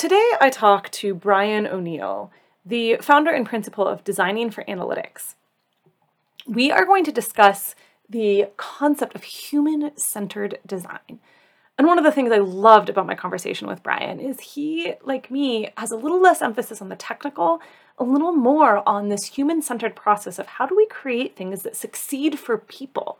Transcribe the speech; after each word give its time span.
Today, 0.00 0.30
I 0.40 0.48
talk 0.48 0.88
to 0.92 1.12
Brian 1.14 1.66
O'Neill, 1.66 2.32
the 2.64 2.96
founder 3.02 3.30
and 3.30 3.44
principal 3.44 3.86
of 3.86 4.02
Designing 4.02 4.50
for 4.50 4.64
Analytics. 4.64 5.34
We 6.46 6.70
are 6.70 6.86
going 6.86 7.04
to 7.04 7.12
discuss 7.12 7.74
the 8.08 8.46
concept 8.56 9.14
of 9.14 9.24
human 9.24 9.94
centered 9.98 10.58
design. 10.64 11.20
And 11.76 11.86
one 11.86 11.98
of 11.98 12.04
the 12.04 12.12
things 12.12 12.32
I 12.32 12.38
loved 12.38 12.88
about 12.88 13.06
my 13.06 13.14
conversation 13.14 13.68
with 13.68 13.82
Brian 13.82 14.20
is 14.20 14.40
he, 14.40 14.94
like 15.04 15.30
me, 15.30 15.68
has 15.76 15.90
a 15.90 15.98
little 15.98 16.22
less 16.22 16.40
emphasis 16.40 16.80
on 16.80 16.88
the 16.88 16.96
technical, 16.96 17.60
a 17.98 18.02
little 18.02 18.32
more 18.32 18.82
on 18.88 19.10
this 19.10 19.24
human 19.24 19.60
centered 19.60 19.94
process 19.94 20.38
of 20.38 20.46
how 20.46 20.64
do 20.64 20.74
we 20.74 20.86
create 20.86 21.36
things 21.36 21.60
that 21.62 21.76
succeed 21.76 22.38
for 22.38 22.56
people. 22.56 23.18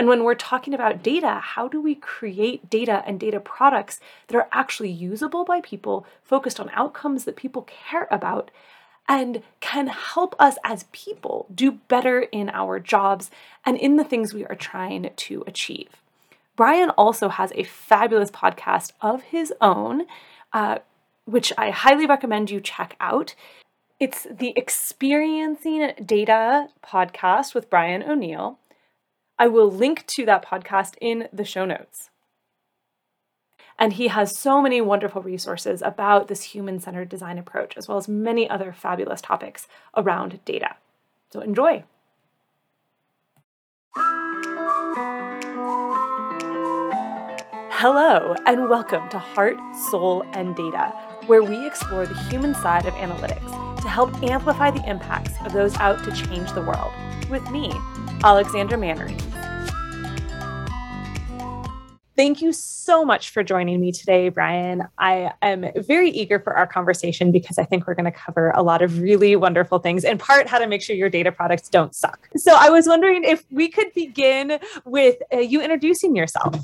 And 0.00 0.08
when 0.08 0.24
we're 0.24 0.34
talking 0.34 0.72
about 0.72 1.02
data, 1.02 1.40
how 1.42 1.68
do 1.68 1.78
we 1.78 1.94
create 1.94 2.70
data 2.70 3.04
and 3.06 3.20
data 3.20 3.38
products 3.38 4.00
that 4.28 4.34
are 4.34 4.48
actually 4.50 4.88
usable 4.88 5.44
by 5.44 5.60
people, 5.60 6.06
focused 6.22 6.58
on 6.58 6.70
outcomes 6.72 7.24
that 7.24 7.36
people 7.36 7.68
care 7.68 8.08
about, 8.10 8.50
and 9.06 9.42
can 9.60 9.88
help 9.88 10.34
us 10.38 10.56
as 10.64 10.86
people 10.92 11.44
do 11.54 11.72
better 11.72 12.20
in 12.22 12.48
our 12.48 12.80
jobs 12.80 13.30
and 13.66 13.76
in 13.76 13.96
the 13.96 14.04
things 14.04 14.32
we 14.32 14.46
are 14.46 14.54
trying 14.54 15.10
to 15.14 15.44
achieve. 15.46 15.90
Brian 16.56 16.88
also 16.96 17.28
has 17.28 17.52
a 17.54 17.64
fabulous 17.64 18.30
podcast 18.30 18.92
of 19.02 19.24
his 19.24 19.52
own, 19.60 20.06
uh, 20.54 20.78
which 21.26 21.52
I 21.58 21.68
highly 21.68 22.06
recommend 22.06 22.50
you 22.50 22.62
check 22.62 22.96
out. 23.00 23.34
It's 23.98 24.26
the 24.30 24.54
Experiencing 24.56 25.92
Data 26.02 26.68
podcast 26.82 27.54
with 27.54 27.68
Brian 27.68 28.02
O'Neill. 28.02 28.56
I 29.40 29.48
will 29.48 29.70
link 29.70 30.06
to 30.08 30.26
that 30.26 30.44
podcast 30.44 30.96
in 31.00 31.26
the 31.32 31.46
show 31.46 31.64
notes. 31.64 32.10
And 33.78 33.94
he 33.94 34.08
has 34.08 34.36
so 34.36 34.60
many 34.60 34.82
wonderful 34.82 35.22
resources 35.22 35.80
about 35.80 36.28
this 36.28 36.42
human 36.42 36.78
centered 36.78 37.08
design 37.08 37.38
approach, 37.38 37.74
as 37.78 37.88
well 37.88 37.96
as 37.96 38.06
many 38.06 38.50
other 38.50 38.70
fabulous 38.70 39.22
topics 39.22 39.66
around 39.96 40.40
data. 40.44 40.76
So 41.32 41.40
enjoy. 41.40 41.84
Hello, 47.72 48.34
and 48.44 48.68
welcome 48.68 49.08
to 49.08 49.18
Heart, 49.18 49.56
Soul, 49.90 50.22
and 50.34 50.54
Data, 50.54 50.92
where 51.28 51.42
we 51.42 51.66
explore 51.66 52.04
the 52.04 52.22
human 52.24 52.54
side 52.56 52.84
of 52.84 52.92
analytics 52.92 53.80
to 53.80 53.88
help 53.88 54.22
amplify 54.22 54.70
the 54.70 54.86
impacts 54.86 55.32
of 55.46 55.54
those 55.54 55.74
out 55.78 56.04
to 56.04 56.12
change 56.12 56.52
the 56.52 56.60
world. 56.60 56.92
With 57.30 57.50
me, 57.50 57.72
Alexandra 58.22 58.76
Mannerings. 58.76 59.29
Thank 62.20 62.42
you 62.42 62.52
so 62.52 63.02
much 63.02 63.30
for 63.30 63.42
joining 63.42 63.80
me 63.80 63.92
today, 63.92 64.28
Brian. 64.28 64.86
I 64.98 65.32
am 65.40 65.64
very 65.74 66.10
eager 66.10 66.38
for 66.38 66.54
our 66.54 66.66
conversation 66.66 67.32
because 67.32 67.56
I 67.56 67.64
think 67.64 67.86
we're 67.86 67.94
going 67.94 68.04
to 68.04 68.10
cover 68.10 68.50
a 68.50 68.62
lot 68.62 68.82
of 68.82 69.00
really 69.00 69.36
wonderful 69.36 69.78
things, 69.78 70.04
in 70.04 70.18
part, 70.18 70.46
how 70.46 70.58
to 70.58 70.66
make 70.66 70.82
sure 70.82 70.94
your 70.94 71.08
data 71.08 71.32
products 71.32 71.70
don't 71.70 71.94
suck. 71.94 72.28
So, 72.36 72.54
I 72.54 72.68
was 72.68 72.86
wondering 72.86 73.24
if 73.24 73.42
we 73.50 73.68
could 73.68 73.90
begin 73.94 74.58
with 74.84 75.16
uh, 75.32 75.38
you 75.38 75.62
introducing 75.62 76.14
yourself. 76.14 76.56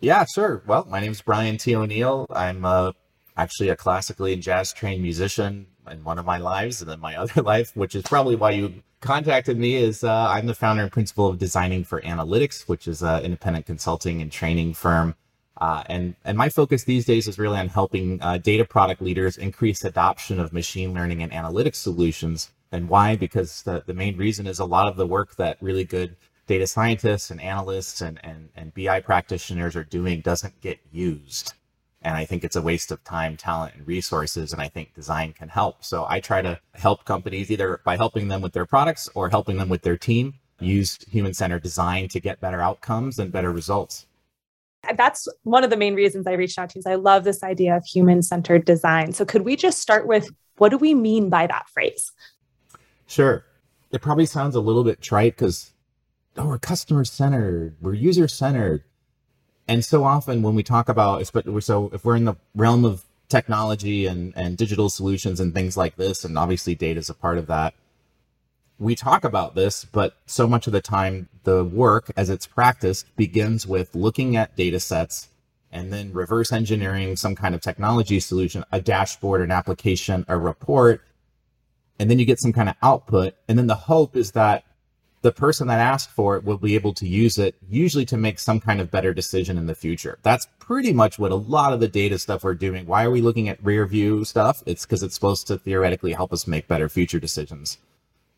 Yeah, 0.00 0.26
sure. 0.26 0.62
Well, 0.66 0.86
my 0.86 1.00
name 1.00 1.12
is 1.12 1.22
Brian 1.22 1.56
T. 1.56 1.74
O'Neill. 1.74 2.26
I'm 2.28 2.66
uh, 2.66 2.92
actually 3.36 3.68
a 3.68 3.76
classically 3.76 4.32
and 4.32 4.42
jazz 4.42 4.72
trained 4.72 5.02
musician 5.02 5.66
in 5.90 6.04
one 6.04 6.18
of 6.18 6.26
my 6.26 6.38
lives, 6.38 6.80
and 6.80 6.90
then 6.90 7.00
my 7.00 7.16
other 7.22 7.42
life, 7.42 7.72
which 7.74 7.94
is 7.94 8.02
probably 8.02 8.36
why 8.36 8.50
you 8.50 8.82
contacted 9.00 9.58
me 9.58 9.76
is 9.76 10.04
uh, 10.04 10.28
I'm 10.28 10.46
the 10.46 10.54
founder 10.54 10.82
and 10.82 10.92
principal 10.92 11.26
of 11.26 11.38
Designing 11.38 11.84
for 11.84 12.00
Analytics, 12.02 12.68
which 12.68 12.86
is 12.86 13.02
an 13.02 13.24
independent 13.24 13.66
consulting 13.66 14.20
and 14.20 14.30
training 14.30 14.74
firm. 14.74 15.14
Uh, 15.56 15.82
and 15.86 16.14
and 16.24 16.38
my 16.38 16.48
focus 16.48 16.84
these 16.84 17.04
days 17.04 17.28
is 17.28 17.38
really 17.38 17.58
on 17.58 17.68
helping 17.68 18.20
uh, 18.22 18.38
data 18.38 18.64
product 18.64 19.02
leaders 19.02 19.36
increase 19.36 19.84
adoption 19.84 20.40
of 20.40 20.52
machine 20.52 20.94
learning 20.94 21.22
and 21.22 21.32
analytics 21.32 21.76
solutions. 21.76 22.50
And 22.72 22.88
why? 22.88 23.16
Because 23.16 23.62
the, 23.62 23.82
the 23.84 23.92
main 23.92 24.16
reason 24.16 24.46
is 24.46 24.58
a 24.58 24.64
lot 24.64 24.88
of 24.88 24.96
the 24.96 25.06
work 25.06 25.36
that 25.36 25.58
really 25.60 25.84
good 25.84 26.16
data 26.46 26.66
scientists 26.66 27.30
and 27.30 27.40
analysts 27.40 28.00
and, 28.00 28.18
and, 28.24 28.48
and 28.56 28.74
BI 28.74 29.00
practitioners 29.00 29.76
are 29.76 29.84
doing 29.84 30.20
doesn't 30.20 30.60
get 30.60 30.78
used. 30.90 31.54
And 32.02 32.16
I 32.16 32.24
think 32.24 32.44
it's 32.44 32.56
a 32.56 32.62
waste 32.62 32.90
of 32.90 33.04
time, 33.04 33.36
talent, 33.36 33.74
and 33.74 33.86
resources. 33.86 34.52
And 34.52 34.62
I 34.62 34.68
think 34.68 34.94
design 34.94 35.32
can 35.32 35.48
help. 35.48 35.84
So 35.84 36.06
I 36.08 36.20
try 36.20 36.40
to 36.40 36.58
help 36.74 37.04
companies 37.04 37.50
either 37.50 37.80
by 37.84 37.96
helping 37.96 38.28
them 38.28 38.40
with 38.40 38.52
their 38.52 38.64
products 38.64 39.08
or 39.14 39.28
helping 39.28 39.58
them 39.58 39.68
with 39.68 39.82
their 39.82 39.98
team 39.98 40.34
use 40.60 40.98
human 41.10 41.34
centered 41.34 41.62
design 41.62 42.08
to 42.08 42.20
get 42.20 42.40
better 42.40 42.60
outcomes 42.60 43.18
and 43.18 43.32
better 43.32 43.50
results. 43.50 44.06
That's 44.96 45.28
one 45.42 45.62
of 45.62 45.70
the 45.70 45.76
main 45.76 45.94
reasons 45.94 46.26
I 46.26 46.32
reached 46.32 46.58
out 46.58 46.70
to 46.70 46.78
you. 46.78 46.80
Is 46.80 46.86
I 46.86 46.94
love 46.94 47.24
this 47.24 47.42
idea 47.42 47.76
of 47.76 47.84
human 47.84 48.22
centered 48.22 48.64
design. 48.64 49.12
So 49.12 49.24
could 49.24 49.42
we 49.42 49.56
just 49.56 49.78
start 49.78 50.06
with 50.06 50.30
what 50.56 50.70
do 50.70 50.78
we 50.78 50.94
mean 50.94 51.28
by 51.28 51.46
that 51.46 51.68
phrase? 51.68 52.12
Sure. 53.06 53.44
It 53.92 54.00
probably 54.00 54.26
sounds 54.26 54.54
a 54.54 54.60
little 54.60 54.84
bit 54.84 55.02
trite 55.02 55.36
because 55.36 55.72
oh, 56.36 56.46
we're 56.46 56.58
customer 56.58 57.04
centered, 57.04 57.76
we're 57.80 57.94
user 57.94 58.28
centered. 58.28 58.84
And 59.70 59.84
so 59.84 60.02
often 60.02 60.42
when 60.42 60.56
we 60.56 60.64
talk 60.64 60.88
about, 60.88 61.24
so 61.62 61.90
if 61.92 62.04
we're 62.04 62.16
in 62.16 62.24
the 62.24 62.34
realm 62.56 62.84
of 62.84 63.04
technology 63.28 64.04
and, 64.04 64.32
and 64.36 64.56
digital 64.56 64.90
solutions 64.90 65.38
and 65.38 65.54
things 65.54 65.76
like 65.76 65.94
this, 65.94 66.24
and 66.24 66.36
obviously 66.36 66.74
data 66.74 66.98
is 66.98 67.08
a 67.08 67.14
part 67.14 67.38
of 67.38 67.46
that, 67.46 67.74
we 68.80 68.96
talk 68.96 69.22
about 69.22 69.54
this, 69.54 69.84
but 69.84 70.16
so 70.26 70.48
much 70.48 70.66
of 70.66 70.72
the 70.72 70.80
time 70.80 71.28
the 71.44 71.62
work 71.62 72.10
as 72.16 72.30
it's 72.30 72.48
practiced 72.48 73.14
begins 73.14 73.64
with 73.64 73.94
looking 73.94 74.34
at 74.34 74.56
data 74.56 74.80
sets 74.80 75.28
and 75.70 75.92
then 75.92 76.12
reverse 76.12 76.52
engineering 76.52 77.14
some 77.14 77.36
kind 77.36 77.54
of 77.54 77.60
technology 77.60 78.18
solution, 78.18 78.64
a 78.72 78.80
dashboard, 78.80 79.40
an 79.40 79.52
application, 79.52 80.24
a 80.26 80.36
report, 80.36 81.00
and 82.00 82.10
then 82.10 82.18
you 82.18 82.24
get 82.24 82.40
some 82.40 82.52
kind 82.52 82.68
of 82.68 82.74
output. 82.82 83.34
And 83.46 83.56
then 83.56 83.68
the 83.68 83.76
hope 83.76 84.16
is 84.16 84.32
that 84.32 84.64
the 85.22 85.32
person 85.32 85.68
that 85.68 85.80
asked 85.80 86.10
for 86.10 86.36
it 86.36 86.44
will 86.44 86.56
be 86.56 86.74
able 86.74 86.94
to 86.94 87.06
use 87.06 87.36
it 87.36 87.54
usually 87.68 88.06
to 88.06 88.16
make 88.16 88.38
some 88.38 88.58
kind 88.58 88.80
of 88.80 88.90
better 88.90 89.12
decision 89.12 89.58
in 89.58 89.66
the 89.66 89.74
future. 89.74 90.18
That's 90.22 90.48
pretty 90.58 90.92
much 90.92 91.18
what 91.18 91.30
a 91.30 91.36
lot 91.36 91.72
of 91.72 91.80
the 91.80 91.88
data 91.88 92.18
stuff 92.18 92.42
we're 92.42 92.54
doing. 92.54 92.86
Why 92.86 93.04
are 93.04 93.10
we 93.10 93.20
looking 93.20 93.48
at 93.48 93.62
rear 93.62 93.84
view 93.86 94.24
stuff? 94.24 94.62
It's 94.64 94.86
because 94.86 95.02
it's 95.02 95.14
supposed 95.14 95.46
to 95.48 95.58
theoretically 95.58 96.12
help 96.12 96.32
us 96.32 96.46
make 96.46 96.68
better 96.68 96.88
future 96.88 97.20
decisions. 97.20 97.78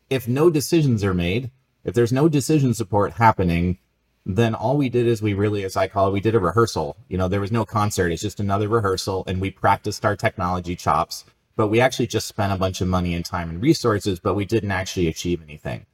If 0.09 0.27
no 0.27 0.49
decisions 0.49 1.03
are 1.03 1.13
made, 1.13 1.51
if 1.85 1.93
there's 1.93 2.11
no 2.11 2.27
decision 2.27 2.73
support 2.73 3.13
happening, 3.13 3.77
then 4.25 4.53
all 4.53 4.77
we 4.77 4.89
did 4.89 5.07
is 5.07 5.21
we 5.21 5.33
really, 5.33 5.63
as 5.63 5.77
I 5.77 5.87
call 5.87 6.09
it, 6.09 6.13
we 6.13 6.21
did 6.21 6.35
a 6.35 6.39
rehearsal. 6.39 6.97
You 7.07 7.17
know, 7.17 7.29
there 7.29 7.41
was 7.41 7.51
no 7.51 7.65
concert. 7.65 8.11
It's 8.11 8.21
just 8.21 8.39
another 8.41 8.67
rehearsal 8.67 9.23
and 9.25 9.39
we 9.39 9.51
practiced 9.51 10.05
our 10.05 10.17
technology 10.17 10.75
chops, 10.75 11.23
but 11.55 11.69
we 11.69 11.79
actually 11.79 12.07
just 12.07 12.27
spent 12.27 12.51
a 12.51 12.57
bunch 12.57 12.81
of 12.81 12.89
money 12.89 13.13
and 13.13 13.23
time 13.23 13.49
and 13.49 13.61
resources, 13.61 14.19
but 14.19 14.33
we 14.33 14.43
didn't 14.43 14.71
actually 14.71 15.07
achieve 15.07 15.41
anything 15.41 15.85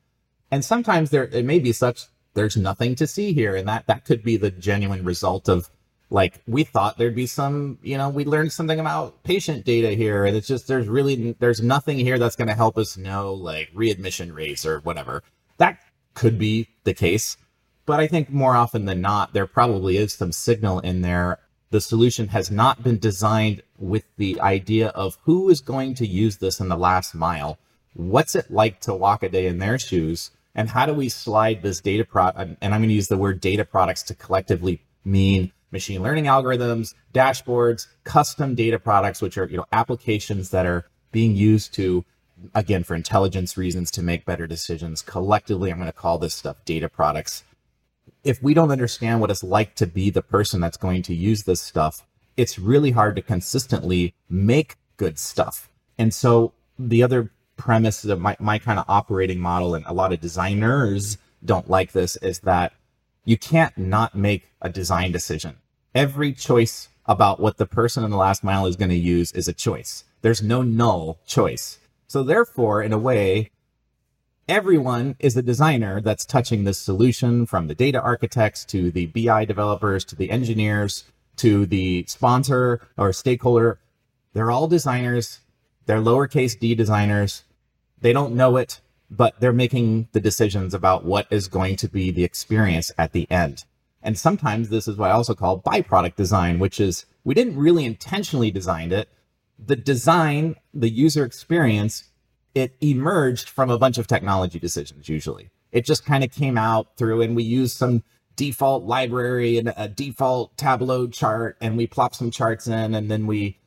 and 0.51 0.63
sometimes 0.63 1.09
there 1.09 1.25
it 1.25 1.45
may 1.45 1.59
be 1.59 1.71
such 1.71 2.05
there's 2.33 2.57
nothing 2.57 2.95
to 2.95 3.07
see 3.07 3.33
here 3.33 3.55
and 3.55 3.67
that 3.67 3.87
that 3.87 4.05
could 4.05 4.23
be 4.23 4.37
the 4.37 4.51
genuine 4.51 5.03
result 5.03 5.49
of 5.49 5.69
like 6.09 6.41
we 6.47 6.63
thought 6.63 6.97
there'd 6.97 7.15
be 7.15 7.27
some 7.27 7.77
you 7.83 7.97
know 7.97 8.09
we 8.09 8.25
learned 8.25 8.51
something 8.51 8.79
about 8.79 9.23
patient 9.23 9.65
data 9.65 9.89
here 9.91 10.25
and 10.25 10.35
it's 10.35 10.47
just 10.47 10.67
there's 10.67 10.87
really 10.87 11.35
there's 11.39 11.61
nothing 11.61 11.97
here 11.97 12.17
that's 12.17 12.35
going 12.35 12.47
to 12.47 12.55
help 12.55 12.77
us 12.77 12.97
know 12.97 13.33
like 13.33 13.69
readmission 13.73 14.33
rates 14.33 14.65
or 14.65 14.79
whatever. 14.79 15.23
That 15.57 15.79
could 16.15 16.39
be 16.39 16.67
the 16.83 16.93
case 16.93 17.37
but 17.85 17.99
i 17.99 18.07
think 18.07 18.29
more 18.29 18.55
often 18.55 18.85
than 18.85 19.01
not 19.01 19.33
there 19.33 19.47
probably 19.47 19.97
is 19.97 20.13
some 20.13 20.31
signal 20.31 20.79
in 20.79 21.01
there. 21.01 21.39
The 21.71 21.81
solution 21.81 22.29
has 22.29 22.49
not 22.49 22.81
been 22.83 22.97
designed 22.97 23.61
with 23.77 24.03
the 24.17 24.41
idea 24.41 24.87
of 24.89 25.17
who 25.23 25.49
is 25.49 25.61
going 25.61 25.93
to 25.95 26.07
use 26.07 26.37
this 26.37 26.59
in 26.59 26.67
the 26.67 26.75
last 26.75 27.13
mile. 27.13 27.59
What's 27.93 28.33
it 28.33 28.49
like 28.49 28.79
to 28.81 28.95
walk 28.95 29.21
a 29.21 29.29
day 29.29 29.45
in 29.45 29.59
their 29.59 29.77
shoes 29.77 30.31
and 30.55 30.69
how 30.69 30.85
do 30.85 30.93
we 30.93 31.09
slide 31.09 31.61
this 31.61 31.79
data 31.81 32.05
pro 32.05 32.27
and 32.35 32.57
i'm 32.61 32.81
going 32.81 32.89
to 32.89 32.93
use 32.93 33.07
the 33.07 33.17
word 33.17 33.39
data 33.39 33.65
products 33.65 34.03
to 34.03 34.15
collectively 34.15 34.81
mean 35.05 35.51
machine 35.71 36.01
learning 36.01 36.25
algorithms 36.25 36.93
dashboards 37.13 37.87
custom 38.03 38.55
data 38.55 38.79
products 38.79 39.21
which 39.21 39.37
are 39.37 39.45
you 39.45 39.57
know 39.57 39.65
applications 39.71 40.49
that 40.49 40.65
are 40.65 40.85
being 41.11 41.35
used 41.35 41.73
to 41.73 42.03
again 42.53 42.83
for 42.83 42.95
intelligence 42.95 43.57
reasons 43.57 43.91
to 43.91 44.01
make 44.01 44.25
better 44.25 44.47
decisions. 44.47 45.01
Collectively 45.01 45.71
i'm 45.71 45.77
going 45.77 45.87
to 45.87 45.93
call 45.93 46.17
this 46.17 46.33
stuff 46.33 46.63
data 46.65 46.89
products. 46.89 47.43
If 48.23 48.41
we 48.43 48.53
don't 48.53 48.71
understand 48.71 49.21
what 49.21 49.31
it's 49.31 49.43
like 49.43 49.75
to 49.75 49.87
be 49.87 50.09
the 50.09 50.21
person 50.21 50.59
that's 50.59 50.77
going 50.77 51.03
to 51.03 51.15
use 51.15 51.43
this 51.43 51.61
stuff 51.61 52.05
it's 52.37 52.57
really 52.57 52.91
hard 52.91 53.17
to 53.17 53.21
consistently 53.21 54.13
make 54.29 54.77
good 54.95 55.19
stuff. 55.19 55.69
And 55.97 56.13
so 56.13 56.53
the 56.77 57.03
other 57.03 57.31
premise 57.59 58.05
of 58.05 58.19
my, 58.19 58.35
my 58.39 58.57
kind 58.57 58.79
of 58.79 58.85
operating 58.87 59.39
model 59.39 59.75
and 59.75 59.85
a 59.85 59.93
lot 59.93 60.13
of 60.13 60.21
designers 60.21 61.17
don't 61.45 61.69
like 61.69 61.91
this 61.91 62.15
is 62.17 62.39
that 62.39 62.73
you 63.25 63.37
can't 63.37 63.77
not 63.77 64.15
make 64.15 64.47
a 64.61 64.69
design 64.69 65.11
decision. 65.11 65.57
Every 65.93 66.33
choice 66.33 66.89
about 67.05 67.39
what 67.39 67.57
the 67.57 67.67
person 67.67 68.03
in 68.03 68.11
the 68.11 68.17
last 68.17 68.43
mile 68.43 68.65
is 68.65 68.75
going 68.75 68.89
to 68.89 68.95
use 68.95 69.31
is 69.33 69.47
a 69.47 69.53
choice. 69.53 70.05
There's 70.21 70.41
no 70.41 70.61
null 70.61 71.19
choice. 71.27 71.79
So 72.07 72.23
therefore, 72.23 72.81
in 72.81 72.93
a 72.93 72.97
way, 72.97 73.51
everyone 74.47 75.15
is 75.19 75.37
a 75.37 75.41
designer 75.41 76.01
that's 76.01 76.25
touching 76.25 76.63
this 76.63 76.79
solution 76.79 77.45
from 77.45 77.67
the 77.67 77.75
data 77.75 78.01
architects 78.01 78.65
to 78.65 78.89
the 78.89 79.07
BI 79.07 79.45
developers 79.45 80.05
to 80.05 80.15
the 80.15 80.31
engineers 80.31 81.03
to 81.37 81.65
the 81.65 82.05
sponsor 82.07 82.81
or 82.97 83.13
stakeholder 83.13 83.79
They're 84.33 84.51
all 84.51 84.67
designers. 84.67 85.39
They're 85.85 86.01
lowercase 86.01 86.59
d 86.59 86.75
designers. 86.75 87.43
They 88.01 88.13
don't 88.13 88.35
know 88.35 88.57
it, 88.57 88.81
but 89.09 89.39
they're 89.39 89.53
making 89.53 90.07
the 90.11 90.19
decisions 90.19 90.73
about 90.73 91.03
what 91.03 91.27
is 91.29 91.47
going 91.47 91.75
to 91.77 91.87
be 91.87 92.11
the 92.11 92.23
experience 92.23 92.91
at 92.97 93.11
the 93.11 93.29
end. 93.31 93.65
And 94.01 94.17
sometimes 94.17 94.69
this 94.69 94.87
is 94.87 94.95
what 94.95 95.09
I 95.09 95.13
also 95.13 95.35
call 95.35 95.61
byproduct 95.61 96.15
design, 96.15 96.59
which 96.59 96.79
is 96.79 97.05
we 97.23 97.35
didn't 97.35 97.57
really 97.57 97.85
intentionally 97.85 98.51
design 98.51 98.91
it. 98.91 99.09
The 99.57 99.75
design, 99.75 100.55
the 100.73 100.89
user 100.89 101.25
experience, 101.25 102.05
it 102.55 102.75
emerged 102.81 103.49
from 103.49 103.69
a 103.69 103.77
bunch 103.77 103.97
of 103.97 104.07
technology 104.07 104.59
decisions 104.59 105.09
usually. 105.09 105.49
It 105.71 105.85
just 105.85 106.05
kind 106.05 106.23
of 106.23 106.31
came 106.31 106.57
out 106.57 106.95
through 106.97 107.21
and 107.21 107.35
we 107.35 107.43
used 107.43 107.75
some 107.75 108.03
default 108.35 108.85
library 108.85 109.57
and 109.57 109.73
a 109.75 109.89
default 109.89 110.55
Tableau 110.57 111.07
chart 111.07 111.57
and 111.59 111.75
we 111.75 111.85
plop 111.87 112.15
some 112.15 112.31
charts 112.31 112.67
in 112.67 112.95
and 112.95 113.11
then 113.11 113.27
we 113.27 113.58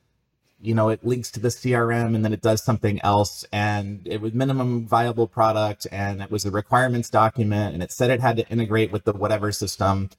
you 0.62 0.74
know, 0.74 0.88
it 0.88 1.04
links 1.04 1.30
to 1.32 1.40
the 1.40 1.48
CRM 1.48 2.14
and 2.14 2.24
then 2.24 2.32
it 2.32 2.40
does 2.40 2.62
something 2.62 3.00
else. 3.02 3.44
And 3.52 4.00
it 4.06 4.20
was 4.20 4.32
minimum 4.32 4.86
viable 4.86 5.26
product 5.26 5.86
and 5.90 6.22
it 6.22 6.30
was 6.30 6.44
a 6.44 6.50
requirements 6.50 7.10
document 7.10 7.74
and 7.74 7.82
it 7.82 7.90
said 7.90 8.10
it 8.10 8.20
had 8.20 8.36
to 8.36 8.48
integrate 8.48 8.92
with 8.92 9.04
the 9.04 9.12
whatever 9.12 9.50
system. 9.50 10.10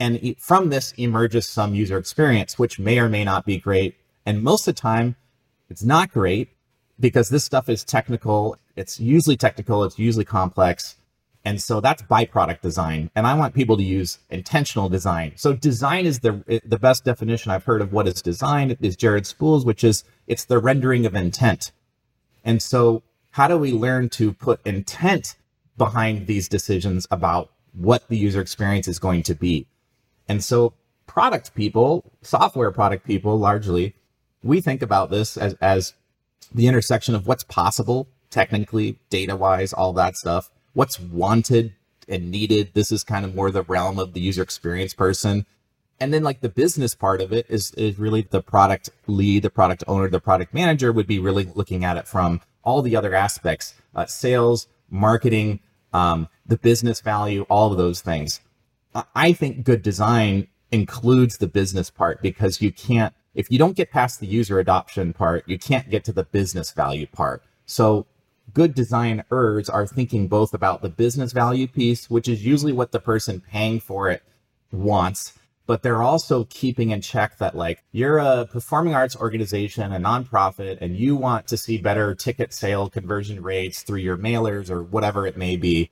And 0.00 0.36
from 0.38 0.70
this 0.70 0.92
emerges 0.96 1.48
some 1.48 1.74
user 1.74 1.96
experience, 1.98 2.58
which 2.58 2.78
may 2.78 2.98
or 2.98 3.08
may 3.08 3.24
not 3.24 3.46
be 3.46 3.58
great. 3.58 3.94
And 4.26 4.42
most 4.42 4.66
of 4.66 4.74
the 4.74 4.80
time, 4.80 5.16
it's 5.70 5.84
not 5.84 6.10
great 6.12 6.50
because 6.98 7.28
this 7.28 7.44
stuff 7.44 7.68
is 7.68 7.84
technical. 7.84 8.56
It's 8.74 8.98
usually 8.98 9.36
technical. 9.36 9.84
It's 9.84 9.98
usually 9.98 10.24
complex. 10.24 10.96
And 11.46 11.62
so 11.62 11.80
that's 11.80 12.02
byproduct 12.02 12.60
design. 12.60 13.08
And 13.14 13.24
I 13.24 13.34
want 13.34 13.54
people 13.54 13.76
to 13.76 13.82
use 13.84 14.18
intentional 14.30 14.88
design. 14.88 15.34
So 15.36 15.52
design 15.52 16.04
is 16.04 16.18
the 16.18 16.42
eh, 16.48 16.58
the 16.64 16.76
best 16.76 17.04
definition 17.04 17.52
I've 17.52 17.62
heard 17.62 17.80
of 17.80 17.92
what 17.92 18.08
is 18.08 18.20
design 18.20 18.76
is 18.80 18.96
Jared 18.96 19.28
Spool's, 19.28 19.64
which 19.64 19.84
is 19.84 20.02
it's 20.26 20.44
the 20.44 20.58
rendering 20.58 21.06
of 21.06 21.14
intent. 21.14 21.70
And 22.44 22.60
so 22.60 23.04
how 23.30 23.46
do 23.46 23.56
we 23.56 23.70
learn 23.70 24.08
to 24.18 24.32
put 24.32 24.60
intent 24.66 25.36
behind 25.78 26.26
these 26.26 26.48
decisions 26.48 27.06
about 27.12 27.52
what 27.72 28.08
the 28.08 28.18
user 28.18 28.40
experience 28.40 28.88
is 28.88 28.98
going 28.98 29.22
to 29.22 29.36
be? 29.36 29.68
And 30.28 30.42
so 30.42 30.74
product 31.06 31.54
people, 31.54 32.10
software 32.22 32.72
product 32.72 33.06
people 33.06 33.38
largely, 33.38 33.94
we 34.42 34.60
think 34.60 34.82
about 34.82 35.10
this 35.10 35.36
as, 35.36 35.54
as 35.60 35.94
the 36.52 36.66
intersection 36.66 37.14
of 37.14 37.28
what's 37.28 37.44
possible 37.44 38.08
technically, 38.30 38.98
data 39.10 39.36
wise, 39.36 39.72
all 39.72 39.92
that 39.92 40.16
stuff 40.16 40.50
what's 40.76 41.00
wanted 41.00 41.72
and 42.06 42.30
needed. 42.30 42.70
This 42.74 42.92
is 42.92 43.02
kind 43.02 43.24
of 43.24 43.34
more 43.34 43.50
the 43.50 43.62
realm 43.62 43.98
of 43.98 44.12
the 44.12 44.20
user 44.20 44.42
experience 44.42 44.92
person. 44.92 45.46
And 45.98 46.12
then 46.12 46.22
like 46.22 46.42
the 46.42 46.50
business 46.50 46.94
part 46.94 47.22
of 47.22 47.32
it 47.32 47.46
is, 47.48 47.72
is 47.72 47.98
really 47.98 48.28
the 48.28 48.42
product 48.42 48.90
lead, 49.06 49.42
the 49.42 49.48
product 49.48 49.84
owner, 49.88 50.10
the 50.10 50.20
product 50.20 50.52
manager 50.52 50.92
would 50.92 51.06
be 51.06 51.18
really 51.18 51.44
looking 51.54 51.82
at 51.82 51.96
it 51.96 52.06
from 52.06 52.42
all 52.62 52.82
the 52.82 52.94
other 52.94 53.14
aspects, 53.14 53.72
uh, 53.94 54.04
sales, 54.04 54.68
marketing, 54.90 55.60
um, 55.94 56.28
the 56.44 56.58
business 56.58 57.00
value, 57.00 57.46
all 57.48 57.72
of 57.72 57.78
those 57.78 58.02
things. 58.02 58.40
I 59.14 59.32
think 59.32 59.64
good 59.64 59.80
design 59.80 60.48
includes 60.70 61.38
the 61.38 61.48
business 61.48 61.88
part 61.88 62.20
because 62.20 62.60
you 62.60 62.70
can't, 62.70 63.14
if 63.34 63.50
you 63.50 63.58
don't 63.58 63.76
get 63.76 63.90
past 63.90 64.20
the 64.20 64.26
user 64.26 64.58
adoption 64.58 65.14
part, 65.14 65.48
you 65.48 65.58
can't 65.58 65.88
get 65.88 66.04
to 66.04 66.12
the 66.12 66.24
business 66.24 66.70
value 66.70 67.06
part. 67.06 67.42
So 67.64 68.06
good 68.52 68.74
designers 68.74 69.68
are 69.68 69.86
thinking 69.86 70.28
both 70.28 70.54
about 70.54 70.82
the 70.82 70.88
business 70.88 71.32
value 71.32 71.66
piece, 71.66 72.08
which 72.08 72.28
is 72.28 72.44
usually 72.44 72.72
what 72.72 72.92
the 72.92 73.00
person 73.00 73.40
paying 73.40 73.80
for 73.80 74.10
it 74.10 74.22
wants, 74.72 75.32
but 75.66 75.82
they're 75.82 76.02
also 76.02 76.44
keeping 76.44 76.90
in 76.90 77.00
check 77.00 77.38
that 77.38 77.56
like 77.56 77.82
you're 77.92 78.18
a 78.18 78.46
performing 78.46 78.94
arts 78.94 79.16
organization, 79.16 79.92
a 79.92 79.98
nonprofit, 79.98 80.78
and 80.80 80.96
you 80.96 81.16
want 81.16 81.46
to 81.48 81.56
see 81.56 81.78
better 81.78 82.14
ticket 82.14 82.52
sale 82.52 82.88
conversion 82.88 83.42
rates 83.42 83.82
through 83.82 83.98
your 83.98 84.16
mailers 84.16 84.70
or 84.70 84.82
whatever 84.82 85.26
it 85.26 85.36
may 85.36 85.56
be. 85.56 85.90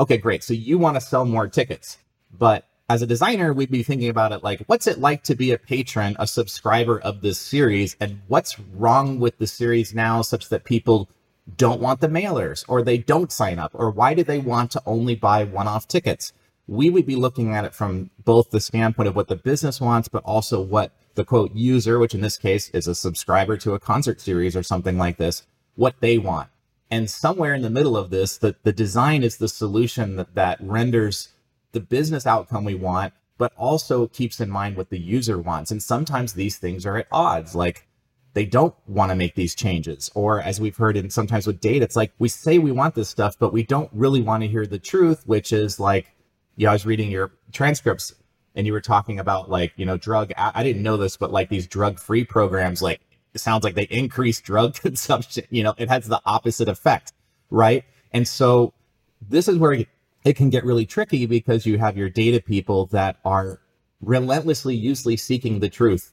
Okay, 0.00 0.16
great. 0.16 0.42
So 0.42 0.54
you 0.54 0.78
want 0.78 0.96
to 0.96 1.00
sell 1.00 1.24
more 1.24 1.48
tickets, 1.48 1.98
but 2.32 2.66
as 2.88 3.02
a 3.02 3.06
designer, 3.06 3.52
we'd 3.52 3.70
be 3.70 3.82
thinking 3.82 4.08
about 4.08 4.32
it 4.32 4.42
like, 4.42 4.62
what's 4.66 4.86
it 4.86 4.98
like 4.98 5.22
to 5.24 5.34
be 5.34 5.52
a 5.52 5.58
patron, 5.58 6.16
a 6.18 6.26
subscriber 6.26 6.98
of 7.00 7.20
this 7.20 7.38
series, 7.38 7.96
and 8.00 8.20
what's 8.28 8.58
wrong 8.58 9.20
with 9.20 9.38
the 9.38 9.46
series 9.46 9.94
now 9.94 10.22
such 10.22 10.48
that 10.48 10.64
people 10.64 11.08
don't 11.56 11.80
want 11.80 12.00
the 12.00 12.08
mailers 12.08 12.64
or 12.68 12.82
they 12.82 12.98
don't 12.98 13.32
sign 13.32 13.58
up 13.58 13.72
or 13.74 13.90
why 13.90 14.14
do 14.14 14.22
they 14.22 14.38
want 14.38 14.70
to 14.70 14.82
only 14.86 15.14
buy 15.14 15.44
one-off 15.44 15.88
tickets? 15.88 16.32
We 16.68 16.90
would 16.90 17.06
be 17.06 17.16
looking 17.16 17.52
at 17.52 17.64
it 17.64 17.74
from 17.74 18.10
both 18.24 18.50
the 18.50 18.60
standpoint 18.60 19.08
of 19.08 19.16
what 19.16 19.28
the 19.28 19.36
business 19.36 19.80
wants 19.80 20.08
but 20.08 20.22
also 20.24 20.60
what 20.60 20.92
the 21.14 21.24
quote 21.24 21.54
user 21.54 21.98
which 21.98 22.14
in 22.14 22.20
this 22.20 22.36
case 22.36 22.70
is 22.70 22.86
a 22.86 22.94
subscriber 22.94 23.56
to 23.58 23.74
a 23.74 23.80
concert 23.80 24.20
series 24.20 24.54
or 24.56 24.62
something 24.62 24.96
like 24.96 25.16
this 25.16 25.44
what 25.74 25.96
they 26.00 26.18
want. 26.18 26.48
And 26.90 27.10
somewhere 27.10 27.54
in 27.54 27.62
the 27.62 27.70
middle 27.70 27.96
of 27.96 28.10
this 28.10 28.38
the, 28.38 28.54
the 28.62 28.72
design 28.72 29.22
is 29.22 29.38
the 29.38 29.48
solution 29.48 30.16
that, 30.16 30.34
that 30.34 30.58
renders 30.60 31.30
the 31.72 31.80
business 31.80 32.26
outcome 32.26 32.64
we 32.64 32.74
want 32.74 33.12
but 33.36 33.52
also 33.56 34.06
keeps 34.06 34.40
in 34.40 34.48
mind 34.48 34.76
what 34.76 34.90
the 34.90 34.98
user 35.00 35.36
wants. 35.36 35.72
And 35.72 35.82
sometimes 35.82 36.34
these 36.34 36.58
things 36.58 36.86
are 36.86 36.98
at 36.98 37.08
odds 37.10 37.56
like 37.56 37.88
they 38.34 38.44
don't 38.44 38.74
want 38.86 39.10
to 39.10 39.16
make 39.16 39.34
these 39.34 39.54
changes. 39.54 40.10
Or 40.14 40.40
as 40.40 40.60
we've 40.60 40.76
heard 40.76 40.96
in 40.96 41.10
sometimes 41.10 41.46
with 41.46 41.60
data, 41.60 41.84
it's 41.84 41.96
like 41.96 42.12
we 42.18 42.28
say 42.28 42.58
we 42.58 42.72
want 42.72 42.94
this 42.94 43.08
stuff, 43.08 43.38
but 43.38 43.52
we 43.52 43.62
don't 43.62 43.90
really 43.92 44.22
want 44.22 44.42
to 44.42 44.48
hear 44.48 44.66
the 44.66 44.78
truth, 44.78 45.22
which 45.26 45.52
is 45.52 45.78
like, 45.78 46.14
yeah, 46.56 46.70
I 46.70 46.72
was 46.72 46.86
reading 46.86 47.10
your 47.10 47.32
transcripts 47.52 48.14
and 48.54 48.66
you 48.66 48.72
were 48.72 48.80
talking 48.80 49.18
about 49.18 49.50
like, 49.50 49.72
you 49.76 49.84
know, 49.84 49.96
drug, 49.96 50.32
I, 50.36 50.62
didn't 50.62 50.82
know 50.82 50.96
this, 50.96 51.16
but 51.16 51.30
like 51.30 51.48
these 51.48 51.66
drug 51.66 51.98
free 51.98 52.24
programs, 52.24 52.82
like 52.82 53.00
it 53.34 53.40
sounds 53.40 53.64
like 53.64 53.74
they 53.74 53.84
increase 53.84 54.40
drug 54.42 54.74
consumption. 54.74 55.44
You 55.50 55.64
know, 55.64 55.74
it 55.76 55.88
has 55.88 56.06
the 56.06 56.20
opposite 56.24 56.68
effect, 56.68 57.12
right? 57.50 57.84
And 58.12 58.26
so 58.26 58.72
this 59.20 59.48
is 59.48 59.58
where 59.58 59.84
it 60.24 60.36
can 60.36 60.50
get 60.50 60.64
really 60.64 60.86
tricky 60.86 61.26
because 61.26 61.66
you 61.66 61.78
have 61.78 61.96
your 61.96 62.08
data 62.08 62.40
people 62.40 62.86
that 62.86 63.16
are 63.24 63.60
relentlessly 64.00 64.74
usually 64.74 65.16
seeking 65.16 65.60
the 65.60 65.68
truth 65.68 66.12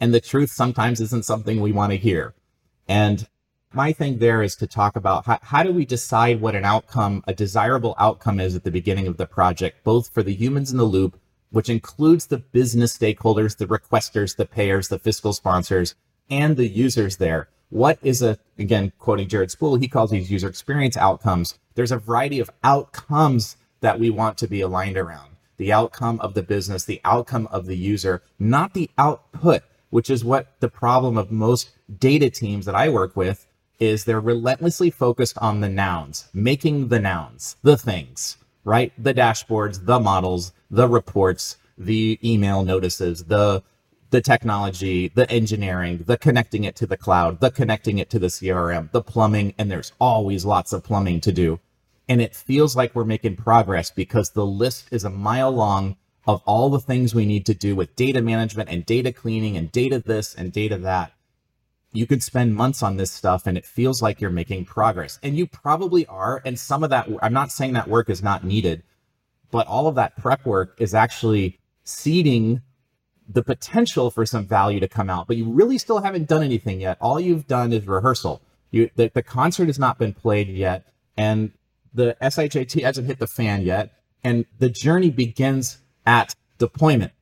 and 0.00 0.12
the 0.12 0.20
truth 0.20 0.50
sometimes 0.50 1.00
isn't 1.00 1.24
something 1.24 1.60
we 1.60 1.72
want 1.72 1.92
to 1.92 1.98
hear. 1.98 2.34
And 2.88 3.26
my 3.72 3.92
thing 3.92 4.18
there 4.18 4.42
is 4.42 4.56
to 4.56 4.66
talk 4.66 4.96
about 4.96 5.26
how, 5.26 5.38
how 5.42 5.62
do 5.62 5.72
we 5.72 5.84
decide 5.84 6.40
what 6.40 6.54
an 6.54 6.64
outcome, 6.64 7.22
a 7.26 7.34
desirable 7.34 7.94
outcome 7.98 8.40
is 8.40 8.54
at 8.54 8.64
the 8.64 8.70
beginning 8.70 9.06
of 9.06 9.16
the 9.16 9.26
project, 9.26 9.84
both 9.84 10.08
for 10.08 10.22
the 10.22 10.34
humans 10.34 10.70
in 10.70 10.78
the 10.78 10.84
loop, 10.84 11.20
which 11.50 11.68
includes 11.68 12.26
the 12.26 12.38
business 12.38 12.96
stakeholders, 12.96 13.56
the 13.56 13.66
requesters, 13.66 14.36
the 14.36 14.46
payers, 14.46 14.88
the 14.88 14.98
fiscal 14.98 15.32
sponsors, 15.32 15.94
and 16.30 16.56
the 16.56 16.68
users 16.68 17.16
there. 17.18 17.48
What 17.68 17.98
is 18.02 18.22
a, 18.22 18.38
again, 18.58 18.92
quoting 18.98 19.28
Jared 19.28 19.50
Spool, 19.50 19.76
he 19.76 19.88
calls 19.88 20.10
these 20.10 20.30
user 20.30 20.48
experience 20.48 20.96
outcomes. 20.96 21.58
There's 21.74 21.92
a 21.92 21.98
variety 21.98 22.38
of 22.40 22.50
outcomes 22.62 23.56
that 23.80 23.98
we 23.98 24.08
want 24.08 24.38
to 24.38 24.46
be 24.46 24.60
aligned 24.60 24.96
around. 24.96 25.36
The 25.56 25.72
outcome 25.72 26.20
of 26.20 26.34
the 26.34 26.42
business, 26.42 26.84
the 26.84 27.00
outcome 27.04 27.48
of 27.50 27.66
the 27.66 27.76
user, 27.76 28.22
not 28.38 28.74
the 28.74 28.90
output 28.96 29.62
which 29.90 30.10
is 30.10 30.24
what 30.24 30.54
the 30.60 30.68
problem 30.68 31.16
of 31.16 31.30
most 31.30 31.70
data 31.98 32.30
teams 32.30 32.66
that 32.66 32.74
I 32.74 32.88
work 32.88 33.16
with 33.16 33.46
is 33.78 34.04
they're 34.04 34.20
relentlessly 34.20 34.90
focused 34.90 35.36
on 35.38 35.60
the 35.60 35.68
nouns, 35.68 36.28
making 36.32 36.88
the 36.88 36.98
nouns, 36.98 37.56
the 37.62 37.76
things, 37.76 38.38
right? 38.64 38.92
The 38.98 39.14
dashboards, 39.14 39.84
the 39.84 40.00
models, 40.00 40.52
the 40.70 40.88
reports, 40.88 41.56
the 41.76 42.18
email 42.24 42.64
notices, 42.64 43.24
the 43.24 43.62
the 44.10 44.20
technology, 44.20 45.08
the 45.08 45.28
engineering, 45.30 46.04
the 46.06 46.16
connecting 46.16 46.62
it 46.62 46.76
to 46.76 46.86
the 46.86 46.96
cloud, 46.96 47.40
the 47.40 47.50
connecting 47.50 47.98
it 47.98 48.08
to 48.10 48.20
the 48.20 48.28
CRM, 48.28 48.90
the 48.92 49.02
plumbing, 49.02 49.52
and 49.58 49.68
there's 49.68 49.92
always 50.00 50.44
lots 50.44 50.72
of 50.72 50.84
plumbing 50.84 51.20
to 51.20 51.32
do. 51.32 51.58
And 52.08 52.20
it 52.20 52.34
feels 52.34 52.76
like 52.76 52.94
we're 52.94 53.04
making 53.04 53.34
progress 53.36 53.90
because 53.90 54.30
the 54.30 54.46
list 54.46 54.86
is 54.92 55.02
a 55.02 55.10
mile 55.10 55.50
long 55.50 55.96
of 56.26 56.42
all 56.44 56.68
the 56.70 56.80
things 56.80 57.14
we 57.14 57.24
need 57.24 57.46
to 57.46 57.54
do 57.54 57.76
with 57.76 57.94
data 57.94 58.20
management 58.20 58.68
and 58.68 58.84
data 58.84 59.12
cleaning 59.12 59.56
and 59.56 59.70
data 59.70 60.00
this 60.00 60.34
and 60.34 60.52
data 60.52 60.76
that. 60.78 61.12
You 61.92 62.06
could 62.06 62.22
spend 62.22 62.54
months 62.54 62.82
on 62.82 62.96
this 62.96 63.12
stuff 63.12 63.46
and 63.46 63.56
it 63.56 63.64
feels 63.64 64.02
like 64.02 64.20
you're 64.20 64.30
making 64.30 64.64
progress. 64.64 65.18
And 65.22 65.36
you 65.36 65.46
probably 65.46 66.04
are. 66.06 66.42
And 66.44 66.58
some 66.58 66.82
of 66.82 66.90
that, 66.90 67.08
I'm 67.22 67.32
not 67.32 67.52
saying 67.52 67.74
that 67.74 67.88
work 67.88 68.10
is 68.10 68.22
not 68.22 68.44
needed, 68.44 68.82
but 69.50 69.66
all 69.66 69.86
of 69.86 69.94
that 69.94 70.16
prep 70.16 70.44
work 70.44 70.74
is 70.78 70.94
actually 70.94 71.60
seeding 71.84 72.60
the 73.28 73.42
potential 73.42 74.10
for 74.10 74.26
some 74.26 74.46
value 74.46 74.80
to 74.80 74.88
come 74.88 75.08
out. 75.08 75.26
But 75.26 75.36
you 75.36 75.50
really 75.50 75.78
still 75.78 76.00
haven't 76.00 76.28
done 76.28 76.42
anything 76.42 76.80
yet. 76.80 76.98
All 77.00 77.18
you've 77.18 77.46
done 77.46 77.72
is 77.72 77.86
rehearsal. 77.86 78.42
You, 78.72 78.90
the, 78.96 79.10
the 79.14 79.22
concert 79.22 79.66
has 79.66 79.78
not 79.78 79.98
been 79.98 80.12
played 80.12 80.48
yet. 80.48 80.92
And 81.16 81.52
the 81.94 82.16
SHAT 82.20 82.72
hasn't 82.82 83.06
hit 83.06 83.20
the 83.20 83.26
fan 83.26 83.62
yet. 83.62 83.92
And 84.22 84.44
the 84.58 84.68
journey 84.68 85.10
begins 85.10 85.78
at 86.06 86.34
deployment. 86.58 87.12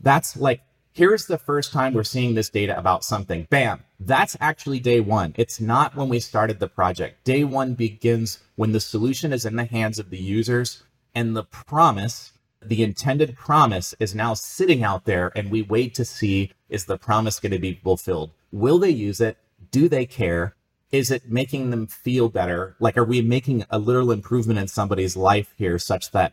That's 0.00 0.36
like, 0.36 0.62
here's 0.92 1.26
the 1.26 1.38
first 1.38 1.72
time 1.72 1.92
we're 1.92 2.04
seeing 2.04 2.34
this 2.34 2.48
data 2.50 2.78
about 2.78 3.04
something. 3.04 3.46
Bam. 3.50 3.84
That's 4.00 4.36
actually 4.40 4.80
day 4.80 5.00
one. 5.00 5.34
It's 5.36 5.60
not 5.60 5.96
when 5.96 6.08
we 6.08 6.20
started 6.20 6.60
the 6.60 6.68
project. 6.68 7.24
Day 7.24 7.44
one 7.44 7.74
begins 7.74 8.38
when 8.56 8.72
the 8.72 8.80
solution 8.80 9.32
is 9.32 9.44
in 9.44 9.56
the 9.56 9.64
hands 9.64 9.98
of 9.98 10.10
the 10.10 10.18
users 10.18 10.84
and 11.14 11.36
the 11.36 11.44
promise, 11.44 12.32
the 12.64 12.82
intended 12.82 13.36
promise 13.36 13.94
is 13.98 14.14
now 14.14 14.34
sitting 14.34 14.84
out 14.84 15.04
there 15.04 15.32
and 15.34 15.50
we 15.50 15.62
wait 15.62 15.94
to 15.96 16.04
see 16.04 16.52
is 16.68 16.84
the 16.84 16.98
promise 16.98 17.40
going 17.40 17.52
to 17.52 17.58
be 17.58 17.74
fulfilled? 17.74 18.30
will 18.52 18.78
they 18.78 18.90
use 18.90 19.20
it? 19.20 19.36
Do 19.70 19.88
they 19.88 20.06
care? 20.06 20.54
Is 20.90 21.10
it 21.10 21.30
making 21.30 21.70
them 21.70 21.86
feel 21.86 22.28
better? 22.28 22.76
Like, 22.80 22.96
are 22.96 23.04
we 23.04 23.20
making 23.20 23.64
a 23.70 23.78
literal 23.78 24.10
improvement 24.10 24.58
in 24.58 24.68
somebody's 24.68 25.16
life 25.16 25.52
here 25.56 25.78
such 25.78 26.12
that, 26.12 26.32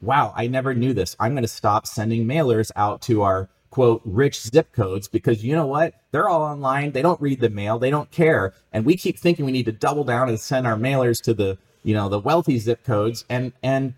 wow, 0.00 0.32
I 0.34 0.46
never 0.46 0.74
knew 0.74 0.92
this. 0.94 1.16
I'm 1.20 1.32
going 1.32 1.42
to 1.42 1.48
stop 1.48 1.86
sending 1.86 2.24
mailers 2.24 2.70
out 2.76 3.02
to 3.02 3.22
our 3.22 3.48
quote 3.70 4.02
rich 4.04 4.40
zip 4.40 4.72
codes 4.72 5.08
because 5.08 5.44
you 5.44 5.54
know 5.54 5.66
what? 5.66 5.94
They're 6.10 6.28
all 6.28 6.42
online. 6.42 6.92
They 6.92 7.02
don't 7.02 7.20
read 7.20 7.40
the 7.40 7.50
mail. 7.50 7.78
They 7.78 7.90
don't 7.90 8.10
care. 8.10 8.52
And 8.72 8.84
we 8.84 8.96
keep 8.96 9.18
thinking 9.18 9.44
we 9.44 9.52
need 9.52 9.66
to 9.66 9.72
double 9.72 10.04
down 10.04 10.28
and 10.28 10.40
send 10.40 10.66
our 10.66 10.76
mailers 10.76 11.22
to 11.22 11.34
the 11.34 11.58
you 11.82 11.94
know 11.94 12.08
the 12.08 12.18
wealthy 12.18 12.58
zip 12.58 12.84
codes. 12.84 13.24
And 13.28 13.52
and 13.62 13.94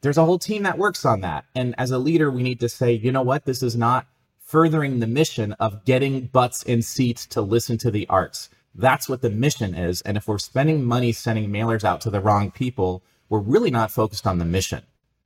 there's 0.00 0.18
a 0.18 0.24
whole 0.24 0.38
team 0.38 0.62
that 0.64 0.78
works 0.78 1.04
on 1.04 1.20
that. 1.20 1.44
And 1.54 1.74
as 1.78 1.90
a 1.90 1.98
leader 1.98 2.30
we 2.30 2.42
need 2.42 2.60
to 2.60 2.68
say 2.68 2.92
you 2.92 3.12
know 3.12 3.22
what? 3.22 3.44
This 3.44 3.62
is 3.62 3.76
not 3.76 4.06
furthering 4.40 5.00
the 5.00 5.06
mission 5.06 5.52
of 5.54 5.84
getting 5.84 6.26
butts 6.26 6.62
in 6.62 6.82
seats 6.82 7.26
to 7.26 7.40
listen 7.40 7.78
to 7.78 7.90
the 7.90 8.08
arts. 8.08 8.48
That's 8.74 9.08
what 9.08 9.22
the 9.22 9.30
mission 9.30 9.74
is. 9.74 10.00
And 10.02 10.16
if 10.16 10.26
we're 10.26 10.38
spending 10.38 10.84
money 10.84 11.12
sending 11.12 11.50
mailers 11.50 11.84
out 11.84 12.00
to 12.02 12.10
the 12.10 12.20
wrong 12.20 12.50
people 12.50 13.02
we're 13.28 13.38
really 13.38 13.70
not 13.70 13.90
focused 13.90 14.26
on 14.26 14.38
the 14.38 14.44
mission 14.44 14.82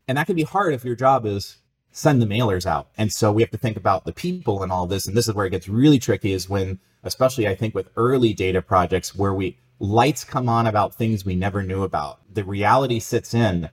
and 0.08 0.18
that 0.18 0.26
can 0.26 0.36
be 0.36 0.42
hard 0.42 0.75
if 0.75 0.84
your 0.84 0.96
job 0.96 1.26
is 1.26 1.58
send 1.90 2.20
the 2.20 2.26
mailers 2.26 2.66
out. 2.66 2.88
And 2.98 3.10
so 3.10 3.32
we 3.32 3.42
have 3.42 3.50
to 3.52 3.58
think 3.58 3.76
about 3.76 4.04
the 4.04 4.12
people 4.12 4.62
and 4.62 4.70
all 4.70 4.86
this. 4.86 5.06
And 5.06 5.16
this 5.16 5.28
is 5.28 5.34
where 5.34 5.46
it 5.46 5.50
gets 5.50 5.66
really 5.66 5.98
tricky 5.98 6.32
is 6.32 6.48
when, 6.48 6.78
especially 7.02 7.48
I 7.48 7.54
think 7.54 7.75
with 7.75 7.88
early 7.96 8.34
data 8.34 8.60
projects 8.60 9.14
where 9.14 9.32
we 9.32 9.56
lights 9.78 10.22
come 10.22 10.48
on 10.48 10.66
about 10.66 10.94
things 10.94 11.25
we 11.25 11.34
never 11.34 11.62
knew 11.62 11.82
about. 11.82 12.20
The 12.32 12.44
reality 12.44 13.00
sits 13.00 13.32
in. 13.32 13.70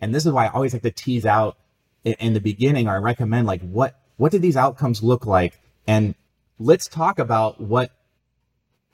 And 0.00 0.14
this 0.14 0.24
is 0.24 0.32
why 0.32 0.46
I 0.46 0.52
always 0.52 0.72
like 0.72 0.82
to 0.82 0.90
tease 0.90 1.26
out 1.26 1.58
in, 2.04 2.34
the 2.34 2.40
beginning 2.40 2.88
or 2.88 2.94
I 2.94 2.98
recommend 2.98 3.46
like 3.46 3.60
what 3.62 4.00
what 4.16 4.32
did 4.32 4.40
these 4.40 4.56
outcomes 4.56 5.02
look 5.02 5.26
like? 5.26 5.60
And 5.86 6.14
let's 6.58 6.88
talk 6.88 7.18
about 7.18 7.60
what 7.60 7.90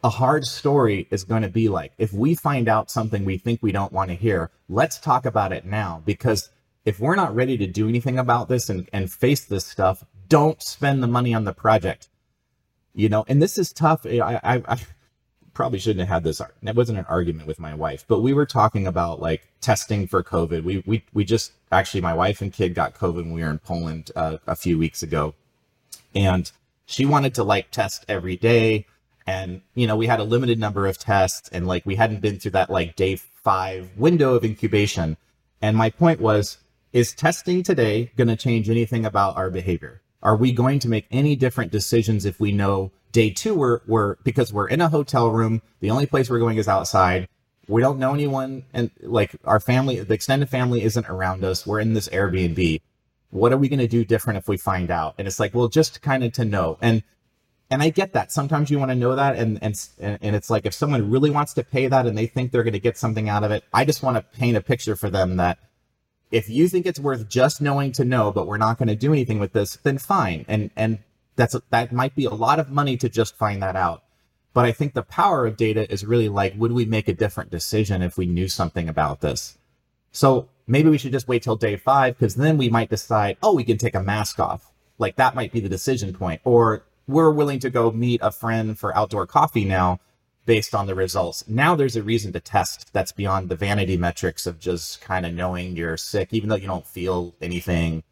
a 0.03 0.09
hard 0.09 0.45
story 0.45 1.07
is 1.11 1.23
going 1.23 1.43
to 1.43 1.49
be 1.49 1.69
like. 1.69 1.93
If 1.99 2.13
we 2.13 2.35
find 2.35 2.69
out 2.69 2.91
something 2.91 3.25
we 3.25 3.39
think 3.39 3.63
we 3.63 3.71
don't 3.71 3.93
want 3.93 4.11
to 4.11 4.17
hear, 4.17 4.51
let's 4.69 4.99
talk 4.99 5.27
about 5.27 5.53
it 5.53 5.65
now 5.65 6.03
because 6.05 6.51
if 6.85 6.99
we're 6.99 7.17
not 7.17 7.35
ready 7.35 7.57
to 7.59 7.67
do 7.67 7.89
anything 7.89 8.19
about 8.19 8.49
this 8.49 8.69
and, 8.69 8.89
and 8.93 9.13
face 9.13 9.45
this 9.45 9.65
stuff, 9.65 10.05
don't 10.29 10.63
spend 10.63 11.03
the 11.03 11.07
money 11.07 11.35
on 11.35 11.45
the 11.45 11.53
project. 11.53 12.09
You 12.95 13.09
know, 13.09 13.25
and 13.29 13.41
this 13.41 13.57
is 13.57 13.73
tough. 13.73 14.05
I, 14.05 14.41
I, 14.43 14.63
I 14.69 14.79
probably 15.55 15.79
shouldn't 15.79 16.01
have 16.01 16.09
had 16.09 16.25
this. 16.25 16.41
It 16.63 16.77
wasn't 16.77 16.99
an 16.99 17.07
argument 17.09 17.47
with 17.47 17.59
my 17.59 17.75
wife, 17.75 18.05
but 18.07 18.21
we 18.21 18.33
were 18.33 18.47
talking 18.47 18.87
about 18.87 19.21
like 19.21 19.49
testing 19.61 20.07
for 20.07 20.23
COVID. 20.23 20.65
We 20.65 20.83
we 20.87 21.05
we 21.13 21.25
just 21.25 21.53
actually 21.71 22.01
my 22.01 22.15
wife 22.15 22.41
and 22.41 22.53
kid 22.53 22.75
got 22.75 22.95
COVID 22.95 23.17
when 23.17 23.33
we 23.33 23.43
were 23.43 23.51
in 23.51 23.59
Poland 23.59 24.11
uh, 24.17 24.39
a 24.47 24.57
few 24.57 24.79
weeks 24.79 25.03
ago, 25.03 25.35
and 26.15 26.51
she 26.87 27.07
wanted 27.07 27.35
to 27.37 27.45
like 27.45 27.71
test 27.71 28.05
every 28.09 28.37
day. 28.37 28.87
And 29.27 29.63
you 29.75 29.87
know, 29.87 29.97
we 29.97 30.07
had 30.07 30.21
a 30.21 30.25
limited 30.25 30.59
number 30.59 30.87
of 30.87 30.99
tests, 30.99 31.49
and 31.51 31.67
like 31.67 31.87
we 31.87 31.95
hadn't 31.97 32.21
been 32.21 32.39
through 32.39 32.53
that 32.53 32.71
like 32.71 32.97
day 32.97 33.17
five 33.17 33.91
window 33.97 34.35
of 34.35 34.45
incubation. 34.45 35.17
And 35.61 35.77
my 35.77 35.91
point 35.91 36.21
was, 36.21 36.59
is 36.93 37.15
testing 37.15 37.63
today 37.63 38.13
going 38.17 38.29
to 38.29 38.37
change 38.37 38.69
anything 38.69 39.05
about 39.05 39.37
our 39.37 39.51
behavior? 39.51 40.03
Are 40.23 40.37
we 40.37 40.53
going 40.53 40.79
to 40.81 40.89
make 40.89 41.07
any 41.11 41.35
different 41.35 41.73
decisions 41.73 42.25
if 42.25 42.39
we 42.39 42.53
know 42.53 42.93
day 43.11 43.31
two 43.31 43.55
we're, 43.55 43.81
we're 43.87 44.17
because 44.23 44.53
we're 44.53 44.69
in 44.69 44.81
a 44.81 44.89
hotel 44.89 45.31
room, 45.31 45.63
the 45.81 45.91
only 45.91 46.07
place 46.07 46.31
we're 46.31 46.39
going 46.39 46.59
is 46.59 46.69
outside. 46.69 47.29
We 47.69 47.83
don't 47.83 47.99
know 47.99 48.15
anyone 48.15 48.65
and 48.73 48.91
like 49.01 49.37
our 49.45 49.61
family, 49.61 50.01
the 50.01 50.15
extended 50.15 50.49
family 50.49 50.83
isn't 50.83 51.09
around 51.09 51.45
us. 51.45 51.67
We're 51.67 51.81
in 51.81 51.95
this 51.95 52.09
Airbnb. 52.09 52.81
What 53.31 53.53
are 53.53 53.57
we 53.57 53.69
going 53.69 53.79
to 53.79 53.89
do 53.89 54.05
different 54.05 54.39
if 54.39 54.49
we 54.49 54.57
find 54.57 54.91
out? 54.91 55.15
And 55.19 55.27
it's 55.27 55.41
like, 55.41 55.55
well, 55.55 55.69
just 55.69 56.03
kind 56.03 56.23
of 56.25 56.33
to 56.35 56.45
know. 56.45 56.79
And 56.81 57.03
and 57.71 57.83
I 57.83 57.89
get 57.89 58.13
that. 58.13 58.31
Sometimes 58.31 58.71
you 58.71 58.79
want 58.79 58.91
to 58.91 58.95
know 58.95 59.17
that, 59.17 59.37
and 59.37 59.59
and 59.63 59.89
and 59.99 60.37
it's 60.37 60.51
like 60.51 60.67
if 60.67 60.75
someone 60.75 61.11
really 61.11 61.31
wants 61.31 61.55
to 61.55 61.65
pay 61.65 61.87
that 61.87 62.07
and 62.07 62.19
they 62.19 62.27
think 62.27 62.53
they're 62.53 62.65
going 62.65 62.75
to 62.75 62.79
get 62.79 62.99
something 62.99 63.31
out 63.31 63.45
of 63.45 63.51
it, 63.51 63.65
I 63.73 63.87
just 63.87 64.03
want 64.03 64.19
to 64.19 64.39
paint 64.39 64.59
a 64.59 64.61
picture 64.61 64.95
for 64.95 65.09
them 65.09 65.37
that 65.39 65.59
if 66.33 66.49
you 66.49 66.67
think 66.67 66.87
it's 66.87 66.99
worth 66.99 67.29
just 67.29 67.61
knowing 67.61 67.93
to 67.93 68.05
know, 68.05 68.33
but 68.33 68.47
we're 68.47 68.57
not 68.57 68.79
going 68.79 68.89
to 68.89 68.97
do 68.97 69.13
anything 69.13 69.39
with 69.39 69.53
this, 69.53 69.77
then 69.77 69.99
fine. 69.99 70.45
And 70.49 70.71
and 70.75 70.99
that's 71.37 71.55
that 71.71 71.93
might 71.93 72.17
be 72.17 72.25
a 72.25 72.31
lot 72.31 72.59
of 72.59 72.71
money 72.71 72.97
to 72.97 73.09
just 73.09 73.37
find 73.37 73.63
that 73.63 73.77
out. 73.77 74.03
But 74.55 74.65
I 74.65 74.73
think 74.73 74.95
the 74.95 75.03
power 75.03 75.47
of 75.47 75.57
data 75.57 75.91
is 75.93 76.05
really 76.05 76.29
like, 76.29 76.55
would 76.57 76.73
we 76.73 76.85
make 76.85 77.09
a 77.09 77.15
different 77.15 77.51
decision 77.51 78.03
if 78.03 78.19
we 78.19 78.27
knew 78.27 78.49
something 78.49 78.89
about 78.89 79.21
this? 79.21 79.59
So 80.11 80.49
maybe 80.67 80.91
we 80.91 80.99
should 80.99 81.13
just 81.13 81.29
wait 81.29 81.43
till 81.43 81.57
day 81.57 81.77
five 81.77 82.19
because 82.19 82.35
then 82.35 82.59
we 82.59 82.69
might 82.69 82.91
decide, 82.91 83.37
oh, 83.43 83.55
we 83.55 83.65
can 83.65 83.79
take 83.79 83.95
a 83.95 84.03
mask 84.03 84.41
off. 84.41 84.73
Like 84.99 85.17
that 85.17 85.35
might 85.35 85.53
be 85.53 85.61
the 85.61 85.69
decision 85.69 86.13
point. 86.13 86.41
Or 86.45 86.85
we're 87.07 87.31
willing 87.31 87.61
to 87.61 87.71
go 87.71 87.91
meet 87.91 88.21
a 88.23 88.31
friend 88.31 88.79
for 88.79 88.97
outdoor 88.97 89.27
coffee 89.27 89.65
now 89.65 90.01
based 90.45 90.75
on 90.75 90.87
the 90.87 90.95
results. 90.95 91.45
Now 91.49 91.75
there's 91.75 91.97
a 91.97 92.03
reason 92.03 92.33
to 92.33 92.41
test 92.41 92.93
that's 92.93 93.13
beyond 93.13 93.49
the 93.49 93.57
vanity 93.57 93.97
metrics 93.97 94.47
of 94.47 94.59
just 94.59 95.01
kind 95.01 95.25
of 95.25 95.35
knowing 95.35 95.77
you're 95.77 95.97
sick, 95.97 96.29
even 96.33 96.49
though 96.49 96.57
you 96.57 96.67
don't 96.67 96.87
feel 96.87 97.35
anything. 97.41 98.03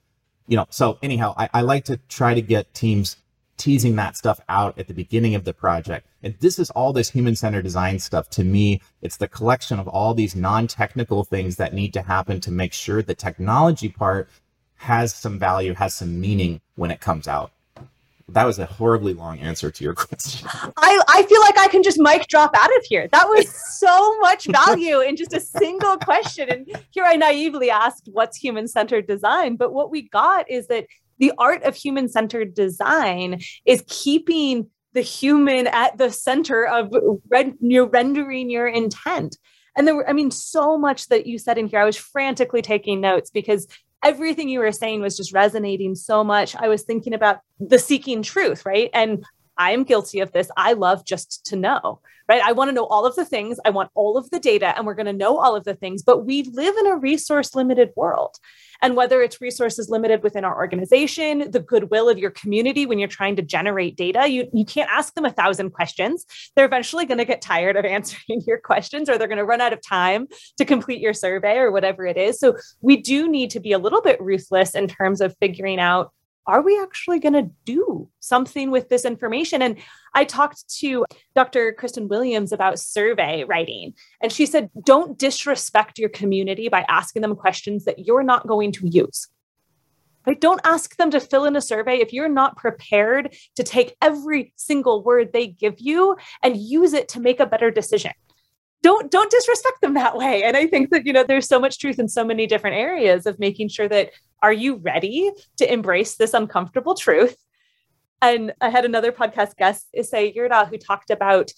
You 0.46 0.56
know, 0.56 0.66
so 0.70 0.98
anyhow, 1.02 1.34
I, 1.36 1.48
I 1.54 1.60
like 1.62 1.84
to 1.86 1.96
try 2.08 2.34
to 2.34 2.42
get 2.42 2.72
teams 2.74 3.16
teasing 3.56 3.96
that 3.96 4.16
stuff 4.16 4.40
out 4.48 4.78
at 4.78 4.88
the 4.88 4.94
beginning 4.94 5.34
of 5.34 5.44
the 5.44 5.52
project. 5.52 6.06
And 6.22 6.34
this 6.40 6.58
is 6.58 6.70
all 6.70 6.92
this 6.92 7.10
human 7.10 7.36
centered 7.36 7.62
design 7.62 7.98
stuff. 7.98 8.30
To 8.30 8.44
me, 8.44 8.80
it's 9.02 9.18
the 9.18 9.28
collection 9.28 9.78
of 9.78 9.86
all 9.86 10.14
these 10.14 10.34
non 10.34 10.66
technical 10.66 11.24
things 11.24 11.56
that 11.56 11.74
need 11.74 11.92
to 11.94 12.02
happen 12.02 12.40
to 12.40 12.50
make 12.50 12.72
sure 12.72 13.02
the 13.02 13.14
technology 13.14 13.88
part 13.88 14.28
has 14.76 15.14
some 15.14 15.38
value, 15.38 15.74
has 15.74 15.94
some 15.94 16.20
meaning 16.20 16.60
when 16.76 16.90
it 16.90 17.00
comes 17.00 17.28
out 17.28 17.52
that 18.32 18.44
was 18.44 18.58
a 18.58 18.66
horribly 18.66 19.14
long 19.14 19.38
answer 19.38 19.70
to 19.70 19.84
your 19.84 19.94
question. 20.06 20.48
I, 20.76 21.00
I 21.08 21.22
feel 21.24 21.40
like 21.40 21.58
I 21.58 21.68
can 21.68 21.82
just 21.82 21.98
mic 21.98 22.26
drop 22.28 22.50
out 22.54 22.74
of 22.76 22.84
here. 22.84 23.08
That 23.08 23.28
was 23.28 23.48
so 23.78 24.18
much 24.20 24.46
value 24.46 25.00
in 25.00 25.16
just 25.16 25.32
a 25.32 25.40
single 25.40 25.96
question. 25.98 26.48
And 26.48 26.66
here 26.90 27.04
I 27.04 27.16
naively 27.16 27.70
asked, 27.70 28.08
what's 28.12 28.36
human 28.36 28.68
centered 28.68 29.06
design? 29.06 29.56
But 29.56 29.72
what 29.72 29.90
we 29.90 30.08
got 30.08 30.50
is 30.50 30.68
that 30.68 30.86
the 31.18 31.32
art 31.38 31.62
of 31.64 31.74
human 31.74 32.08
centered 32.08 32.54
design 32.54 33.40
is 33.64 33.84
keeping 33.86 34.70
the 34.92 35.02
human 35.02 35.66
at 35.66 35.98
the 35.98 36.10
center 36.10 36.66
of 36.66 36.92
red, 37.28 37.54
you 37.60 37.84
rendering 37.84 38.50
your 38.50 38.66
intent. 38.66 39.36
And 39.76 39.86
there 39.86 39.94
were, 39.94 40.08
I 40.08 40.12
mean, 40.12 40.30
so 40.30 40.76
much 40.76 41.08
that 41.08 41.26
you 41.26 41.38
said 41.38 41.58
in 41.58 41.68
here. 41.68 41.78
I 41.78 41.84
was 41.84 41.96
frantically 41.96 42.62
taking 42.62 43.00
notes 43.00 43.30
because 43.30 43.68
everything 44.02 44.48
you 44.48 44.60
were 44.60 44.72
saying 44.72 45.00
was 45.00 45.16
just 45.16 45.32
resonating 45.32 45.94
so 45.94 46.24
much. 46.24 46.56
I 46.56 46.68
was 46.68 46.82
thinking 46.82 47.14
about 47.14 47.40
the 47.58 47.78
seeking 47.78 48.22
truth, 48.22 48.64
right? 48.64 48.90
And 48.94 49.24
I 49.60 49.72
am 49.72 49.84
guilty 49.84 50.20
of 50.20 50.32
this. 50.32 50.50
I 50.56 50.72
love 50.72 51.04
just 51.04 51.44
to 51.46 51.56
know, 51.56 52.00
right? 52.30 52.42
I 52.42 52.52
want 52.52 52.70
to 52.70 52.72
know 52.72 52.86
all 52.86 53.04
of 53.04 53.14
the 53.14 53.26
things. 53.26 53.60
I 53.66 53.70
want 53.70 53.90
all 53.94 54.16
of 54.16 54.30
the 54.30 54.40
data, 54.40 54.74
and 54.74 54.86
we're 54.86 54.94
going 54.94 55.04
to 55.04 55.12
know 55.12 55.36
all 55.36 55.54
of 55.54 55.64
the 55.64 55.74
things. 55.74 56.02
But 56.02 56.24
we 56.24 56.44
live 56.44 56.74
in 56.78 56.86
a 56.86 56.96
resource 56.96 57.54
limited 57.54 57.90
world. 57.94 58.36
And 58.80 58.96
whether 58.96 59.20
it's 59.20 59.42
resources 59.42 59.90
limited 59.90 60.22
within 60.22 60.46
our 60.46 60.56
organization, 60.56 61.50
the 61.50 61.60
goodwill 61.60 62.08
of 62.08 62.18
your 62.18 62.30
community 62.30 62.86
when 62.86 62.98
you're 62.98 63.06
trying 63.06 63.36
to 63.36 63.42
generate 63.42 63.96
data, 63.96 64.26
you, 64.28 64.48
you 64.54 64.64
can't 64.64 64.88
ask 64.90 65.12
them 65.12 65.26
a 65.26 65.30
thousand 65.30 65.72
questions. 65.72 66.24
They're 66.56 66.64
eventually 66.64 67.04
going 67.04 67.18
to 67.18 67.26
get 67.26 67.42
tired 67.42 67.76
of 67.76 67.84
answering 67.96 68.40
your 68.46 68.58
questions 68.58 69.10
or 69.10 69.18
they're 69.18 69.28
going 69.28 69.36
to 69.36 69.44
run 69.44 69.60
out 69.60 69.74
of 69.74 69.80
time 69.86 70.28
to 70.56 70.64
complete 70.64 71.02
your 71.02 71.12
survey 71.12 71.58
or 71.58 71.70
whatever 71.70 72.06
it 72.06 72.16
is. 72.16 72.40
So 72.40 72.56
we 72.80 72.96
do 72.96 73.28
need 73.28 73.50
to 73.50 73.60
be 73.60 73.72
a 73.72 73.78
little 73.78 74.00
bit 74.00 74.18
ruthless 74.22 74.74
in 74.74 74.88
terms 74.88 75.20
of 75.20 75.36
figuring 75.38 75.78
out 75.78 76.12
are 76.46 76.62
we 76.62 76.80
actually 76.80 77.18
going 77.18 77.34
to 77.34 77.50
do 77.64 78.08
something 78.20 78.70
with 78.70 78.88
this 78.88 79.04
information? 79.04 79.62
And 79.62 79.76
I 80.14 80.24
talked 80.24 80.68
to 80.80 81.04
Dr. 81.34 81.72
Kristen 81.72 82.08
Williams 82.08 82.52
about 82.52 82.78
survey 82.78 83.44
writing, 83.44 83.94
and 84.20 84.32
she 84.32 84.46
said, 84.46 84.70
don't 84.84 85.18
disrespect 85.18 85.98
your 85.98 86.08
community 86.08 86.68
by 86.68 86.84
asking 86.88 87.22
them 87.22 87.36
questions 87.36 87.84
that 87.84 88.00
you're 88.00 88.22
not 88.22 88.46
going 88.46 88.72
to 88.72 88.88
use. 88.88 89.28
Right? 90.26 90.40
Don't 90.40 90.60
ask 90.64 90.96
them 90.96 91.10
to 91.12 91.20
fill 91.20 91.46
in 91.46 91.56
a 91.56 91.62
survey 91.62 91.96
if 91.96 92.12
you're 92.12 92.28
not 92.28 92.56
prepared 92.56 93.34
to 93.56 93.62
take 93.62 93.96
every 94.02 94.52
single 94.56 95.02
word 95.02 95.32
they 95.32 95.46
give 95.46 95.80
you 95.80 96.16
and 96.42 96.56
use 96.56 96.92
it 96.92 97.08
to 97.08 97.20
make 97.20 97.40
a 97.40 97.46
better 97.46 97.70
decision 97.70 98.12
don't 98.82 99.10
don't 99.10 99.30
disrespect 99.30 99.80
them 99.80 99.94
that 99.94 100.16
way. 100.16 100.42
And 100.42 100.56
i 100.56 100.66
think 100.66 100.90
that 100.90 101.06
you 101.06 101.12
know 101.12 101.24
there's 101.24 101.48
so 101.48 101.60
much 101.60 101.78
truth 101.78 101.98
in 101.98 102.08
so 102.08 102.24
many 102.24 102.46
different 102.46 102.76
areas 102.76 103.26
of 103.26 103.38
making 103.38 103.68
sure 103.68 103.88
that 103.88 104.10
are 104.42 104.52
you 104.52 104.76
ready 104.76 105.30
to 105.58 105.70
embrace 105.70 106.16
this 106.16 106.34
uncomfortable 106.34 106.94
truth? 106.94 107.36
And 108.22 108.52
i 108.60 108.68
had 108.68 108.84
another 108.84 109.12
podcast 109.12 109.56
guest 109.56 109.86
say 110.02 110.32
yurda 110.32 110.68
who 110.68 110.78
talked 110.78 111.10
about 111.10 111.52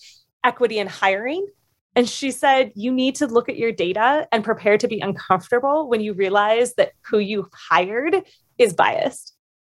equity 0.44 0.78
in 0.78 0.88
hiring. 0.88 1.46
And 1.94 2.08
she 2.08 2.30
said 2.30 2.72
you 2.74 2.90
need 2.90 3.16
to 3.16 3.26
look 3.26 3.48
at 3.48 3.58
your 3.58 3.70
data 3.70 4.26
and 4.32 4.42
prepare 4.42 4.78
to 4.78 4.88
be 4.88 5.00
uncomfortable 5.00 5.88
when 5.88 6.00
you 6.00 6.14
realize 6.14 6.74
that 6.74 6.92
who 7.02 7.18
you 7.18 7.48
hired 7.52 8.24
is 8.58 8.72
biased 8.72 9.34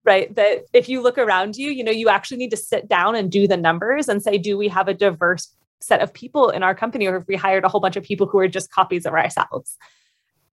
right? 0.05 0.35
That 0.35 0.63
if 0.73 0.89
you 0.89 1.01
look 1.01 1.17
around 1.17 1.55
you 1.55 1.71
you 1.71 1.83
know 1.83 1.91
you 1.91 2.09
actually 2.09 2.37
need 2.37 2.51
to 2.51 2.57
sit 2.57 2.87
down 2.87 3.15
and 3.15 3.31
do 3.31 3.47
the 3.47 3.57
numbers 3.57 4.07
and 4.09 4.21
say 4.21 4.37
do 4.37 4.57
we 4.57 4.67
have 4.67 4.87
a 4.87 4.93
diverse 4.93 5.53
set 5.83 6.01
of 6.01 6.13
people 6.13 6.49
in 6.49 6.63
our 6.63 6.75
company 6.75 7.07
or 7.07 7.17
if 7.17 7.27
we 7.27 7.35
hired 7.35 7.63
a 7.63 7.69
whole 7.69 7.81
bunch 7.81 7.95
of 7.95 8.03
people 8.03 8.27
who 8.27 8.39
are 8.39 8.47
just 8.47 8.71
copies 8.71 9.05
of 9.05 9.13
ourselves. 9.13 9.77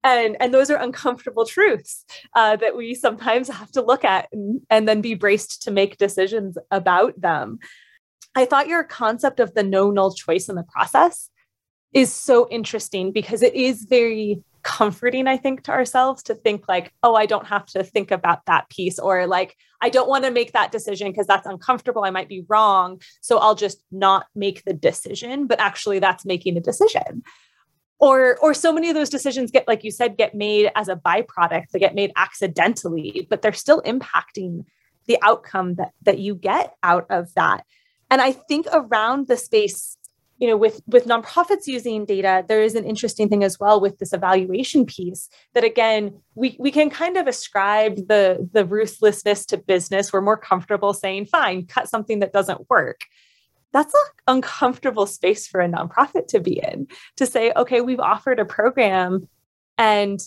And 0.03 0.37
and 0.41 0.55
those 0.55 0.71
are 0.71 0.77
uncomfortable 0.77 1.45
truths 1.45 2.05
uh, 2.35 2.57
that 2.57 2.77
we 2.77 2.95
sometimes 2.95 3.49
have 3.49 3.71
to 3.73 3.83
look 3.83 4.05
at 4.05 4.29
and, 4.33 4.63
and 4.71 4.89
then 4.89 5.03
be 5.03 5.15
braced 5.15 5.63
to 5.63 5.71
make 5.71 5.99
decisions 5.99 6.57
about 6.71 7.21
them. 7.21 7.59
I 8.35 8.47
thought 8.47 8.69
your 8.69 8.85
concept 8.85 9.41
of 9.41 9.55
the 9.55 9.63
no 9.63 9.91
null 9.91 10.15
choice 10.15 10.49
in 10.49 10.57
the 10.57 10.63
process 10.63 11.29
is 11.93 12.13
so 12.13 12.49
interesting 12.51 13.13
because 13.13 13.43
it 13.43 13.55
is 13.55 13.85
very 13.85 14.43
comforting, 14.63 15.27
I 15.27 15.37
think, 15.37 15.63
to 15.65 15.73
ourselves 15.73 16.23
to 16.25 16.35
think 16.35 16.69
like, 16.69 16.93
oh, 17.03 17.15
I 17.15 17.27
don't 17.27 17.47
have 17.47 17.67
to 17.67 17.85
think 17.85 18.11
about 18.11 18.47
that 18.47 18.69
piece, 18.69 18.99
or 18.99 19.27
like, 19.27 19.57
I 19.81 19.89
don't 19.89 20.09
want 20.09 20.25
to 20.25 20.31
make 20.31 20.53
that 20.53 20.73
decision 20.73 21.11
because 21.11 21.27
that's 21.27 21.47
uncomfortable. 21.47 22.05
I 22.05 22.11
might 22.11 22.29
be 22.29 22.45
wrong. 22.49 23.01
So 23.21 23.39
I'll 23.39 23.55
just 23.55 23.83
not 23.91 24.27
make 24.35 24.65
the 24.65 24.75
decision. 24.75 25.47
But 25.47 25.61
actually, 25.61 25.99
that's 25.99 26.25
making 26.25 26.57
a 26.57 26.61
decision. 26.61 27.23
Or, 27.99 28.39
or 28.41 28.55
so 28.55 28.73
many 28.73 28.89
of 28.89 28.95
those 28.95 29.11
decisions 29.11 29.51
get, 29.51 29.69
like 29.69 29.85
you 29.85 29.91
said, 29.91 30.17
get 30.17 30.35
made 30.35 30.71
as 30.75 30.89
a 30.89 30.97
byproduct. 30.97 31.71
They 31.71 31.79
get 31.79 31.95
made 31.95 32.13
accidentally, 32.17 33.27
but 33.29 33.43
they're 33.43 33.53
still 33.53 33.83
impacting 33.83 34.65
the 35.07 35.19
outcome 35.23 35.75
that 35.75 35.93
that 36.03 36.19
you 36.19 36.35
get 36.35 36.75
out 36.83 37.07
of 37.11 37.33
that. 37.35 37.65
And 38.11 38.21
I 38.21 38.33
think 38.33 38.67
around 38.73 39.29
the 39.29 39.37
space 39.37 39.97
you 40.41 40.49
know 40.49 40.57
with 40.57 40.81
with 40.87 41.07
nonprofits 41.07 41.67
using 41.67 42.05
data 42.05 42.45
there 42.49 42.63
is 42.63 42.75
an 42.75 42.85
interesting 42.85 43.29
thing 43.29 43.45
as 43.45 43.61
well 43.61 43.81
with 43.81 43.99
this 43.99 44.13
evaluation 44.13 44.85
piece 44.85 45.29
that 45.55 45.65
again 45.65 46.21
we 46.35 46.57
we 46.59 46.73
can 46.73 46.91
kind 46.91 47.17
of 47.17 47.27
ascribe 47.27 47.97
the 48.09 48.49
the 48.53 48.65
ruthlessness 48.65 49.45
to 49.47 49.59
business. 49.59 50.13
We're 50.13 50.23
more 50.23 50.37
comfortable 50.37 50.95
saying 50.95 51.27
fine 51.27 51.67
cut 51.67 51.89
something 51.89 52.21
that 52.21 52.33
doesn't 52.33 52.69
work. 52.71 53.03
That's 53.73 53.95
an 53.95 54.35
uncomfortable 54.37 55.07
space 55.07 55.47
for 55.47 55.61
a 55.61 55.69
nonprofit 55.69 56.27
to 56.29 56.41
be 56.41 56.61
in 56.61 56.89
to 57.17 57.27
say 57.27 57.53
okay 57.55 57.81
we've 57.81 58.01
offered 58.01 58.41
a 58.41 58.45
program 58.45 59.29
and 59.79 60.21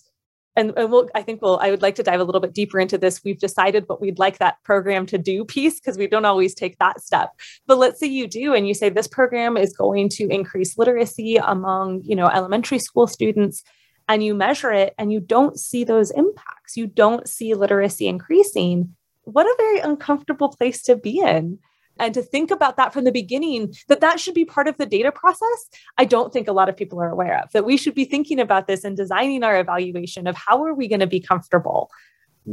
and, 0.55 0.73
and 0.77 0.91
we'll, 0.91 1.09
I 1.15 1.23
think 1.23 1.41
we'll, 1.41 1.59
I 1.59 1.71
would 1.71 1.81
like 1.81 1.95
to 1.95 2.03
dive 2.03 2.19
a 2.19 2.23
little 2.23 2.41
bit 2.41 2.53
deeper 2.53 2.79
into 2.79 2.97
this. 2.97 3.23
We've 3.23 3.39
decided 3.39 3.85
what 3.87 4.01
we'd 4.01 4.19
like 4.19 4.37
that 4.37 4.61
program 4.63 5.05
to 5.07 5.17
do 5.17 5.45
piece 5.45 5.79
because 5.79 5.97
we 5.97 6.07
don't 6.07 6.25
always 6.25 6.53
take 6.53 6.77
that 6.77 7.01
step. 7.01 7.31
But 7.65 7.79
let's 7.79 7.99
say 7.99 8.07
you 8.07 8.27
do, 8.27 8.53
and 8.53 8.67
you 8.67 8.73
say 8.73 8.89
this 8.89 9.07
program 9.07 9.57
is 9.57 9.73
going 9.73 10.09
to 10.09 10.27
increase 10.27 10.77
literacy 10.77 11.37
among, 11.37 12.03
you 12.03 12.15
know, 12.15 12.27
elementary 12.27 12.79
school 12.79 13.07
students, 13.07 13.63
and 14.07 14.23
you 14.23 14.35
measure 14.35 14.71
it 14.71 14.93
and 14.97 15.11
you 15.11 15.19
don't 15.19 15.57
see 15.59 15.83
those 15.83 16.11
impacts. 16.11 16.75
You 16.75 16.87
don't 16.87 17.27
see 17.27 17.53
literacy 17.53 18.07
increasing. 18.07 18.95
What 19.23 19.45
a 19.45 19.55
very 19.57 19.79
uncomfortable 19.79 20.49
place 20.49 20.83
to 20.83 20.95
be 20.95 21.19
in 21.19 21.59
and 21.99 22.13
to 22.13 22.21
think 22.21 22.51
about 22.51 22.77
that 22.77 22.91
from 22.91 23.03
the 23.03 23.11
beginning 23.11 23.73
that 23.87 24.01
that 24.01 24.19
should 24.19 24.33
be 24.33 24.45
part 24.45 24.67
of 24.67 24.77
the 24.77 24.85
data 24.85 25.11
process 25.11 25.69
i 25.97 26.05
don't 26.05 26.33
think 26.33 26.47
a 26.47 26.53
lot 26.53 26.69
of 26.69 26.77
people 26.77 27.01
are 27.01 27.09
aware 27.09 27.41
of 27.41 27.51
that 27.51 27.65
we 27.65 27.77
should 27.77 27.95
be 27.95 28.05
thinking 28.05 28.39
about 28.39 28.67
this 28.67 28.83
and 28.83 28.97
designing 28.97 29.43
our 29.43 29.59
evaluation 29.59 30.27
of 30.27 30.35
how 30.35 30.63
are 30.63 30.73
we 30.73 30.87
going 30.87 30.99
to 30.99 31.07
be 31.07 31.19
comfortable 31.19 31.89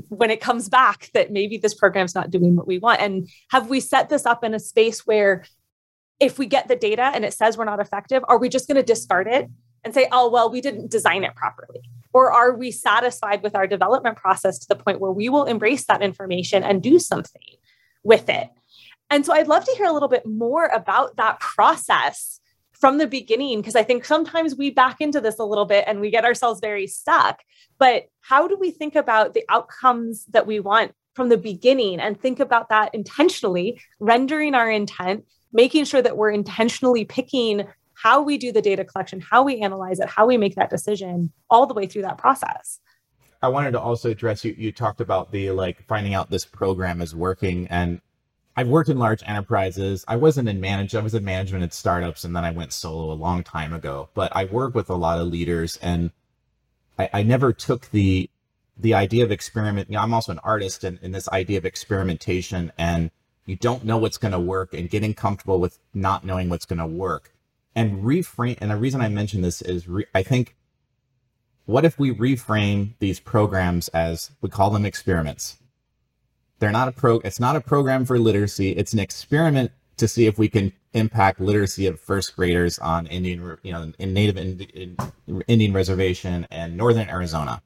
when 0.09 0.31
it 0.31 0.41
comes 0.41 0.69
back 0.69 1.11
that 1.15 1.33
maybe 1.33 1.59
this 1.59 1.75
program's 1.75 2.15
not 2.15 2.31
doing 2.31 2.57
what 2.57 2.67
we 2.67 2.79
want. 2.79 3.01
And 3.01 3.29
have 3.51 3.69
we 3.69 3.81
set 3.81 4.09
this 4.09 4.27
up 4.27 4.45
in 4.45 4.55
a 4.55 4.61
space 4.61 5.07
where 5.07 5.45
if 6.21 6.39
we 6.39 6.47
get 6.47 6.69
the 6.69 6.77
data 6.77 7.11
and 7.15 7.25
it 7.25 7.33
says 7.33 7.57
we're 7.57 7.65
not 7.65 7.81
effective 7.81 8.23
are 8.29 8.39
we 8.39 8.49
just 8.49 8.69
going 8.69 8.77
to 8.77 8.83
discard 8.83 9.27
it 9.27 9.49
and 9.83 9.95
say 9.95 10.07
oh 10.13 10.29
well 10.29 10.51
we 10.51 10.61
didn't 10.61 10.91
design 10.91 11.25
it 11.25 11.35
properly 11.35 11.81
or 12.13 12.31
are 12.31 12.55
we 12.55 12.71
satisfied 12.71 13.43
with 13.43 13.55
our 13.55 13.67
development 13.67 14.17
process 14.17 14.59
to 14.59 14.69
the 14.69 14.77
point 14.77 15.01
where 15.01 15.11
we 15.11 15.31
will 15.31 15.45
embrace 15.45 15.87
that 15.87 16.03
information 16.03 16.63
and 16.63 16.83
do 16.83 16.99
something 16.99 17.41
with 18.05 18.29
it 18.29 18.51
and 19.11 19.27
so 19.27 19.33
I'd 19.33 19.49
love 19.49 19.65
to 19.65 19.75
hear 19.77 19.87
a 19.87 19.93
little 19.93 20.09
bit 20.09 20.25
more 20.25 20.67
about 20.67 21.17
that 21.17 21.41
process 21.41 22.41
from 22.73 22.97
the 22.97 23.07
beginning, 23.07 23.61
because 23.61 23.77
I 23.77 23.83
think 23.83 24.07
sometimes 24.07 24.57
we 24.57 24.71
back 24.71 25.01
into 25.01 25.21
this 25.21 25.39
a 25.39 25.45
little 25.45 25.67
bit 25.67 25.85
and 25.87 26.01
we 26.01 26.11
get 26.11 26.25
ourselves 26.25 26.61
very 26.61 26.87
stuck. 26.87 27.43
But 27.79 28.05
how 28.23 28.49
do 28.49 28.57
we 28.59 28.71
think 28.71 28.97
about 28.97 29.35
the 29.35 29.45
outcomes 29.51 30.25
that 30.27 30.47
we 30.47 30.61
want 30.61 30.93
from 31.15 31.29
the 31.29 31.37
beginning 31.37 32.01
and 32.01 32.19
think 32.19 32.41
about 32.41 32.71
that 32.71 32.95
intentionally, 32.95 33.81
rendering 33.99 34.55
our 34.55 34.71
intent, 34.71 35.27
making 35.53 35.85
sure 35.85 36.01
that 36.01 36.17
we're 36.17 36.31
intentionally 36.31 37.05
picking 37.05 37.67
how 37.93 38.23
we 38.23 38.39
do 38.39 38.51
the 38.51 38.63
data 38.63 38.83
collection, 38.83 39.21
how 39.21 39.43
we 39.43 39.61
analyze 39.61 40.01
it, 40.01 40.09
how 40.09 40.25
we 40.27 40.39
make 40.39 40.55
that 40.55 40.71
decision 40.71 41.31
all 41.51 41.67
the 41.67 41.75
way 41.75 41.87
through 41.87 42.03
that 42.03 42.17
process. 42.17 42.81
I 43.43 43.49
wanted 43.49 43.73
to 43.73 43.81
also 43.81 44.11
address 44.11 44.43
you. 44.45 44.55
You 44.57 44.73
talked 44.73 45.03
about 45.03 45.33
the 45.33 45.51
like 45.51 45.87
finding 45.87 46.15
out 46.15 46.31
this 46.31 46.47
program 46.47 47.03
is 47.03 47.15
working, 47.15 47.67
and 47.69 48.01
I've 48.57 48.69
worked 48.69 48.89
in 48.89 48.99
large 48.99 49.23
enterprises. 49.27 50.05
I 50.09 50.17
wasn't 50.17 50.49
in 50.49 50.61
management. 50.61 51.01
I 51.01 51.05
was 51.05 51.15
in 51.15 51.25
management 51.25 51.65
at 51.65 51.73
startups, 51.73 52.25
and 52.25 52.35
then 52.35 52.45
I 52.45 52.51
went 52.51 52.73
solo 52.73 53.13
a 53.13 53.15
long 53.15 53.43
time 53.43 53.73
ago. 53.73 54.09
But 54.15 54.35
I 54.35 54.45
work 54.45 54.75
with 54.75 54.91
a 54.91 54.97
lot 54.97 55.21
of 55.21 55.29
leaders, 55.29 55.77
and 55.81 56.11
I, 56.99 57.09
I 57.13 57.23
never 57.23 57.53
took 57.53 57.91
the 57.91 58.29
the 58.77 58.95
idea 58.95 59.25
of 59.25 59.31
experiment. 59.31 59.89
You 59.89 59.95
know, 59.95 60.03
I'm 60.03 60.15
also 60.15 60.33
an 60.33 60.41
artist, 60.43 60.85
and, 60.85 60.99
and 61.03 61.15
this 61.15 61.29
idea 61.29 61.59
of 61.59 61.65
experimentation, 61.65 62.73
and 62.77 63.11
you 63.47 63.57
don't 63.57 63.85
know 63.85 63.99
what's 63.99 64.19
going 64.19 64.33
to 64.33 64.41
work, 64.41 64.75
and 64.75 64.91
getting 64.91 65.15
comfortable 65.15 65.61
with 65.61 65.79
not 65.95 66.25
knowing 66.25 66.49
what's 66.49 66.67
going 66.67 66.79
to 66.79 66.87
work, 66.87 67.33
and 67.75 68.03
reframe. 68.03 68.59
And 68.61 68.71
the 68.71 68.77
reason 68.77 69.01
I 69.01 69.09
mention 69.09 69.43
this 69.43 69.63
is, 69.63 69.87
re, 69.87 70.07
I 70.15 70.23
think, 70.23 70.57
what 71.67 71.85
if 71.85 71.99
we 72.01 72.13
reframe 72.13 72.95
these 72.99 73.21
programs 73.21 73.89
as 73.89 74.33
we 74.41 74.49
call 74.49 74.71
them 74.71 74.85
experiments? 74.85 75.57
They're 76.61 76.71
not 76.71 76.89
a 76.89 76.93
pro. 76.93 77.17
It's 77.21 77.41
not 77.41 77.57
a 77.57 77.61
program 77.61 78.05
for 78.05 78.19
literacy. 78.19 78.73
It's 78.73 78.93
an 78.93 78.99
experiment 78.99 79.73
to 79.97 80.07
see 80.07 80.27
if 80.27 80.39
we 80.39 80.49
can 80.49 80.73
impact 80.93 81.41
literacy 81.41 81.87
of 81.87 81.99
first 81.99 82.37
graders 82.37 82.79
on 82.79 83.07
Indian, 83.07 83.57
you 83.63 83.73
know, 83.73 83.93
in 83.99 84.13
Native 84.13 84.37
in, 84.37 84.97
Indian 85.49 85.73
reservation 85.73 86.47
and 86.51 86.77
Northern 86.77 87.09
Arizona. 87.09 87.63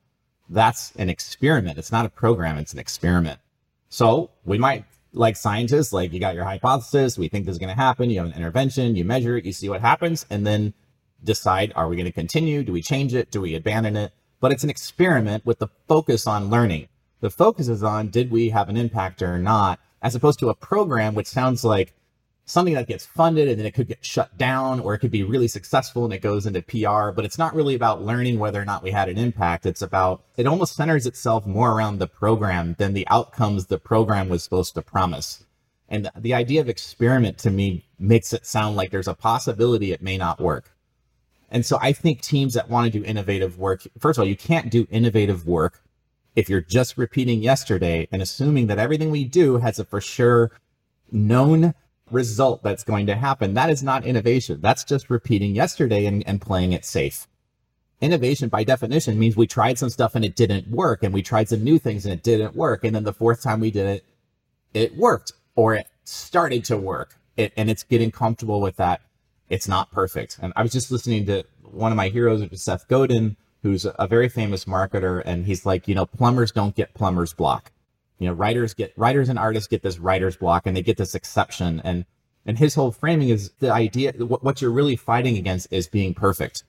That's 0.49 0.93
an 0.97 1.11
experiment. 1.11 1.77
It's 1.77 1.91
not 1.91 2.07
a 2.07 2.09
program. 2.09 2.57
It's 2.57 2.73
an 2.73 2.79
experiment. 2.79 3.41
So 3.89 4.31
we 4.45 4.59
might, 4.59 4.85
like 5.13 5.37
scientists, 5.37 5.93
like 5.93 6.13
you 6.13 6.21
got 6.21 6.37
your 6.37 6.45
hypothesis. 6.45 7.19
We 7.19 7.29
think 7.29 7.47
this 7.47 7.55
is 7.55 7.59
going 7.59 7.75
to 7.75 7.81
happen. 7.81 8.11
You 8.11 8.19
have 8.19 8.29
an 8.29 8.37
intervention. 8.37 8.95
You 8.95 9.05
measure 9.05 9.37
it. 9.37 9.45
You 9.45 9.53
see 9.53 9.69
what 9.69 9.81
happens, 9.81 10.25
and 10.31 10.47
then 10.47 10.73
decide: 11.23 11.73
Are 11.75 11.89
we 11.89 11.97
going 11.97 12.07
to 12.07 12.13
continue? 12.13 12.63
Do 12.63 12.73
we 12.73 12.83
change 12.83 13.13
it? 13.15 13.33
Do 13.33 13.41
we 13.41 13.57
abandon 13.57 13.97
it? 13.97 14.13
But 14.41 14.53
it's 14.53 14.63
an 14.63 14.71
experiment 14.71 15.47
with 15.47 15.59
the 15.59 15.69
focus 15.89 16.27
on 16.27 16.51
learning 16.51 16.89
the 17.25 17.31
focus 17.31 17.69
is 17.69 17.83
on 17.83 18.09
did 18.09 18.31
we 18.31 18.51
have 18.51 18.69
an 18.69 18.77
impact 18.77 19.23
or 19.23 19.39
not, 19.39 19.81
as 20.03 20.15
opposed 20.15 20.39
to 20.41 20.51
a 20.51 20.55
program 20.55 21.15
which 21.15 21.27
sounds 21.27 21.65
like 21.65 21.95
something 22.45 22.75
that 22.75 22.87
gets 22.87 23.07
funded 23.07 23.49
and 23.49 23.59
then 23.59 23.65
it 23.65 23.73
could 23.73 23.89
get 23.89 24.05
shut 24.05 24.37
down 24.37 24.79
or 24.81 24.93
it 24.93 24.99
could 24.99 25.11
be 25.11 25.23
really 25.23 25.49
successful 25.49 26.05
and 26.05 26.13
it 26.13 26.21
goes 26.21 26.45
into 26.45 26.61
PR, 26.61 27.13
but 27.13 27.25
it's 27.25 27.39
not 27.39 27.55
really 27.55 27.75
about 27.75 28.03
learning 28.03 28.39
whether 28.39 28.61
or 28.61 28.67
not 28.67 28.83
we 28.83 28.91
had 28.91 29.09
an 29.09 29.17
impact. 29.17 29.65
It's 29.65 29.81
about, 29.81 30.23
it 30.37 30.47
almost 30.47 30.77
centers 30.77 31.07
itself 31.07 31.47
more 31.47 31.73
around 31.73 31.99
the 31.99 32.07
program 32.07 32.77
than 32.79 32.93
the 32.93 33.09
outcomes 33.09 33.69
the 33.69 33.79
program 33.79 34.29
was 34.29 34.45
supposed 34.45 34.75
to 34.75 34.83
promise. 34.83 35.47
And 35.89 36.11
the 36.19 36.35
idea 36.35 36.61
of 36.61 36.69
experiment 36.69 37.39
to 37.39 37.51
me 37.51 37.87
makes 37.99 38.35
it 38.35 38.45
sound 38.45 38.77
like 38.77 38.91
there's 38.91 39.09
a 39.09 39.15
possibility 39.15 39.93
it 39.93 40.03
may 40.03 40.19
not 40.19 40.43
work. 40.43 40.77
And 41.51 41.65
so 41.65 41.79
I 41.81 41.95
think 41.95 42.21
teams 42.21 42.53
that 42.53 42.69
want 42.69 42.93
to 42.93 42.99
do 42.99 43.03
innovative 43.03 43.59
work, 43.59 43.87
first 43.99 44.19
of 44.19 44.25
all, 44.25 44.29
you 44.29 44.37
can't 44.37 44.71
do 44.71 44.87
innovative 44.91 45.47
work 45.47 45.81
if 46.35 46.49
you're 46.49 46.61
just 46.61 46.99
repeating 46.99 47.43
yesterday 47.43 48.09
and 48.11 48.21
assuming 48.21 48.67
that 48.67 48.79
everything 48.79 49.11
we 49.11 49.25
do 49.25 49.59
has 49.59 49.79
a 49.79 49.85
for 49.85 50.01
sure 50.01 50.51
known 51.11 51.75
result 52.11 52.63
that's 52.63 52.85
going 52.85 53.07
to 53.07 53.15
happen, 53.15 53.55
that 53.55 53.71
is 53.71 53.83
not 53.83 54.05
innovation. 54.05 54.61
That's 54.61 54.85
just 54.85 55.11
repeating 55.11 55.55
yesterday 55.55 56.07
and, 56.07 56.27
and 56.27 56.41
playing 56.41 56.73
it 56.73 56.85
safe. 56.85 57.27
Innovation, 58.01 58.49
by 58.49 58.65
definition, 58.65 59.19
means 59.19 59.37
we 59.37 59.47
tried 59.47 59.79
some 59.79 59.89
stuff 59.89 60.15
and 60.15 60.25
it 60.25 60.37
didn't 60.37 60.69
work, 60.69 61.03
and 61.03 61.15
we 61.15 61.23
tried 61.23 61.49
some 61.49 61.63
new 61.63 61.79
things 61.79 62.05
and 62.05 62.13
it 62.13 62.23
didn't 62.23 62.55
work. 62.55 62.85
And 62.85 62.95
then 62.95 63.05
the 63.05 63.13
fourth 63.13 63.43
time 63.43 63.61
we 63.61 63.71
did 63.71 63.87
it, 63.87 64.05
it 64.75 64.97
worked 64.97 65.33
or 65.55 65.75
it 65.75 65.87
started 66.03 66.65
to 66.67 66.77
work. 66.77 67.17
It, 67.37 67.53
and 67.57 67.71
it's 67.71 67.83
getting 67.83 68.11
comfortable 68.11 68.61
with 68.61 68.77
that. 68.77 69.01
It's 69.49 69.69
not 69.69 69.91
perfect. 69.91 70.39
And 70.43 70.53
I 70.57 70.63
was 70.63 70.73
just 70.73 70.91
listening 70.91 71.27
to 71.27 71.45
one 71.63 71.93
of 71.93 71.97
my 71.97 72.09
heroes, 72.09 72.41
which 72.41 72.53
is 72.53 72.63
Seth 72.63 72.89
Godin, 72.89 73.37
who's 73.65 73.87
a 73.87 74.07
very 74.07 74.29
famous 74.29 74.67
marketer, 74.67 75.23
and 75.25 75.47
he's 75.47 75.65
like, 75.65 75.89
you 75.89 75.95
know, 75.95 76.05
plumbers 76.05 76.53
don't 76.53 76.77
get 76.77 76.93
plumber's 76.93 77.33
block. 77.33 77.73
You 78.19 78.29
know, 78.29 78.35
writers 78.35 78.75
get 78.75 78.93
writers 78.95 79.31
and 79.31 79.39
artists 79.39 79.69
get 79.69 79.83
this 79.83 79.99
writer's 79.99 80.37
block, 80.37 80.67
and 80.67 80.77
they 80.77 80.83
get 80.83 80.99
this 80.99 81.15
exception. 81.15 81.81
And 81.83 82.05
and 82.45 82.59
his 82.59 82.75
whole 82.75 82.93
framing 82.93 83.31
is 83.31 83.53
the 83.61 83.73
idea. 83.73 84.13
What, 84.19 84.45
what 84.45 84.61
you're 84.61 84.71
really 84.71 84.97
fighting 84.97 85.39
against 85.39 85.73
is 85.73 85.89
being 85.89 86.13
perfect. 86.13 86.63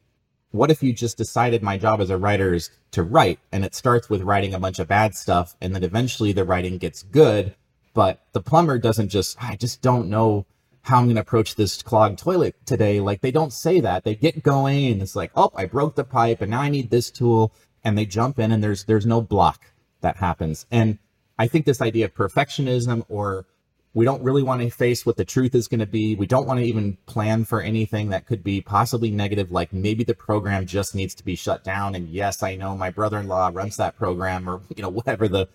What 0.52 0.72
if 0.72 0.82
you 0.82 0.94
just 0.94 1.18
decided 1.18 1.62
my 1.62 1.78
job 1.78 2.00
as 2.00 2.10
a 2.10 2.18
writer 2.18 2.54
is 2.54 2.70
to 2.92 3.04
write, 3.04 3.40
and 3.52 3.66
it 3.66 3.76
starts 3.76 4.10
with 4.10 4.22
writing 4.22 4.54
a 4.54 4.60
bunch 4.60 4.80
of 4.80 4.88
bad 4.88 5.16
stuff, 5.16 5.58
and 5.60 5.76
then 5.76 5.84
eventually 5.84 6.32
the 6.32 6.46
writing 6.46 6.78
gets 6.78 7.04
good, 7.04 7.56
but 7.94 8.22
the 8.32 8.42
plumber 8.42 8.80
doesn't 8.80 9.10
just 9.10 9.36
I 9.44 9.58
just 9.58 9.82
don't 9.82 10.10
know 10.10 10.46
how 10.86 11.00
I'm 11.00 11.06
going 11.06 11.16
to 11.16 11.22
approach 11.22 11.56
this 11.56 11.82
clogged 11.82 12.20
toilet 12.20 12.56
today. 12.68 13.00
Like 13.00 13.22
they 13.22 13.32
don't 13.32 13.52
say 13.52 13.80
that. 13.80 14.04
They 14.04 14.14
get 14.14 14.44
going 14.44 14.86
and 14.92 15.02
it's 15.02 15.16
like, 15.16 15.32
oh, 15.36 15.52
I 15.56 15.66
broke 15.66 15.96
the 15.96 16.04
pipe 16.04 16.42
and 16.42 16.52
now 16.52 16.62
I 16.62 16.70
need 16.70 16.92
this 16.92 17.10
tool. 17.10 17.52
And 17.84 17.98
they 17.98 18.06
jump 18.06 18.38
in 18.38 18.52
and 18.52 18.64
there's 18.64 18.86
there's 18.86 19.06
no 19.06 19.20
block 19.20 19.66
that 20.02 20.18
happens. 20.18 20.68
And 20.70 21.00
I 21.40 21.48
think 21.48 21.66
this 21.66 21.82
idea 21.82 22.06
of 22.06 22.14
perfectionism 22.14 23.04
or 23.10 23.48
we 23.96 24.06
don't 24.06 24.22
really 24.22 24.44
want 24.44 24.62
to 24.62 24.70
face 24.70 25.06
what 25.08 25.18
the 25.18 25.26
truth 25.26 25.56
is 25.56 25.68
going 25.68 25.80
to 25.80 25.88
be. 25.88 26.16
We 26.16 26.28
don't 26.28 26.46
want 26.46 26.60
to 26.60 26.66
even 26.66 26.98
plan 27.08 27.46
for 27.46 27.62
anything 27.62 28.10
that 28.10 28.28
could 28.28 28.44
be 28.44 28.62
possibly 28.62 29.10
negative, 29.10 29.52
like 29.52 29.74
maybe 29.74 30.04
the 30.04 30.14
program 30.14 30.68
just 30.68 30.94
needs 30.94 31.16
to 31.16 31.26
be 31.26 31.36
shut 31.36 31.64
down. 31.64 31.96
And 31.96 32.10
yes, 32.10 32.44
I 32.44 32.58
know 32.58 32.78
my 32.78 32.92
brother-in-law 32.92 33.52
runs 33.54 33.78
that 33.78 33.98
program 33.98 34.48
or, 34.48 34.62
you 34.76 34.84
know, 34.84 34.90
whatever 35.00 35.28
the, 35.28 35.48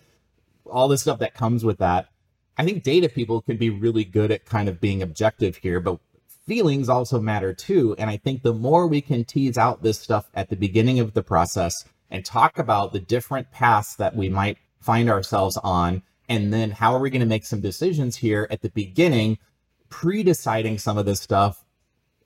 all 0.65 0.89
the 0.89 0.97
stuff 0.97 1.19
that 1.19 1.35
comes 1.35 1.63
with 1.63 1.77
that 1.77 2.09
I 2.57 2.65
think 2.65 2.83
data 2.83 3.09
people 3.09 3.41
can 3.41 3.57
be 3.57 3.69
really 3.69 4.03
good 4.03 4.31
at 4.31 4.45
kind 4.45 4.69
of 4.69 4.81
being 4.81 5.01
objective 5.01 5.57
here, 5.57 5.79
but 5.79 5.99
feelings 6.45 6.89
also 6.89 7.19
matter 7.19 7.53
too. 7.53 7.95
And 7.97 8.09
I 8.09 8.17
think 8.17 8.43
the 8.43 8.53
more 8.53 8.87
we 8.87 9.01
can 9.01 9.23
tease 9.23 9.57
out 9.57 9.83
this 9.83 9.99
stuff 9.99 10.29
at 10.33 10.49
the 10.49 10.55
beginning 10.55 10.99
of 10.99 11.13
the 11.13 11.23
process 11.23 11.85
and 12.09 12.25
talk 12.25 12.59
about 12.59 12.91
the 12.91 12.99
different 12.99 13.51
paths 13.51 13.95
that 13.95 14.15
we 14.15 14.29
might 14.29 14.57
find 14.79 15.09
ourselves 15.09 15.57
on, 15.63 16.03
and 16.27 16.53
then 16.53 16.71
how 16.71 16.93
are 16.93 16.99
we 16.99 17.09
going 17.09 17.21
to 17.21 17.25
make 17.25 17.45
some 17.45 17.61
decisions 17.61 18.17
here 18.17 18.47
at 18.51 18.61
the 18.61 18.69
beginning, 18.69 19.37
pre 19.89 20.23
deciding 20.23 20.77
some 20.77 20.97
of 20.97 21.05
this 21.05 21.21
stuff. 21.21 21.63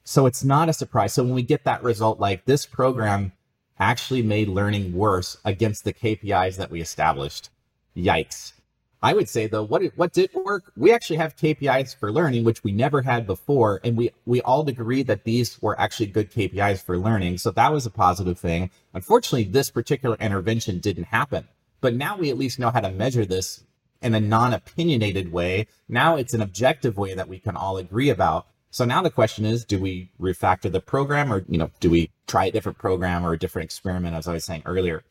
So 0.04 0.26
it's 0.26 0.44
not 0.44 0.70
a 0.70 0.74
surprise. 0.74 1.14
So 1.14 1.24
when 1.24 1.34
we 1.34 1.44
get 1.44 1.64
that 1.66 1.84
result, 1.84 2.20
like 2.20 2.46
this 2.46 2.66
program 2.66 3.32
actually 3.80 4.22
made 4.22 4.48
learning 4.48 4.94
worse 4.94 5.38
against 5.46 5.84
the 5.84 5.94
KPIs 5.94 6.58
that 6.58 6.72
we 6.72 6.82
established. 6.82 7.50
Yikes. 7.96 8.54
I 9.02 9.14
would 9.14 9.30
say 9.30 9.48
though, 9.48 9.64
what 9.64 9.84
what 9.96 10.14
did 10.14 10.34
work? 10.34 10.72
We 10.76 10.92
actually 10.92 11.18
have 11.18 11.36
KPIs 11.36 11.96
for 11.96 12.12
learning, 12.12 12.44
which 12.44 12.64
we 12.64 12.72
never 12.72 13.02
had 13.02 13.28
before, 13.28 13.80
and 13.84 13.96
we 13.96 14.12
we 14.26 14.42
all 14.42 14.68
agree 14.68 15.04
that 15.04 15.24
these 15.24 15.62
were 15.62 15.80
actually 15.80 16.08
good 16.08 16.32
KPIs 16.32 16.84
for 16.84 16.98
learning. 16.98 17.38
So 17.38 17.52
that 17.52 17.72
was 17.72 17.86
a 17.86 17.92
positive 17.92 18.40
thing. 18.40 18.72
Unfortunately, 18.94 19.44
this 19.44 19.70
particular 19.70 20.16
intervention 20.20 20.80
didn't 20.80 21.06
happen, 21.06 21.48
but 21.82 21.94
now 21.94 22.18
we 22.18 22.30
at 22.30 22.38
least 22.38 22.60
know 22.60 22.72
how 22.72 22.82
to 22.82 22.92
measure 22.92 23.26
this 23.26 23.64
in 24.02 24.16
a 24.16 24.20
non-opinionated 24.20 25.32
way. 25.32 25.68
Now 25.88 26.16
it's 26.16 26.34
an 26.34 26.42
objective 26.42 26.98
way 26.98 27.14
that 27.14 27.28
we 27.28 27.40
can 27.40 27.56
all 27.56 27.78
agree 27.78 28.10
about. 28.10 28.48
So 28.70 28.86
now 28.86 29.02
the 29.02 29.10
question 29.10 29.46
is, 29.46 29.64
do 29.66 29.80
we 29.80 30.12
refactor 30.20 30.72
the 30.72 30.82
program, 30.82 31.32
or 31.32 31.46
you 31.48 31.58
know, 31.58 31.72
do 31.80 31.90
we 31.90 32.12
try 32.28 32.46
a 32.46 32.52
different 32.52 32.78
program 32.78 33.26
or 33.26 33.34
a 33.34 33.40
different 33.40 33.66
experiment, 33.66 34.16
as 34.16 34.28
I 34.28 34.34
was 34.34 34.46
saying 34.46 34.64
earlier? 34.66 35.04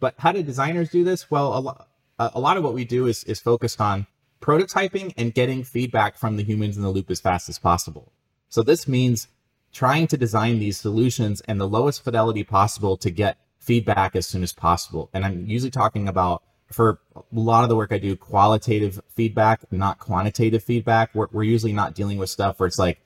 But 0.00 0.14
how 0.18 0.32
do 0.32 0.42
designers 0.42 0.90
do 0.90 1.04
this? 1.04 1.30
Well, 1.30 1.56
a 1.56 1.60
lot 1.60 1.88
Uh, 2.18 2.30
a 2.34 2.40
lot 2.40 2.56
of 2.56 2.64
what 2.64 2.74
we 2.74 2.84
do 2.84 3.06
is, 3.06 3.24
is 3.24 3.40
focused 3.40 3.80
on 3.80 4.06
prototyping 4.40 5.12
and 5.16 5.34
getting 5.34 5.64
feedback 5.64 6.16
from 6.16 6.36
the 6.36 6.44
humans 6.44 6.76
in 6.76 6.82
the 6.82 6.90
loop 6.90 7.10
as 7.10 7.20
fast 7.20 7.48
as 7.48 7.58
possible. 7.58 8.12
So 8.48 8.62
this 8.62 8.86
means 8.86 9.28
trying 9.72 10.06
to 10.06 10.16
design 10.16 10.58
these 10.58 10.78
solutions 10.78 11.42
and 11.42 11.60
the 11.60 11.68
lowest 11.68 12.04
fidelity 12.04 12.44
possible 12.44 12.96
to 12.98 13.10
get 13.10 13.38
feedback 13.58 14.16
as 14.16 14.26
soon 14.26 14.42
as 14.42 14.52
possible. 14.52 15.10
And 15.12 15.24
I'm 15.24 15.46
usually 15.46 15.70
talking 15.70 16.08
about 16.08 16.42
for 16.72 16.98
a 17.14 17.22
lot 17.32 17.62
of 17.62 17.68
the 17.68 17.76
work 17.76 17.92
I 17.92 17.98
do, 17.98 18.16
qualitative 18.16 19.00
feedback, 19.08 19.60
not 19.70 19.98
quantitative 19.98 20.62
feedback. 20.62 21.14
We're, 21.14 21.28
we're 21.32 21.42
usually 21.42 21.72
not 21.72 21.94
dealing 21.94 22.18
with 22.18 22.30
stuff 22.30 22.58
where 22.58 22.66
it's 22.66 22.78
like, 22.78 22.98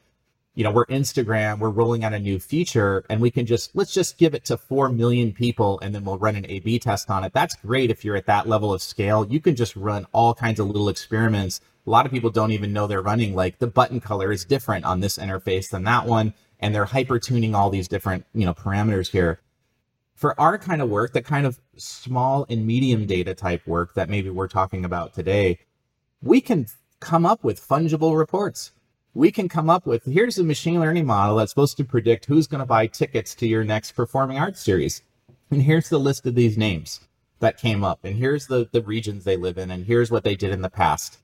you 0.61 0.65
know, 0.65 0.71
we're 0.71 0.85
Instagram, 0.85 1.59
we're 1.59 1.71
rolling 1.71 2.05
out 2.05 2.13
a 2.13 2.19
new 2.19 2.39
feature 2.39 3.03
and 3.09 3.19
we 3.19 3.31
can 3.31 3.47
just, 3.47 3.75
let's 3.75 3.95
just 3.95 4.19
give 4.19 4.35
it 4.35 4.45
to 4.45 4.59
4 4.59 4.91
million 4.91 5.33
people 5.33 5.81
and 5.81 5.95
then 5.95 6.05
we'll 6.05 6.19
run 6.19 6.37
an 6.37 6.45
A 6.51 6.61
B 6.61 6.79
test 6.79 7.11
on 7.11 7.25
it. 7.25 7.33
That's 7.33 7.57
great 7.57 7.91
if 7.91 8.05
you're 8.05 8.15
at 8.15 8.27
that 8.27 8.47
level 8.47 8.75
of 8.75 8.83
scale. 8.83 9.27
You 9.27 9.41
can 9.41 9.57
just 9.57 9.75
run 9.75 10.07
all 10.13 10.35
kinds 10.35 10.61
of 10.61 10.67
little 10.67 10.91
experiments. 10.91 11.63
A 11.87 11.89
lot 11.89 12.05
of 12.05 12.13
people 12.13 12.29
don't 12.29 12.51
even 12.51 12.75
know 12.75 12.87
they're 12.87 13.01
running 13.01 13.35
like 13.35 13.59
the 13.59 13.69
button 13.69 14.01
color 14.01 14.33
is 14.33 14.45
different 14.45 14.85
on 14.85 15.01
this 15.01 15.17
interface 15.17 15.71
than 15.71 15.85
that 15.85 16.05
one. 16.05 16.35
And 16.59 16.75
they're 16.75 16.85
hyper 16.85 17.19
tuning 17.19 17.55
all 17.55 17.71
these 17.71 17.89
different, 17.89 18.27
you 18.35 18.45
know, 18.45 18.53
parameters 18.53 19.13
here. 19.13 19.41
For 20.15 20.39
our 20.39 20.59
kind 20.59 20.83
of 20.83 20.91
work, 20.91 21.15
the 21.15 21.23
kind 21.23 21.47
of 21.47 21.59
small 21.79 22.45
and 22.51 22.67
medium 22.67 23.07
data 23.07 23.35
type 23.35 23.67
work 23.67 23.95
that 23.95 24.11
maybe 24.11 24.29
we're 24.29 24.47
talking 24.47 24.85
about 24.85 25.15
today, 25.15 25.61
we 26.21 26.43
can 26.43 26.67
come 27.01 27.25
up 27.25 27.43
with 27.43 27.67
fungible 27.67 28.19
reports 28.19 28.73
we 29.15 29.33
can 29.33 29.49
come 29.49 29.69
up 29.69 29.87
with 29.87 30.05
here's 30.05 30.39
a 30.39 30.45
machine 30.45 30.81
learning 30.81 31.07
model 31.07 31.37
that's 31.37 31.51
supposed 31.51 31.77
to 31.77 31.85
predict 31.85 32.27
who's 32.27 32.47
going 32.47 32.61
to 32.61 32.67
buy 32.67 32.87
tickets 32.87 33.35
to 33.37 33.47
your 33.47 33.65
next 33.65 33.93
performing 33.93 34.39
arts 34.39 34.61
series. 34.61 35.03
And 35.51 35.63
here's 35.63 35.89
the 35.89 35.99
list 35.99 36.27
of 36.27 36.37
these 36.37 36.57
names 36.57 37.01
that 37.41 37.59
came 37.59 37.83
up. 37.83 38.05
And 38.05 38.17
here's 38.17 38.47
the, 38.47 38.69
the 38.71 38.83
regions 38.83 39.25
they 39.25 39.37
live 39.37 39.59
in. 39.59 39.71
And 39.71 39.85
here's 39.85 40.11
what 40.11 40.23
they 40.23 40.37
did 40.37 40.53
in 40.53 40.63
the 40.63 40.71
past. 40.71 41.19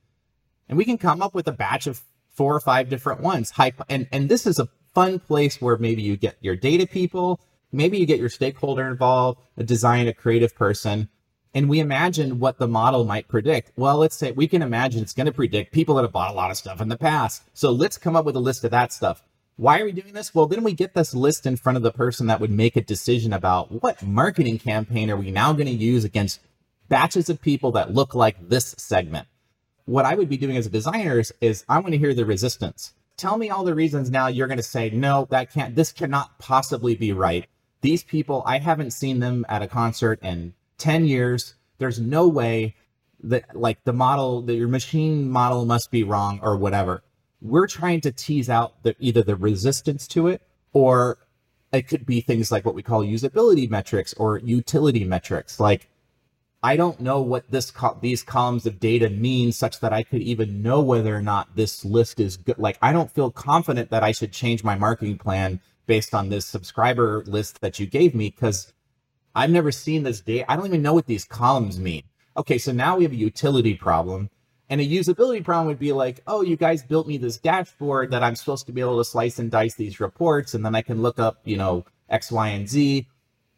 And 0.68 0.76
we 0.76 0.84
can 0.84 0.98
come 0.98 1.22
up 1.22 1.34
with 1.34 1.46
a 1.46 1.52
batch 1.52 1.86
of 1.86 2.02
four 2.30 2.54
or 2.54 2.60
five 2.60 2.88
different 2.88 3.20
ones. 3.20 3.52
And, 3.88 4.08
and 4.10 4.28
this 4.28 4.46
is 4.46 4.58
a 4.58 4.68
fun 4.94 5.20
place 5.20 5.60
where 5.60 5.76
maybe 5.76 6.02
you 6.02 6.16
get 6.16 6.36
your 6.40 6.56
data 6.56 6.86
people, 6.86 7.40
maybe 7.70 7.98
you 7.98 8.06
get 8.06 8.18
your 8.18 8.28
stakeholder 8.28 8.88
involved, 8.88 9.40
a 9.56 9.62
design, 9.62 10.08
a 10.08 10.14
creative 10.14 10.54
person, 10.56 11.08
and 11.54 11.68
we 11.68 11.80
imagine 11.80 12.38
what 12.38 12.58
the 12.58 12.68
model 12.68 13.04
might 13.04 13.28
predict. 13.28 13.72
Well, 13.76 13.96
let's 13.96 14.16
say 14.16 14.32
we 14.32 14.48
can 14.48 14.62
imagine 14.62 15.02
it's 15.02 15.14
going 15.14 15.26
to 15.26 15.32
predict 15.32 15.72
people 15.72 15.94
that 15.94 16.02
have 16.02 16.12
bought 16.12 16.30
a 16.30 16.34
lot 16.36 16.50
of 16.50 16.56
stuff 16.56 16.80
in 16.80 16.88
the 16.88 16.98
past. 16.98 17.42
So 17.54 17.70
let's 17.70 17.98
come 17.98 18.16
up 18.16 18.24
with 18.24 18.36
a 18.36 18.40
list 18.40 18.64
of 18.64 18.70
that 18.72 18.92
stuff. 18.92 19.22
Why 19.56 19.80
are 19.80 19.86
we 19.86 19.92
doing 19.92 20.12
this? 20.12 20.34
Well, 20.34 20.46
then 20.46 20.62
we 20.62 20.74
get 20.74 20.92
this 20.92 21.14
list 21.14 21.46
in 21.46 21.56
front 21.56 21.76
of 21.76 21.82
the 21.82 21.90
person 21.90 22.26
that 22.26 22.40
would 22.40 22.50
make 22.50 22.76
a 22.76 22.82
decision 22.82 23.32
about 23.32 23.82
what 23.82 24.02
marketing 24.02 24.58
campaign 24.58 25.10
are 25.10 25.16
we 25.16 25.30
now 25.30 25.54
going 25.54 25.66
to 25.66 25.72
use 25.72 26.04
against 26.04 26.40
batches 26.90 27.30
of 27.30 27.40
people 27.40 27.72
that 27.72 27.94
look 27.94 28.14
like 28.14 28.48
this 28.48 28.74
segment. 28.76 29.26
What 29.86 30.04
I 30.04 30.14
would 30.14 30.28
be 30.28 30.36
doing 30.36 30.58
as 30.58 30.66
a 30.66 30.70
designer 30.70 31.18
is, 31.18 31.32
is 31.40 31.64
I 31.68 31.78
want 31.78 31.92
to 31.92 31.98
hear 31.98 32.12
the 32.12 32.26
resistance. 32.26 32.92
Tell 33.16 33.38
me 33.38 33.48
all 33.48 33.64
the 33.64 33.74
reasons 33.74 34.10
now 34.10 34.26
you're 34.26 34.46
going 34.46 34.58
to 34.58 34.62
say, 34.62 34.90
no, 34.90 35.26
that 35.30 35.50
can't, 35.50 35.74
this 35.74 35.90
cannot 35.90 36.38
possibly 36.38 36.94
be 36.94 37.12
right. 37.12 37.46
These 37.80 38.04
people, 38.04 38.42
I 38.44 38.58
haven't 38.58 38.90
seen 38.90 39.20
them 39.20 39.46
at 39.48 39.62
a 39.62 39.68
concert 39.68 40.18
in 40.22 40.52
10 40.78 41.06
years. 41.06 41.54
There's 41.78 42.00
no 42.00 42.28
way 42.28 42.74
that 43.22 43.56
like 43.56 43.82
the 43.84 43.92
model, 43.92 44.42
that 44.42 44.54
your 44.54 44.68
machine 44.68 45.28
model 45.28 45.64
must 45.64 45.90
be 45.90 46.04
wrong 46.04 46.40
or 46.42 46.56
whatever. 46.56 47.02
We're 47.40 47.66
trying 47.66 48.00
to 48.02 48.12
tease 48.12 48.48
out 48.48 48.82
the, 48.82 48.94
either 48.98 49.22
the 49.22 49.36
resistance 49.36 50.06
to 50.08 50.28
it 50.28 50.42
or 50.72 51.18
it 51.72 51.88
could 51.88 52.06
be 52.06 52.20
things 52.20 52.50
like 52.50 52.64
what 52.64 52.74
we 52.74 52.82
call 52.82 53.02
usability 53.02 53.68
metrics 53.68 54.14
or 54.14 54.38
utility 54.38 55.04
metrics. 55.04 55.60
Like, 55.60 55.88
I 56.62 56.76
don't 56.76 57.00
know 57.00 57.20
what 57.20 57.50
this 57.50 57.70
co- 57.70 57.98
these 58.00 58.22
columns 58.22 58.66
of 58.66 58.80
data 58.80 59.10
mean 59.10 59.52
such 59.52 59.80
that 59.80 59.92
I 59.92 60.02
could 60.02 60.22
even 60.22 60.62
know 60.62 60.80
whether 60.80 61.14
or 61.14 61.22
not 61.22 61.54
this 61.54 61.84
list 61.84 62.18
is 62.18 62.36
good. 62.36 62.58
Like, 62.58 62.78
I 62.82 62.92
don't 62.92 63.10
feel 63.10 63.30
confident 63.30 63.90
that 63.90 64.02
I 64.02 64.12
should 64.12 64.32
change 64.32 64.64
my 64.64 64.74
marketing 64.74 65.18
plan 65.18 65.60
based 65.86 66.14
on 66.14 66.28
this 66.28 66.46
subscriber 66.46 67.22
list 67.26 67.60
that 67.60 67.78
you 67.78 67.86
gave 67.86 68.14
me 68.14 68.30
because 68.30 68.72
I've 69.36 69.50
never 69.50 69.70
seen 69.70 70.02
this 70.02 70.22
data. 70.22 70.50
I 70.50 70.56
don't 70.56 70.66
even 70.66 70.80
know 70.80 70.94
what 70.94 71.04
these 71.04 71.26
columns 71.26 71.78
mean. 71.78 72.04
Okay, 72.38 72.56
so 72.56 72.72
now 72.72 72.96
we 72.96 73.04
have 73.04 73.12
a 73.12 73.16
utility 73.16 73.74
problem. 73.74 74.30
And 74.70 74.80
a 74.80 74.84
usability 74.84 75.44
problem 75.44 75.66
would 75.66 75.78
be 75.78 75.92
like, 75.92 76.22
oh, 76.26 76.40
you 76.40 76.56
guys 76.56 76.82
built 76.82 77.06
me 77.06 77.18
this 77.18 77.36
dashboard 77.36 78.10
that 78.12 78.22
I'm 78.22 78.34
supposed 78.34 78.64
to 78.66 78.72
be 78.72 78.80
able 78.80 78.96
to 78.96 79.04
slice 79.04 79.38
and 79.38 79.50
dice 79.50 79.74
these 79.74 80.00
reports, 80.00 80.54
and 80.54 80.64
then 80.64 80.74
I 80.74 80.80
can 80.80 81.02
look 81.02 81.18
up, 81.18 81.36
you 81.44 81.58
know, 81.58 81.84
X, 82.08 82.32
Y, 82.32 82.48
and 82.48 82.66
Z, 82.66 83.06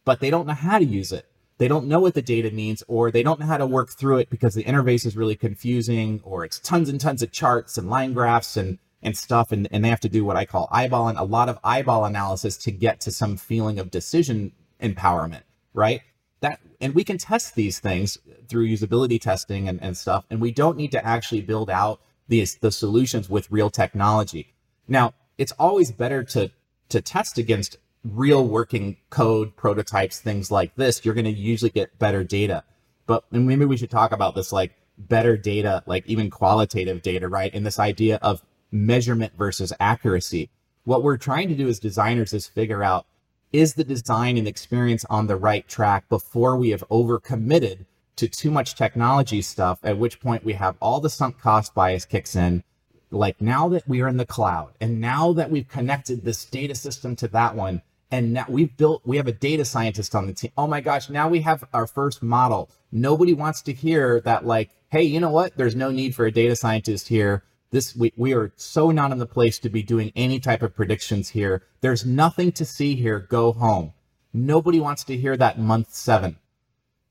but 0.05 0.19
they 0.19 0.31
don't 0.31 0.49
know 0.49 0.53
how 0.53 0.81
to 0.81 0.85
use 0.85 1.13
it. 1.13 1.27
They 1.59 1.69
don't 1.69 1.87
know 1.87 2.01
what 2.01 2.15
the 2.15 2.23
data 2.23 2.51
means, 2.51 2.83
or 2.89 3.13
they 3.13 3.23
don't 3.23 3.39
know 3.39 3.47
how 3.47 3.57
to 3.57 3.67
work 3.67 3.91
through 3.91 4.19
it 4.19 4.31
because 4.31 4.55
the 4.55 4.65
interface 4.65 5.07
is 5.07 5.17
really 5.17 5.37
confusing, 5.37 6.21
or 6.25 6.45
it's 6.45 6.59
tons 6.59 6.89
and 6.89 7.01
tons 7.01 7.23
of 7.23 7.31
charts 7.31 7.79
and 7.79 7.89
line 7.89 8.15
graphs 8.15 8.57
and 8.57 8.79
and 9.01 9.17
stuff, 9.17 9.53
and, 9.53 9.69
and 9.71 9.85
they 9.85 9.89
have 9.91 10.01
to 10.01 10.09
do 10.09 10.25
what 10.25 10.37
I 10.37 10.45
call 10.45 10.69
eyeball 10.73 11.07
and 11.07 11.17
a 11.17 11.23
lot 11.23 11.49
of 11.49 11.61
eyeball 11.63 12.05
analysis 12.05 12.57
to 12.57 12.73
get 12.73 13.01
to 13.03 13.13
some 13.13 13.37
feeling 13.37 13.79
of 13.79 13.93
decision 13.93 14.51
empowerment 14.83 15.43
right? 15.79 16.03
That 16.41 16.61
and 16.81 16.95
we 16.95 17.05
can 17.05 17.19
test 17.19 17.55
these 17.55 17.79
things 17.79 18.19
through 18.49 18.69
usability 18.69 19.21
testing 19.21 19.69
and, 19.69 19.83
and 19.83 19.97
stuff, 19.97 20.27
and 20.31 20.41
we 20.41 20.53
don't 20.53 20.77
need 20.77 20.93
to 20.93 21.05
actually 21.05 21.41
build 21.41 21.71
out 21.71 22.01
these 22.29 22.57
the 22.57 22.71
solutions 22.71 23.31
with 23.31 23.51
real 23.51 23.71
technology. 23.71 24.55
Now, 24.87 25.15
it's 25.39 25.53
always 25.53 25.91
better 25.91 26.23
to 26.25 26.51
to 26.91 27.01
test 27.01 27.39
against 27.39 27.79
real 28.05 28.47
working 28.47 28.97
code 29.11 29.57
prototypes, 29.57 30.21
things 30.21 30.51
like 30.51 30.75
this. 30.77 31.05
You're 31.05 31.15
going 31.15 31.25
to 31.25 31.31
usually 31.31 31.71
get 31.71 31.99
better 31.99 32.25
data. 32.25 32.65
But 33.07 33.25
and 33.33 33.47
maybe 33.47 33.65
we 33.65 33.77
should 33.77 33.91
talk 33.91 34.13
about 34.13 34.35
this 34.35 34.53
like 34.53 34.73
better 34.97 35.37
data, 35.37 35.83
like 35.87 36.07
even 36.07 36.31
qualitative 36.31 37.03
data, 37.03 37.29
right? 37.29 37.53
And 37.55 37.65
this 37.65 37.79
idea 37.79 38.19
of 38.23 38.43
measurement 38.71 39.33
versus 39.37 39.73
accuracy. 39.81 40.51
What 40.85 41.03
we're 41.03 41.17
trying 41.17 41.49
to 41.49 41.55
do 41.55 41.69
as 41.69 41.79
designers 41.79 42.33
is 42.33 42.47
figure 42.47 42.83
out 42.83 43.07
is 43.53 43.75
the 43.75 43.85
design 43.85 44.37
and 44.37 44.47
experience 44.47 45.05
on 45.07 45.27
the 45.27 45.37
right 45.37 45.67
track 45.69 46.09
before 46.09 46.57
we 46.57 46.71
have 46.71 46.85
overcommitted 46.89 47.87
to 48.17 48.29
too 48.29 48.51
much 48.51 48.75
technology 48.75 49.41
stuff, 49.41 49.79
at 49.83 49.99
which 49.99 50.21
point 50.21 50.45
we 50.45 50.55
have 50.55 50.77
all 50.81 51.01
the 51.01 51.11
sunk 51.11 51.41
cost 51.41 51.75
bias 51.75 52.05
kicks 52.05 52.35
in. 52.35 52.63
Like 53.11 53.41
now 53.41 53.69
that 53.71 53.89
we 53.89 54.03
are 54.03 54.09
in 54.09 54.19
the 54.19 54.27
cloud 54.27 54.73
and 54.81 55.01
now 55.01 55.33
that 55.33 55.51
we've 55.51 55.69
connected 55.69 56.25
this 56.25 56.45
data 56.45 56.75
system 56.75 57.17
to 57.17 57.29
that 57.29 57.55
one, 57.55 57.83
and 58.11 58.33
now 58.33 58.47
we've 58.49 58.75
built, 58.77 59.03
we 59.05 59.19
have 59.19 59.29
a 59.29 59.33
data 59.33 59.65
scientist 59.65 60.15
on 60.15 60.27
the 60.27 60.33
team. 60.33 60.51
Oh 60.57 60.67
my 60.67 60.81
gosh, 60.81 61.11
now 61.11 61.29
we 61.29 61.41
have 61.43 61.65
our 61.73 61.87
first 61.87 62.23
model. 62.23 62.71
Nobody 62.91 63.35
wants 63.35 63.61
to 63.63 63.73
hear 63.73 64.21
that, 64.23 64.47
like, 64.47 64.71
hey, 64.89 65.03
you 65.03 65.21
know 65.21 65.31
what? 65.31 65.57
There's 65.57 65.77
no 65.77 65.91
need 65.91 66.15
for 66.15 66.25
a 66.25 66.33
data 66.33 66.57
scientist 66.57 67.09
here 67.09 67.45
this 67.71 67.95
we, 67.95 68.13
we 68.17 68.35
are 68.35 68.53
so 68.57 68.91
not 68.91 69.13
in 69.13 69.19
the 69.19 69.27
place 69.27 69.59
to 69.61 69.69
be 69.69 69.83
doing 69.83 70.13
any 70.17 70.41
type 70.41 70.63
of 70.63 70.75
predictions 70.75 71.31
here. 71.31 71.63
There's 71.81 72.07
nothing 72.07 72.53
to 72.53 72.65
see 72.65 72.97
here. 72.97 73.19
Go 73.19 73.53
home. 73.53 73.93
Nobody 74.33 74.81
wants 74.81 75.05
to 75.05 75.17
hear 75.17 75.37
that 75.37 75.59
month 75.59 75.93
seven. 75.93 76.37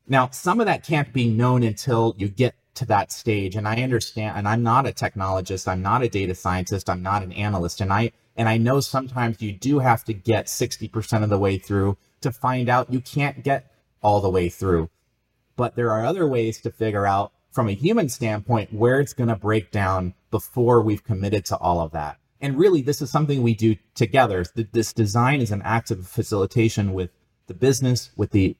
Now 0.07 0.29
some 0.31 0.59
of 0.59 0.65
that 0.65 0.83
can't 0.85 1.13
be 1.13 1.27
known 1.27 1.63
until 1.63 2.15
you 2.17 2.27
get 2.27 2.55
to 2.75 2.85
that 2.85 3.11
stage 3.11 3.55
and 3.55 3.67
i 3.67 3.81
understand 3.81 4.37
and 4.37 4.47
i'm 4.47 4.61
not 4.61 4.85
a 4.85 4.91
technologist 4.91 5.67
i'm 5.67 5.81
not 5.81 6.03
a 6.03 6.07
data 6.07 6.35
scientist 6.35 6.91
i'm 6.91 7.01
not 7.01 7.23
an 7.23 7.31
analyst 7.31 7.81
and 7.81 7.91
i 7.91 8.11
and 8.35 8.47
i 8.47 8.55
know 8.55 8.79
sometimes 8.79 9.41
you 9.41 9.51
do 9.51 9.79
have 9.79 10.03
to 10.03 10.13
get 10.13 10.45
60% 10.45 11.23
of 11.23 11.29
the 11.29 11.39
way 11.39 11.57
through 11.57 11.97
to 12.21 12.31
find 12.31 12.69
out. 12.69 12.91
You 12.91 13.01
can't 13.01 13.43
get 13.43 13.71
all 14.01 14.21
the 14.21 14.29
way 14.29 14.49
through. 14.49 14.89
But 15.55 15.75
there 15.75 15.91
are 15.91 16.05
other 16.05 16.27
ways 16.27 16.61
to 16.61 16.71
figure 16.71 17.05
out 17.05 17.31
from 17.57 17.69
a 17.69 17.73
human 17.73 18.07
standpoint 18.07 18.71
where 18.71 18.99
it's 18.99 19.13
going 19.13 19.29
to 19.29 19.35
break 19.35 19.71
down 19.71 20.13
before 20.29 20.79
we've 20.79 21.03
committed 21.03 21.43
to 21.43 21.57
all 21.57 21.81
of 21.81 21.89
that. 21.89 22.19
And 22.39 22.55
really, 22.55 22.83
this 22.83 23.01
is 23.01 23.09
something 23.09 23.41
we 23.41 23.55
do 23.55 23.75
together. 23.95 24.45
This 24.73 24.93
design 24.93 25.41
is 25.41 25.49
an 25.51 25.63
act 25.63 25.89
of 25.89 26.07
facilitation 26.07 26.93
with 26.93 27.09
the 27.47 27.55
business, 27.55 28.11
with 28.15 28.29
the 28.29 28.55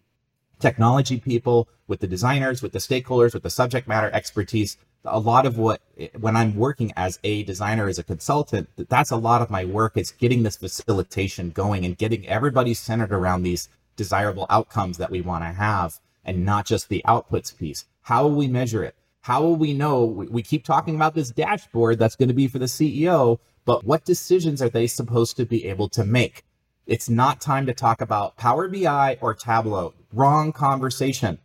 technology 0.59 1.19
people, 1.19 1.69
with 1.87 1.99
the 1.99 2.07
designers, 2.07 2.63
with 2.63 2.71
the 2.71 2.79
stakeholders, 2.79 3.35
with 3.35 3.43
the 3.43 3.51
subject 3.51 3.87
matter 3.87 4.09
expertise. 4.11 4.77
A 5.05 5.19
lot 5.19 5.45
of 5.45 5.59
what, 5.59 5.79
eh, 5.99 6.07
when 6.19 6.35
I'm 6.35 6.55
working 6.55 6.91
as 6.97 7.19
a 7.23 7.43
designer, 7.43 7.87
as 7.87 7.99
a 7.99 8.03
consultant, 8.03 8.67
that's 8.89 9.11
a 9.11 9.15
lot 9.15 9.43
of 9.43 9.51
my 9.51 9.63
work 9.63 9.95
is 9.95 10.09
getting 10.09 10.41
this 10.41 10.57
facilitation 10.57 11.51
going 11.51 11.85
and 11.85 11.95
getting 11.95 12.27
everybody 12.27 12.73
centered 12.73 13.11
around 13.11 13.43
these 13.43 13.69
desirable 13.95 14.47
outcomes 14.49 14.97
that 14.97 15.11
we 15.11 15.21
want 15.21 15.43
to 15.43 15.51
have 15.51 15.99
and 16.27 16.45
not 16.45 16.67
just 16.67 16.89
the 16.89 17.01
outputs 17.07 17.57
piece. 17.57 17.85
How 18.03 18.23
will 18.23 18.35
we 18.35 18.47
measure 18.47 18.83
it? 18.83 18.95
How 19.21 19.41
will 19.41 19.55
we 19.55 19.73
know? 19.73 20.05
We 20.05 20.43
keep 20.43 20.63
talking 20.63 20.95
about 20.95 21.15
this 21.15 21.31
dashboard 21.31 21.97
that's 21.97 22.15
going 22.15 22.29
to 22.29 22.35
be 22.35 22.47
for 22.47 22.59
the 22.59 22.65
CEO, 22.65 23.39
but 23.65 23.83
what 23.83 24.05
decisions 24.05 24.61
are 24.61 24.69
they 24.69 24.87
supposed 24.87 25.35
to 25.37 25.45
be 25.45 25.65
able 25.65 25.89
to 25.89 26.05
make? 26.05 26.43
It's 26.85 27.09
not 27.09 27.41
time 27.41 27.65
to 27.65 27.73
talk 27.73 27.99
about 27.99 28.37
Power 28.37 28.69
BI 28.69 29.17
or 29.19 29.33
Tableau. 29.33 29.93
Wrong 30.13 30.53
conversation. 30.53 31.39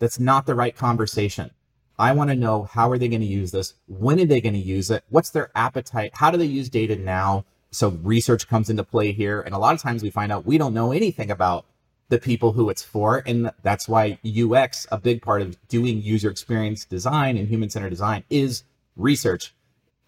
That's 0.00 0.18
not 0.18 0.46
the 0.46 0.54
right 0.54 0.74
conversation. 0.74 1.50
I 1.98 2.12
want 2.12 2.30
to 2.30 2.36
know 2.36 2.64
how 2.64 2.90
are 2.90 2.98
they 2.98 3.08
going 3.08 3.20
to 3.20 3.26
use 3.26 3.50
this? 3.50 3.74
When 3.86 4.20
are 4.20 4.24
they 4.24 4.40
going 4.40 4.54
to 4.54 4.60
use 4.60 4.90
it? 4.90 5.04
What's 5.08 5.30
their 5.30 5.50
appetite? 5.54 6.12
How 6.14 6.30
do 6.30 6.38
they 6.38 6.44
use 6.44 6.68
data 6.68 6.96
now? 6.96 7.44
So 7.70 7.90
research 8.02 8.48
comes 8.48 8.70
into 8.70 8.84
play 8.84 9.12
here. 9.12 9.40
And 9.40 9.54
a 9.54 9.58
lot 9.58 9.74
of 9.74 9.80
times 9.80 10.02
we 10.02 10.10
find 10.10 10.32
out 10.32 10.46
we 10.46 10.58
don't 10.58 10.74
know 10.74 10.92
anything 10.92 11.30
about 11.30 11.66
the 12.08 12.18
people 12.18 12.52
who 12.52 12.70
it's 12.70 12.82
for. 12.82 13.22
And 13.26 13.50
that's 13.62 13.88
why 13.88 14.18
UX, 14.24 14.86
a 14.90 14.98
big 14.98 15.22
part 15.22 15.42
of 15.42 15.56
doing 15.68 16.00
user 16.02 16.30
experience 16.30 16.84
design 16.84 17.36
and 17.36 17.48
human 17.48 17.70
centered 17.70 17.90
design 17.90 18.24
is 18.30 18.64
research. 18.96 19.54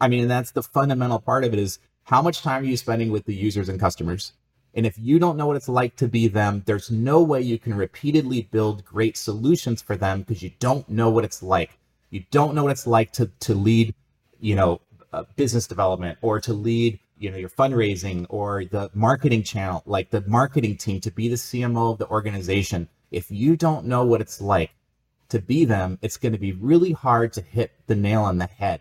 I 0.01 0.09
mean, 0.09 0.23
and 0.23 0.31
that's 0.31 0.53
the 0.53 0.63
fundamental 0.63 1.19
part 1.19 1.45
of 1.45 1.53
it 1.53 1.59
is 1.59 1.79
how 2.05 2.23
much 2.23 2.43
time 2.43 2.63
are 2.63 2.67
you 2.67 2.77
spending 2.77 3.11
with 3.11 3.27
the 3.27 3.35
users 3.35 3.69
and 3.69 3.79
customers? 3.79 4.33
And 4.75 4.87
if 4.87 4.99
you 4.99 5.19
don't 5.19 5.37
know 5.37 5.47
what 5.47 5.57
it's 5.57 5.69
like 5.69 5.97
to 5.97 6.09
be 6.09 6.29
them, 6.29 6.63
there's 6.65 6.91
no 6.91 7.23
way 7.23 7.41
you 7.41 7.59
can 7.59 7.75
repeatedly 7.75 8.43
build 8.51 8.85
great 8.85 9.17
solutions 9.17 9.83
for 9.83 9.97
them 9.97 10.21
because 10.21 10.43
you 10.43 10.53
don't 10.59 10.89
know 10.89 11.11
what 11.11 11.25
it's 11.25 11.43
like. 11.43 11.79
You 12.11 12.25
don't 12.31 12.55
know 12.55 12.65
what 12.65 12.73
it's 12.73 12.87
like 12.87 13.13
to, 13.15 13.31
to 13.41 13.55
lead, 13.55 13.95
you 14.41 14.55
know, 14.55 14.81
uh, 15.13 15.25
business 15.37 15.67
development 15.67 16.19
or 16.23 16.41
to 16.41 16.53
lead, 16.53 17.01
you 17.21 17.31
know, 17.31 17.37
your 17.37 17.51
fundraising 17.51 18.27
or 18.31 18.65
the 18.65 18.91
marketing 18.95 19.43
channel, 19.43 19.83
like 19.87 20.11
the 20.11 20.23
marketing 20.27 20.77
team 20.77 21.01
to 21.03 21.11
be 21.11 21.29
the 21.29 21.37
CMO 21.37 21.93
of 21.93 21.99
the 21.99 22.09
organization. 22.09 22.89
If 23.11 23.31
you 23.31 23.57
don't 23.57 23.85
know 23.85 24.05
what 24.05 24.23
it's 24.23 24.41
like 24.41 24.71
to 25.29 25.41
be 25.41 25.67
them, 25.67 25.99
it's 26.01 26.17
going 26.17 26.33
to 26.33 26.39
be 26.39 26.53
really 26.53 26.93
hard 26.93 27.35
to 27.35 27.43
hit 27.43 27.73
the 27.87 27.95
nail 27.95 28.23
on 28.23 28.39
the 28.39 28.47
head 28.47 28.81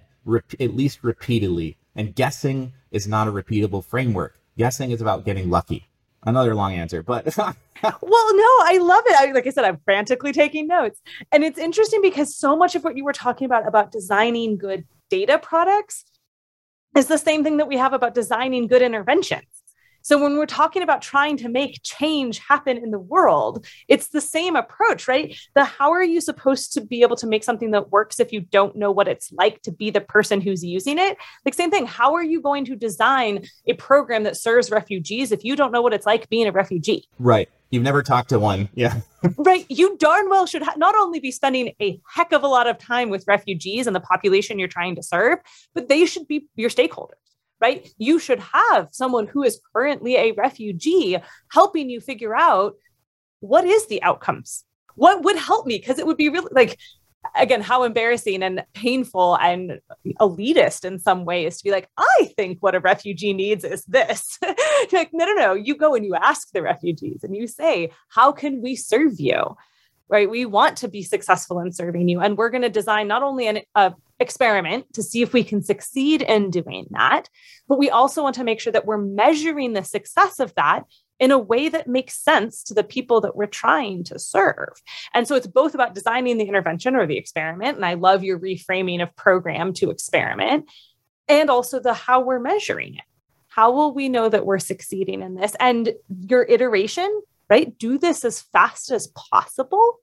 at 0.59 0.75
least 0.75 1.03
repeatedly. 1.03 1.77
And 1.95 2.15
guessing 2.15 2.73
is 2.91 3.07
not 3.07 3.27
a 3.27 3.31
repeatable 3.31 3.83
framework. 3.83 4.39
Guessing 4.57 4.91
is 4.91 5.01
about 5.01 5.25
getting 5.25 5.49
lucky. 5.49 5.87
Another 6.23 6.55
long 6.55 6.73
answer, 6.73 7.01
but 7.01 7.25
well, 7.37 7.55
no, 7.83 8.53
I 8.63 8.77
love 8.81 9.03
it. 9.05 9.15
I, 9.19 9.31
like 9.31 9.47
I 9.47 9.51
said, 9.51 9.63
I'm 9.63 9.79
frantically 9.85 10.33
taking 10.33 10.67
notes, 10.67 11.01
and 11.31 11.45
it's 11.45 11.57
interesting 11.57 12.01
because 12.01 12.37
so 12.37 12.57
much 12.57 12.75
of 12.75 12.83
what 12.83 12.97
you 12.97 13.05
were 13.05 13.13
talking 13.13 13.45
about 13.45 13.65
about 13.65 13.93
designing 13.93 14.57
good 14.57 14.83
data 15.09 15.39
products 15.41 16.03
is 16.95 17.07
the 17.07 17.17
same 17.17 17.43
thing 17.43 17.57
that 17.57 17.67
we 17.67 17.77
have 17.77 17.93
about 17.93 18.13
designing 18.13 18.67
good 18.67 18.81
interventions. 18.81 19.58
So 20.01 20.21
when 20.21 20.37
we're 20.37 20.45
talking 20.45 20.81
about 20.81 21.01
trying 21.01 21.37
to 21.37 21.49
make 21.49 21.81
change 21.83 22.39
happen 22.39 22.77
in 22.77 22.91
the 22.91 22.99
world, 22.99 23.65
it's 23.87 24.09
the 24.09 24.21
same 24.21 24.55
approach, 24.55 25.07
right? 25.07 25.35
The 25.55 25.63
how 25.63 25.91
are 25.91 26.03
you 26.03 26.21
supposed 26.21 26.73
to 26.73 26.81
be 26.81 27.01
able 27.01 27.15
to 27.17 27.27
make 27.27 27.43
something 27.43 27.71
that 27.71 27.91
works 27.91 28.19
if 28.19 28.31
you 28.31 28.41
don't 28.41 28.75
know 28.75 28.91
what 28.91 29.07
it's 29.07 29.31
like 29.31 29.61
to 29.63 29.71
be 29.71 29.89
the 29.89 30.01
person 30.01 30.41
who's 30.41 30.63
using 30.63 30.97
it? 30.97 31.17
Like 31.45 31.53
same 31.53 31.71
thing, 31.71 31.85
how 31.85 32.13
are 32.15 32.23
you 32.23 32.41
going 32.41 32.65
to 32.65 32.75
design 32.75 33.45
a 33.67 33.73
program 33.73 34.23
that 34.23 34.37
serves 34.37 34.71
refugees 34.71 35.31
if 35.31 35.43
you 35.43 35.55
don't 35.55 35.71
know 35.71 35.81
what 35.81 35.93
it's 35.93 36.05
like 36.05 36.29
being 36.29 36.47
a 36.47 36.51
refugee? 36.51 37.07
Right. 37.19 37.49
You've 37.71 37.83
never 37.83 38.01
talked 38.01 38.29
to 38.29 38.39
one. 38.39 38.69
Yeah. 38.73 39.01
right. 39.37 39.65
You 39.69 39.95
darn 39.97 40.27
well 40.29 40.47
should 40.47 40.63
ha- 40.63 40.73
not 40.77 40.95
only 40.95 41.19
be 41.19 41.31
spending 41.31 41.73
a 41.79 41.99
heck 42.11 42.31
of 42.31 42.41
a 42.41 42.47
lot 42.47 42.67
of 42.67 42.79
time 42.79 43.09
with 43.09 43.25
refugees 43.27 43.85
and 43.85 43.95
the 43.95 43.99
population 43.99 44.57
you're 44.57 44.67
trying 44.67 44.95
to 44.95 45.03
serve, 45.03 45.39
but 45.75 45.87
they 45.87 46.05
should 46.05 46.27
be 46.27 46.47
your 46.55 46.71
stakeholders 46.71 47.28
right? 47.61 47.89
You 47.97 48.19
should 48.19 48.39
have 48.39 48.89
someone 48.91 49.27
who 49.27 49.43
is 49.43 49.61
currently 49.73 50.15
a 50.15 50.31
refugee 50.31 51.17
helping 51.51 51.89
you 51.89 51.99
figure 51.99 52.35
out 52.35 52.75
what 53.39 53.65
is 53.65 53.87
the 53.87 54.01
outcomes. 54.03 54.63
What 54.95 55.23
would 55.23 55.37
help 55.37 55.65
me? 55.65 55.77
Because 55.77 55.99
it 55.99 56.05
would 56.05 56.17
be 56.17 56.29
really 56.29 56.49
like, 56.51 56.77
again, 57.35 57.61
how 57.61 57.83
embarrassing 57.83 58.43
and 58.43 58.63
painful 58.73 59.35
and 59.35 59.79
elitist 60.19 60.85
in 60.85 60.99
some 60.99 61.25
ways 61.25 61.57
to 61.57 61.63
be 61.63 61.71
like, 61.71 61.89
I 61.97 62.31
think 62.35 62.57
what 62.61 62.75
a 62.75 62.79
refugee 62.79 63.33
needs 63.33 63.63
is 63.63 63.83
this. 63.85 64.37
like, 64.91 65.09
no, 65.13 65.25
no, 65.25 65.33
no. 65.33 65.53
You 65.53 65.75
go 65.75 65.95
and 65.95 66.05
you 66.05 66.15
ask 66.15 66.51
the 66.51 66.61
refugees 66.61 67.23
and 67.23 67.35
you 67.35 67.47
say, 67.47 67.91
how 68.09 68.31
can 68.31 68.61
we 68.61 68.75
serve 68.75 69.19
you? 69.19 69.55
Right? 70.09 70.29
We 70.29 70.45
want 70.45 70.77
to 70.77 70.87
be 70.87 71.03
successful 71.03 71.59
in 71.59 71.71
serving 71.71 72.07
you. 72.07 72.19
And 72.19 72.37
we're 72.37 72.49
going 72.49 72.63
to 72.63 72.69
design 72.69 73.07
not 73.07 73.23
only 73.23 73.47
an 73.47 73.61
a 73.75 73.93
experiment 74.19 74.93
to 74.93 75.01
see 75.01 75.21
if 75.21 75.31
we 75.31 75.45
can 75.45 75.63
succeed 75.63 76.21
in 76.21 76.49
doing 76.49 76.87
that, 76.91 77.29
but 77.69 77.79
we 77.79 77.89
also 77.89 78.21
want 78.21 78.35
to 78.35 78.43
make 78.43 78.59
sure 78.59 78.73
that 78.73 78.85
we're 78.85 78.97
measuring 78.97 79.71
the 79.71 79.83
success 79.83 80.39
of 80.39 80.53
that 80.55 80.83
in 81.19 81.31
a 81.31 81.39
way 81.39 81.69
that 81.69 81.87
makes 81.87 82.15
sense 82.15 82.63
to 82.63 82.73
the 82.73 82.83
people 82.83 83.21
that 83.21 83.35
we're 83.35 83.45
trying 83.45 84.03
to 84.05 84.17
serve. 84.19 84.73
And 85.13 85.27
so 85.27 85.35
it's 85.35 85.47
both 85.47 85.73
about 85.73 85.95
designing 85.95 86.37
the 86.37 86.47
intervention 86.47 86.95
or 86.95 87.05
the 87.05 87.17
experiment. 87.17 87.77
And 87.77 87.85
I 87.85 87.93
love 87.93 88.23
your 88.23 88.39
reframing 88.39 89.01
of 89.01 89.15
program 89.15 89.73
to 89.75 89.89
experiment 89.89 90.69
and 91.27 91.49
also 91.49 91.79
the 91.79 91.93
how 91.93 92.21
we're 92.21 92.39
measuring 92.39 92.95
it. 92.95 93.03
How 93.47 93.71
will 93.71 93.93
we 93.93 94.09
know 94.09 94.29
that 94.29 94.45
we're 94.45 94.59
succeeding 94.59 95.21
in 95.21 95.35
this? 95.35 95.55
And 95.59 95.93
your 96.27 96.43
iteration 96.43 97.21
right? 97.49 97.77
Do 97.77 97.97
this 97.97 98.23
as 98.23 98.41
fast 98.41 98.91
as 98.91 99.07
possible 99.07 99.99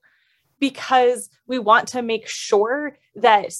because 0.59 1.29
we 1.47 1.59
want 1.59 1.87
to 1.89 2.01
make 2.01 2.27
sure 2.27 2.97
that 3.15 3.53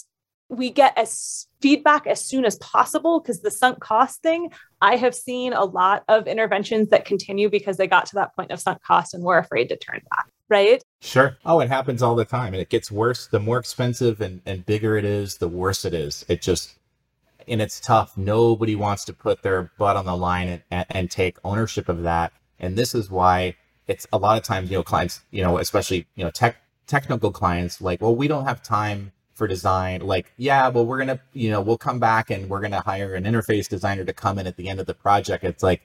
we 0.50 0.69
get 0.69 0.97
as 0.97 1.47
feedback 1.62 2.08
as 2.08 2.23
soon 2.23 2.45
as 2.45 2.56
possible 2.58 3.19
because 3.19 3.41
the 3.41 3.52
sunk 3.52 3.82
cost 3.82 4.21
thing 4.21 4.50
i 4.80 4.95
have 4.95 5.13
seen 5.13 5.52
a 5.52 5.65
lot 5.65 6.06
of 6.08 6.26
interventions 6.26 6.88
that 6.88 7.04
continue 7.04 7.50
because 7.50 7.76
they 7.76 7.86
got 7.86 8.06
to 8.06 8.15
that 8.15 8.34
point 8.34 8.50
of 8.50 8.58
sunk 8.58 8.82
cost 8.82 9.13
and 9.13 9.26
were 9.26 9.38
afraid 9.38 9.67
to 9.67 9.76
turn 9.76 10.00
back 10.10 10.28
right? 10.50 10.84
Sure. 11.02 11.38
Oh 11.45 11.60
it 11.60 11.69
happens 11.69 12.02
all 12.02 12.15
the 12.15 12.26
time 12.26 12.54
and 12.54 12.62
it 12.62 12.69
gets 12.69 12.91
worse. 12.91 13.28
The 13.28 13.39
more 13.39 13.58
expensive 13.58 14.21
and, 14.21 14.41
and 14.45 14.65
bigger 14.65 14.97
it 14.97 15.06
is 15.06 15.38
the 15.38 15.47
worse 15.47 15.86
it 15.86 15.93
is. 15.93 16.26
It 16.28 16.41
just 16.41 16.78
and 17.47 17.62
it's 17.62 17.80
tough. 17.80 18.17
Nobody 18.17 18.76
wants 18.76 19.06
to 19.06 19.13
put 19.13 19.41
their 19.41 19.71
butt 19.78 19.95
on 19.95 20.06
the 20.06 20.17
line 20.17 20.50
and, 20.50 20.63
and, 20.69 20.86
and 20.89 21.12
take 21.12 21.38
ownership 21.45 21.88
of 21.88 22.04
that. 22.04 22.34
And 22.60 22.78
this 22.78 22.93
is 22.93 23.10
why 23.10 23.56
it's 23.88 24.08
a 24.12 24.17
lot 24.17 24.38
of 24.38 24.43
times, 24.43 24.69
you 24.69 24.78
know, 24.78 24.84
clients, 24.84 25.21
you 25.32 25.43
know, 25.43 25.58
especially, 25.58 26.08
you 26.15 26.23
know, 26.23 26.32
tech, 26.32 26.58
technical 26.88 27.32
clients, 27.32 27.82
like, 27.82 28.02
well, 28.02 28.15
we 28.15 28.28
don't 28.28 28.45
have 28.45 28.62
time 28.62 29.12
for 29.34 29.47
design. 29.47 30.02
Like, 30.02 30.34
yeah, 30.38 30.67
well, 30.69 30.86
we're 30.86 30.97
going 30.97 31.17
to, 31.17 31.19
you 31.34 31.50
know, 31.50 31.62
we'll 31.62 31.78
come 31.78 32.00
back 32.00 32.30
and 32.30 32.50
we're 32.50 32.60
going 32.60 32.71
to 32.71 32.80
hire 32.80 33.13
an 33.13 33.23
interface 33.23 33.69
designer 33.69 34.04
to 34.04 34.13
come 34.13 34.39
in 34.39 34.47
at 34.47 34.58
the 34.58 34.67
end 34.67 34.80
of 34.80 34.88
the 34.88 34.93
project. 34.93 35.43
It's 35.43 35.63
like, 35.63 35.82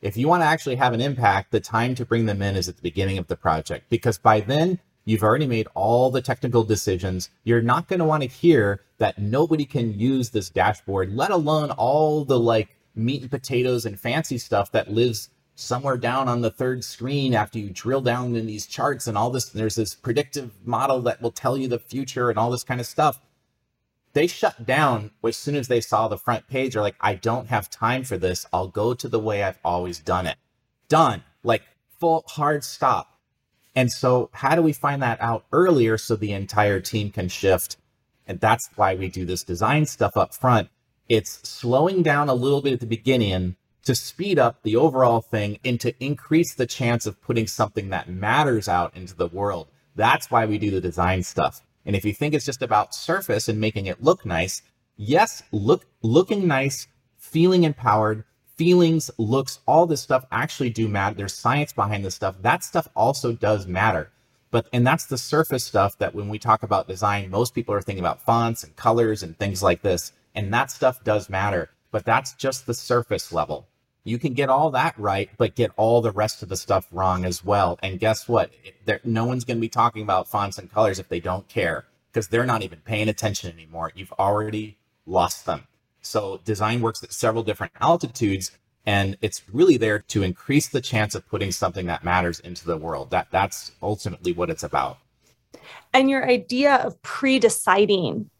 if 0.00 0.16
you 0.16 0.28
want 0.28 0.42
to 0.42 0.46
actually 0.46 0.76
have 0.76 0.92
an 0.92 1.00
impact, 1.00 1.52
the 1.52 1.60
time 1.60 1.94
to 1.94 2.04
bring 2.04 2.26
them 2.26 2.42
in 2.42 2.56
is 2.56 2.68
at 2.68 2.76
the 2.76 2.82
beginning 2.82 3.18
of 3.18 3.28
the 3.28 3.36
project 3.36 3.88
because 3.88 4.18
by 4.18 4.40
then 4.40 4.78
you've 5.04 5.22
already 5.22 5.46
made 5.46 5.68
all 5.74 6.10
the 6.10 6.20
technical 6.20 6.64
decisions. 6.64 7.30
You're 7.44 7.62
not 7.62 7.88
going 7.88 8.00
to 8.00 8.04
want 8.04 8.22
to 8.22 8.28
hear 8.28 8.82
that 8.98 9.18
nobody 9.18 9.64
can 9.64 9.98
use 9.98 10.30
this 10.30 10.50
dashboard, 10.50 11.14
let 11.14 11.30
alone 11.30 11.70
all 11.70 12.24
the 12.24 12.38
like 12.38 12.76
meat 12.94 13.22
and 13.22 13.30
potatoes 13.30 13.86
and 13.86 13.98
fancy 13.98 14.38
stuff 14.38 14.72
that 14.72 14.90
lives 14.90 15.30
somewhere 15.56 15.96
down 15.96 16.28
on 16.28 16.42
the 16.42 16.50
third 16.50 16.84
screen 16.84 17.34
after 17.34 17.58
you 17.58 17.70
drill 17.70 18.02
down 18.02 18.36
in 18.36 18.46
these 18.46 18.66
charts 18.66 19.06
and 19.06 19.16
all 19.16 19.30
this 19.30 19.48
there's 19.48 19.74
this 19.74 19.94
predictive 19.94 20.52
model 20.64 21.00
that 21.00 21.20
will 21.20 21.32
tell 21.32 21.56
you 21.56 21.66
the 21.66 21.78
future 21.78 22.28
and 22.28 22.38
all 22.38 22.50
this 22.50 22.62
kind 22.62 22.80
of 22.80 22.86
stuff. 22.86 23.20
They 24.12 24.26
shut 24.26 24.64
down 24.64 25.10
as 25.24 25.36
soon 25.36 25.56
as 25.56 25.68
they 25.68 25.80
saw 25.80 26.08
the 26.08 26.18
front 26.18 26.46
page. 26.46 26.74
They're 26.74 26.82
like 26.82 26.96
i 27.00 27.14
don't 27.14 27.48
have 27.48 27.68
time 27.70 28.04
for 28.04 28.18
this. 28.18 28.46
I'll 28.52 28.68
go 28.68 28.94
to 28.94 29.08
the 29.08 29.18
way 29.18 29.42
i've 29.42 29.58
always 29.64 29.98
done 29.98 30.26
it. 30.26 30.36
Done. 30.88 31.24
Like 31.42 31.62
full 31.98 32.24
hard 32.28 32.62
stop. 32.62 33.18
And 33.74 33.90
so 33.90 34.30
how 34.32 34.54
do 34.54 34.62
we 34.62 34.72
find 34.72 35.02
that 35.02 35.20
out 35.20 35.46
earlier 35.52 35.98
so 35.98 36.16
the 36.16 36.32
entire 36.32 36.80
team 36.80 37.10
can 37.10 37.28
shift? 37.28 37.78
And 38.26 38.40
that's 38.40 38.68
why 38.76 38.94
we 38.94 39.08
do 39.08 39.24
this 39.24 39.42
design 39.42 39.86
stuff 39.86 40.16
up 40.16 40.34
front. 40.34 40.68
It's 41.08 41.48
slowing 41.48 42.02
down 42.02 42.28
a 42.28 42.34
little 42.34 42.60
bit 42.60 42.72
at 42.72 42.80
the 42.80 42.86
beginning 42.86 43.56
to 43.86 43.94
speed 43.94 44.38
up 44.38 44.62
the 44.62 44.76
overall 44.76 45.20
thing 45.20 45.58
and 45.64 45.80
to 45.80 45.94
increase 46.04 46.54
the 46.54 46.66
chance 46.66 47.06
of 47.06 47.22
putting 47.22 47.46
something 47.46 47.88
that 47.90 48.08
matters 48.08 48.68
out 48.68 48.96
into 48.96 49.14
the 49.14 49.28
world. 49.28 49.68
That's 49.94 50.30
why 50.30 50.44
we 50.44 50.58
do 50.58 50.70
the 50.70 50.80
design 50.80 51.22
stuff. 51.22 51.62
And 51.84 51.94
if 51.94 52.04
you 52.04 52.12
think 52.12 52.34
it's 52.34 52.44
just 52.44 52.62
about 52.62 52.94
surface 52.94 53.48
and 53.48 53.60
making 53.60 53.86
it 53.86 54.02
look 54.02 54.26
nice, 54.26 54.60
yes, 54.96 55.44
look 55.52 55.86
looking 56.02 56.48
nice, 56.48 56.88
feeling 57.16 57.62
empowered, 57.62 58.24
feelings, 58.56 59.08
looks, 59.18 59.60
all 59.66 59.86
this 59.86 60.02
stuff 60.02 60.26
actually 60.32 60.70
do 60.70 60.88
matter. 60.88 61.14
There's 61.14 61.34
science 61.34 61.72
behind 61.72 62.04
this 62.04 62.16
stuff. 62.16 62.36
That 62.42 62.64
stuff 62.64 62.88
also 62.96 63.32
does 63.32 63.68
matter. 63.68 64.10
But 64.50 64.68
and 64.72 64.84
that's 64.84 65.06
the 65.06 65.18
surface 65.18 65.64
stuff 65.64 65.96
that 65.98 66.14
when 66.14 66.28
we 66.28 66.40
talk 66.40 66.64
about 66.64 66.88
design, 66.88 67.30
most 67.30 67.54
people 67.54 67.74
are 67.74 67.82
thinking 67.82 68.04
about 68.04 68.22
fonts 68.22 68.64
and 68.64 68.74
colors 68.74 69.22
and 69.22 69.38
things 69.38 69.62
like 69.62 69.82
this. 69.82 70.12
And 70.34 70.52
that 70.52 70.72
stuff 70.72 71.04
does 71.04 71.30
matter, 71.30 71.70
but 71.92 72.04
that's 72.04 72.34
just 72.34 72.66
the 72.66 72.74
surface 72.74 73.32
level. 73.32 73.68
You 74.06 74.20
can 74.20 74.34
get 74.34 74.48
all 74.48 74.70
that 74.70 74.96
right, 74.98 75.28
but 75.36 75.56
get 75.56 75.72
all 75.76 76.00
the 76.00 76.12
rest 76.12 76.40
of 76.40 76.48
the 76.48 76.56
stuff 76.56 76.86
wrong 76.92 77.24
as 77.24 77.44
well. 77.44 77.76
And 77.82 77.98
guess 77.98 78.28
what? 78.28 78.52
There, 78.84 79.00
no 79.02 79.24
one's 79.24 79.44
going 79.44 79.56
to 79.56 79.60
be 79.60 79.68
talking 79.68 80.02
about 80.02 80.28
fonts 80.28 80.58
and 80.58 80.70
colors 80.72 81.00
if 81.00 81.08
they 81.08 81.18
don't 81.18 81.48
care 81.48 81.86
because 82.12 82.28
they're 82.28 82.46
not 82.46 82.62
even 82.62 82.78
paying 82.84 83.08
attention 83.08 83.52
anymore. 83.52 83.90
You've 83.96 84.12
already 84.12 84.78
lost 85.06 85.44
them. 85.44 85.66
So 86.02 86.40
design 86.44 86.82
works 86.82 87.02
at 87.02 87.12
several 87.12 87.42
different 87.42 87.72
altitudes 87.80 88.52
and 88.86 89.18
it's 89.20 89.42
really 89.52 89.76
there 89.76 89.98
to 89.98 90.22
increase 90.22 90.68
the 90.68 90.80
chance 90.80 91.16
of 91.16 91.28
putting 91.28 91.50
something 91.50 91.86
that 91.86 92.04
matters 92.04 92.38
into 92.38 92.64
the 92.64 92.76
world. 92.76 93.10
That 93.10 93.26
that's 93.32 93.72
ultimately 93.82 94.32
what 94.32 94.50
it's 94.50 94.62
about. 94.62 94.98
And 95.92 96.08
your 96.08 96.24
idea 96.24 96.76
of 96.76 97.02
pre-deciding 97.02 98.30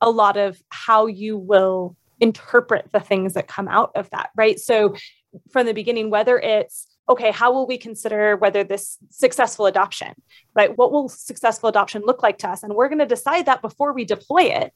a 0.00 0.10
lot 0.10 0.36
of 0.36 0.62
how 0.68 1.06
you 1.06 1.36
will 1.36 1.96
interpret 2.20 2.90
the 2.92 3.00
things 3.00 3.34
that 3.34 3.48
come 3.48 3.68
out 3.68 3.90
of 3.94 4.08
that, 4.10 4.30
right? 4.36 4.58
So 4.58 4.94
from 5.50 5.66
the 5.66 5.74
beginning, 5.74 6.10
whether 6.10 6.38
it's 6.38 6.86
okay, 7.08 7.30
how 7.30 7.52
will 7.52 7.66
we 7.66 7.78
consider 7.78 8.36
whether 8.36 8.64
this 8.64 8.98
successful 9.10 9.66
adoption, 9.66 10.12
right? 10.54 10.76
What 10.76 10.90
will 10.90 11.08
successful 11.08 11.68
adoption 11.68 12.02
look 12.04 12.22
like 12.22 12.38
to 12.38 12.48
us? 12.48 12.62
And 12.62 12.74
we're 12.74 12.88
going 12.88 12.98
to 12.98 13.06
decide 13.06 13.46
that 13.46 13.62
before 13.62 13.92
we 13.92 14.04
deploy 14.04 14.42
it. 14.42 14.72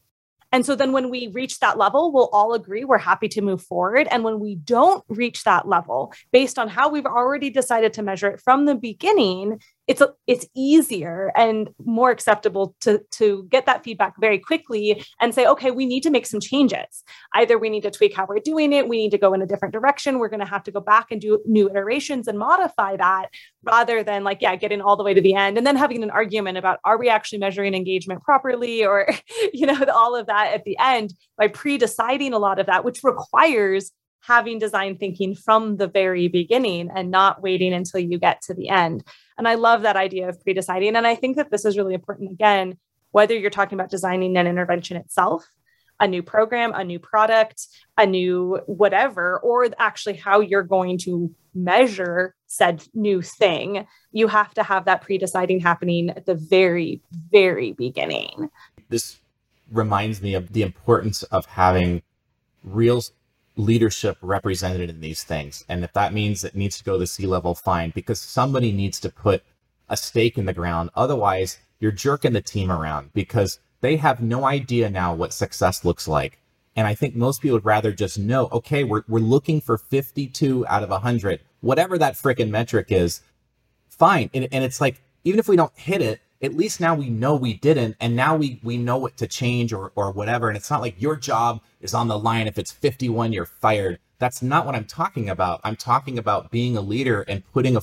And 0.53 0.67
so 0.67 0.75
then 0.75 0.93
when 0.93 1.11
we 1.11 1.29
reach 1.29 1.61
that 1.61 1.79
level, 1.79 2.13
we'll 2.13 2.29
all 2.33 2.55
agree 2.55 2.85
we're 2.85 2.99
happy 2.99 3.29
to 3.29 3.43
move 3.43 3.63
forward. 3.63 4.09
And 4.11 4.25
when 4.25 4.41
we 4.41 4.57
don't 4.57 5.05
reach 5.09 5.45
that 5.45 5.69
level, 5.69 6.13
based 6.33 6.59
on 6.59 6.69
how 6.69 6.89
we've 6.89 7.07
already 7.07 7.51
decided 7.51 7.93
to 7.95 8.03
measure 8.03 8.29
it 8.29 8.41
from 8.41 8.65
the 8.65 8.75
beginning, 8.75 9.61
it's 9.91 10.03
it's 10.29 10.47
easier 10.55 11.33
and 11.35 11.69
more 11.85 12.13
acceptable 12.13 12.77
to 12.81 13.01
to 13.11 13.45
get 13.51 13.67
that 13.67 13.83
feedback 13.83 14.15
very 14.21 14.39
quickly 14.39 15.05
and 15.21 15.35
say 15.35 15.45
okay 15.45 15.73
we 15.73 15.85
need 15.85 16.01
to 16.05 16.11
make 16.11 16.27
some 16.27 16.39
changes 16.39 17.03
either 17.35 17.59
we 17.59 17.69
need 17.69 17.83
to 17.83 17.91
tweak 17.91 18.15
how 18.15 18.25
we're 18.25 18.39
doing 18.39 18.73
it 18.73 18.89
we 18.89 18.99
need 18.99 19.11
to 19.11 19.19
go 19.19 19.35
in 19.35 19.43
a 19.43 19.47
different 19.47 19.75
direction 19.75 20.21
we're 20.21 20.29
going 20.29 20.39
to 20.39 20.47
have 20.47 20.63
to 20.63 20.71
go 20.71 20.81
back 20.81 21.09
and 21.11 21.21
do 21.21 21.43
new 21.45 21.69
iterations 21.69 22.29
and 22.29 22.39
modify 22.39 22.97
that 22.97 23.31
rather 23.65 24.05
than 24.05 24.23
like 24.23 24.39
yeah 24.41 24.55
getting 24.55 24.81
all 24.81 24.97
the 24.97 25.03
way 25.03 25.13
to 25.13 25.21
the 25.21 25.35
end 25.35 25.59
and 25.59 25.67
then 25.67 25.75
having 25.75 26.05
an 26.05 26.11
argument 26.11 26.57
about 26.57 26.79
are 26.85 26.97
we 26.97 27.09
actually 27.09 27.39
measuring 27.39 27.75
engagement 27.75 28.23
properly 28.23 28.85
or 28.85 29.09
you 29.53 29.67
know 29.67 29.85
all 29.93 30.15
of 30.15 30.29
that 30.29 30.55
at 30.55 30.63
the 30.63 30.79
end 30.79 31.13
by 31.37 31.49
pre-deciding 31.49 32.33
a 32.33 32.39
lot 32.39 32.61
of 32.61 32.67
that 32.67 32.85
which 32.85 33.03
requires 33.03 33.91
having 34.23 34.59
design 34.59 34.97
thinking 34.97 35.35
from 35.35 35.77
the 35.77 35.89
very 35.89 36.29
beginning 36.29 36.91
and 36.95 37.11
not 37.11 37.43
waiting 37.43 37.73
until 37.73 38.01
you 38.01 38.19
get 38.19 38.41
to 38.43 38.55
the 38.55 38.69
end. 38.69 39.03
And 39.41 39.49
I 39.49 39.55
love 39.55 39.81
that 39.83 39.97
idea 39.97 40.29
of 40.29 40.39
pre 40.43 40.53
deciding. 40.53 40.97
And 40.97 41.07
I 41.07 41.15
think 41.15 41.37
that 41.37 41.51
this 41.51 41.65
is 41.65 41.79
really 41.79 41.95
important 41.95 42.31
again, 42.31 42.77
whether 43.13 43.35
you're 43.35 43.49
talking 43.49 43.81
about 43.81 43.89
designing 43.89 44.37
an 44.37 44.47
intervention 44.47 44.99
itself, 44.99 45.49
a 45.99 46.07
new 46.07 46.23
program, 46.23 46.75
a 46.75 46.85
new 46.85 46.99
product, 46.99 47.67
a 47.97 48.05
new 48.05 48.61
whatever, 48.67 49.39
or 49.39 49.67
actually 49.79 50.17
how 50.17 50.41
you're 50.41 50.63
going 50.63 50.99
to 50.99 51.35
measure 51.55 52.35
said 52.49 52.85
new 52.93 53.23
thing, 53.23 53.87
you 54.13 54.29
have 54.29 54.53
to 54.53 54.63
have 54.63 54.85
that 54.85 55.01
pre 55.01 55.17
deciding 55.17 55.61
happening 55.61 56.11
at 56.11 56.27
the 56.27 56.35
very, 56.35 57.01
very 57.31 57.73
beginning. 57.73 58.51
This 58.91 59.21
reminds 59.73 60.21
me 60.21 60.35
of 60.35 60.53
the 60.53 60.61
importance 60.61 61.23
of 61.23 61.47
having 61.47 62.03
real 62.63 63.03
leadership 63.61 64.17
represented 64.21 64.91
in 64.91 65.01
these 65.01 65.23
things. 65.23 65.65
And 65.69 65.85
if 65.85 65.93
that 65.93 66.13
means 66.13 66.43
it 66.43 66.55
needs 66.55 66.79
to 66.79 66.85
go 66.85 66.99
to 66.99 67.07
C-level, 67.07 67.55
fine, 67.55 67.93
because 67.95 68.21
somebody 68.21 68.73
needs 68.73 68.99
to 69.01 69.11
put 69.11 69.43
a 69.89 69.97
stake 69.97 70.39
in 70.39 70.47
the 70.47 70.53
ground. 70.53 70.91
Otherwise, 70.95 71.59
you're 71.79 71.93
jerking 71.93 72.33
the 72.33 72.41
team 72.41 72.71
around 72.71 73.13
because 73.13 73.59
they 73.81 73.97
have 73.97 74.21
no 74.21 74.45
idea 74.45 74.91
now 74.91 75.15
what 75.15 75.33
success 75.33 75.85
looks 75.85 76.07
like. 76.07 76.39
And 76.77 76.87
I 76.87 76.95
think 76.95 77.15
most 77.15 77.43
people 77.43 77.57
would 77.57 77.65
rather 77.65 77.93
just 77.93 78.19
know, 78.19 78.49
okay, 78.53 78.85
we're, 78.85 79.03
we're 79.09 79.19
looking 79.19 79.61
for 79.61 79.77
52 79.77 80.67
out 80.69 80.83
of 80.83 80.91
100, 80.91 81.41
whatever 81.61 81.99
that 81.99 82.15
freaking 82.15 82.51
metric 82.51 82.87
is, 82.91 83.23
fine. 83.89 84.31
And, 84.33 84.49
and 84.53 84.65
it's 84.65 84.81
like, 84.81 85.03
even 85.25 85.41
if 85.41 85.49
we 85.49 85.57
don't 85.57 85.77
hit 85.77 86.01
it, 86.01 86.21
at 86.43 86.57
least 86.57 86.81
now 86.81 86.95
we 86.95 87.11
know 87.11 87.35
we 87.35 87.55
didn't 87.55 87.97
and 88.01 88.17
now 88.17 88.37
we 88.37 88.61
we 88.63 88.77
know 88.77 88.97
what 88.97 89.17
to 89.17 89.27
change 89.27 89.73
or 89.73 89.93
or 89.95 90.11
whatever 90.11 90.49
and 90.49 90.57
it's 90.57 90.71
not 90.71 90.81
like 90.81 91.01
your 91.01 91.17
job 91.17 91.61
is 91.81 91.95
on 91.95 92.09
the 92.09 92.19
line 92.19 92.47
if 92.47 92.59
it's 92.59 92.73
51 92.73 93.33
you're 93.33 93.47
fired. 93.47 93.99
That's 94.19 94.43
not 94.43 94.67
what 94.67 94.75
i'm 94.75 94.85
talking 94.85 95.29
about. 95.29 95.61
I'm 95.65 95.77
talking 95.77 96.19
about 96.19 96.51
being 96.51 96.77
a 96.77 96.81
leader 96.81 97.23
and 97.23 97.45
putting 97.53 97.77
a 97.77 97.83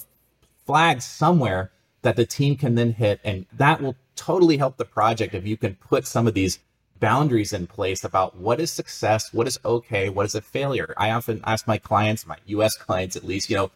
flag 0.65 1.01
somewhere 1.01 1.71
that 2.01 2.15
the 2.15 2.25
team 2.25 2.55
can 2.55 2.75
then 2.75 2.93
hit 2.93 3.19
and 3.23 3.45
that 3.53 3.81
will 3.81 3.95
totally 4.15 4.57
help 4.57 4.77
the 4.77 4.85
project 4.85 5.33
if 5.35 5.45
you 5.45 5.57
can 5.57 5.75
put 5.75 6.07
some 6.07 6.27
of 6.27 6.33
these 6.33 6.59
boundaries 6.99 7.53
in 7.53 7.67
place 7.67 8.03
about 8.03 8.35
what 8.37 8.59
is 8.59 8.71
success 8.71 9.31
what 9.31 9.47
is 9.47 9.59
okay 9.63 10.09
what 10.09 10.25
is 10.25 10.33
a 10.33 10.41
failure. 10.41 10.95
I 10.97 11.11
often 11.11 11.41
ask 11.45 11.67
my 11.67 11.77
clients 11.77 12.25
my 12.25 12.37
us 12.47 12.75
clients 12.75 13.15
at 13.15 13.23
least 13.23 13.51
you 13.51 13.55
know 13.55 13.71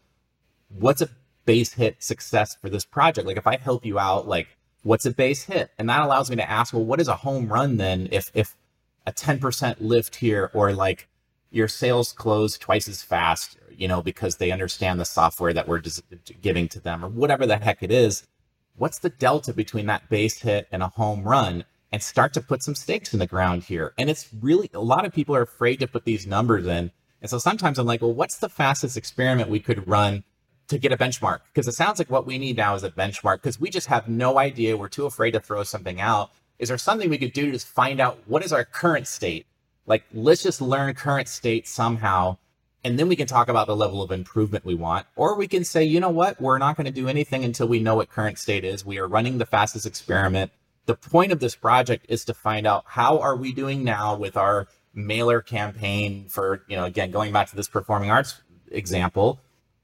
what's 0.69 1.01
a 1.01 1.09
base 1.45 1.73
hit 1.73 2.01
success 2.01 2.55
for 2.55 2.69
this 2.69 2.85
project? 2.85 3.27
Like 3.27 3.37
if 3.37 3.45
i 3.45 3.57
help 3.57 3.85
you 3.85 3.99
out 3.99 4.27
like 4.27 4.47
what's 4.83 5.05
a 5.05 5.11
base 5.11 5.43
hit? 5.43 5.71
And 5.77 5.89
that 5.89 6.01
allows 6.01 6.29
me 6.29 6.35
to 6.37 6.49
ask, 6.49 6.73
well, 6.73 6.83
what 6.83 6.99
is 6.99 7.07
a 7.07 7.15
home 7.15 7.51
run 7.51 7.77
then 7.77 8.07
if 8.11 8.31
if 8.33 8.55
a 9.05 9.11
10% 9.11 9.77
lift 9.79 10.17
here 10.17 10.51
or 10.53 10.73
like 10.73 11.07
your 11.49 11.67
sales 11.67 12.11
close 12.11 12.57
twice 12.57 12.87
as 12.87 13.01
fast, 13.01 13.57
you 13.75 13.87
know, 13.87 14.01
because 14.01 14.37
they 14.37 14.51
understand 14.51 14.99
the 14.99 15.05
software 15.05 15.53
that 15.53 15.67
we're 15.67 15.81
giving 16.41 16.67
to 16.69 16.79
them 16.79 17.03
or 17.03 17.09
whatever 17.09 17.45
the 17.45 17.57
heck 17.57 17.81
it 17.81 17.91
is. 17.91 18.27
What's 18.75 18.99
the 18.99 19.09
delta 19.09 19.53
between 19.53 19.87
that 19.87 20.09
base 20.09 20.39
hit 20.39 20.67
and 20.71 20.81
a 20.81 20.87
home 20.87 21.23
run? 21.23 21.65
And 21.93 22.01
start 22.01 22.31
to 22.35 22.41
put 22.41 22.63
some 22.63 22.73
stakes 22.73 23.11
in 23.11 23.19
the 23.19 23.27
ground 23.27 23.63
here. 23.63 23.93
And 23.97 24.09
it's 24.09 24.29
really, 24.39 24.69
a 24.73 24.79
lot 24.79 25.05
of 25.05 25.11
people 25.11 25.35
are 25.35 25.41
afraid 25.41 25.81
to 25.81 25.87
put 25.87 26.05
these 26.05 26.25
numbers 26.25 26.65
in. 26.65 26.89
And 27.21 27.29
so 27.29 27.37
sometimes 27.37 27.77
I'm 27.77 27.85
like, 27.85 28.01
well, 28.01 28.13
what's 28.13 28.37
the 28.37 28.47
fastest 28.47 28.95
experiment 28.95 29.49
we 29.49 29.59
could 29.59 29.85
run 29.89 30.23
to 30.71 30.79
get 30.79 30.93
a 30.93 30.97
benchmark 30.97 31.39
because 31.53 31.67
it 31.67 31.73
sounds 31.73 31.99
like 31.99 32.09
what 32.09 32.25
we 32.25 32.37
need 32.37 32.55
now 32.55 32.73
is 32.75 32.83
a 32.83 32.89
benchmark 32.89 33.35
because 33.35 33.59
we 33.59 33.69
just 33.69 33.87
have 33.87 34.07
no 34.07 34.39
idea. 34.39 34.77
We're 34.77 34.87
too 34.87 35.05
afraid 35.05 35.31
to 35.31 35.41
throw 35.41 35.63
something 35.63 35.99
out. 35.99 36.31
Is 36.59 36.69
there 36.69 36.77
something 36.77 37.09
we 37.09 37.17
could 37.17 37.33
do 37.33 37.45
to 37.45 37.51
just 37.51 37.67
find 37.67 37.99
out 37.99 38.19
what 38.25 38.43
is 38.43 38.53
our 38.53 38.63
current 38.63 39.05
state? 39.05 39.45
Like, 39.85 40.05
let's 40.13 40.43
just 40.43 40.61
learn 40.61 40.93
current 40.93 41.27
state 41.27 41.67
somehow, 41.67 42.37
and 42.85 42.97
then 42.97 43.09
we 43.09 43.17
can 43.17 43.27
talk 43.27 43.49
about 43.49 43.67
the 43.67 43.75
level 43.75 44.01
of 44.01 44.11
improvement 44.11 44.63
we 44.63 44.75
want. 44.75 45.07
Or 45.17 45.35
we 45.35 45.47
can 45.47 45.65
say, 45.65 45.83
you 45.83 45.99
know 45.99 46.09
what, 46.09 46.39
we're 46.39 46.57
not 46.57 46.77
going 46.77 46.85
to 46.85 46.91
do 46.91 47.09
anything 47.09 47.43
until 47.43 47.67
we 47.67 47.79
know 47.79 47.95
what 47.95 48.09
current 48.09 48.39
state 48.39 48.63
is. 48.63 48.85
We 48.85 48.97
are 48.97 49.07
running 49.07 49.39
the 49.39 49.45
fastest 49.45 49.85
experiment. 49.85 50.51
The 50.85 50.95
point 50.95 51.33
of 51.33 51.39
this 51.41 51.55
project 51.55 52.05
is 52.07 52.23
to 52.25 52.33
find 52.33 52.65
out 52.65 52.85
how 52.87 53.19
are 53.19 53.35
we 53.35 53.51
doing 53.51 53.83
now 53.83 54.15
with 54.15 54.37
our 54.37 54.67
mailer 54.93 55.41
campaign 55.41 56.27
for, 56.29 56.63
you 56.69 56.77
know, 56.77 56.85
again, 56.85 57.11
going 57.11 57.33
back 57.33 57.49
to 57.49 57.55
this 57.55 57.67
performing 57.67 58.09
arts 58.11 58.39
example 58.71 59.39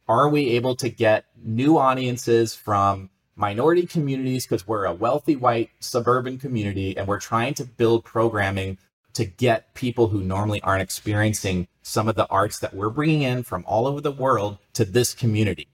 are 0.08 0.30
we 0.30 0.52
able 0.52 0.76
to 0.78 0.89
get 0.89 1.26
new 1.43 1.78
audiences 1.78 2.56
from 2.56 3.10
minority 3.36 3.86
communities 3.86 4.46
because 4.46 4.67
we're 4.67 4.86
a 4.86 4.93
wealthy 4.93 5.36
white 5.36 5.70
suburban 5.80 6.38
community 6.38 6.98
and 6.98 7.08
we're 7.08 7.20
trying 7.20 7.54
to 7.54 7.65
build 7.65 8.04
programming 8.04 8.78
to 9.13 9.26
get 9.26 9.74
people 9.74 10.08
who 10.10 10.22
normally 10.22 10.62
aren't 10.62 10.82
experiencing 10.82 11.67
some 11.82 12.08
of 12.08 12.15
the 12.15 12.28
arts 12.28 12.60
that 12.60 12.74
we're 12.74 12.89
bringing 12.89 13.22
in 13.22 13.43
from 13.43 13.63
all 13.67 13.88
over 13.88 14.02
the 14.02 14.12
world 14.12 14.58
to 14.74 14.86
this 14.86 15.13
community. 15.13 15.67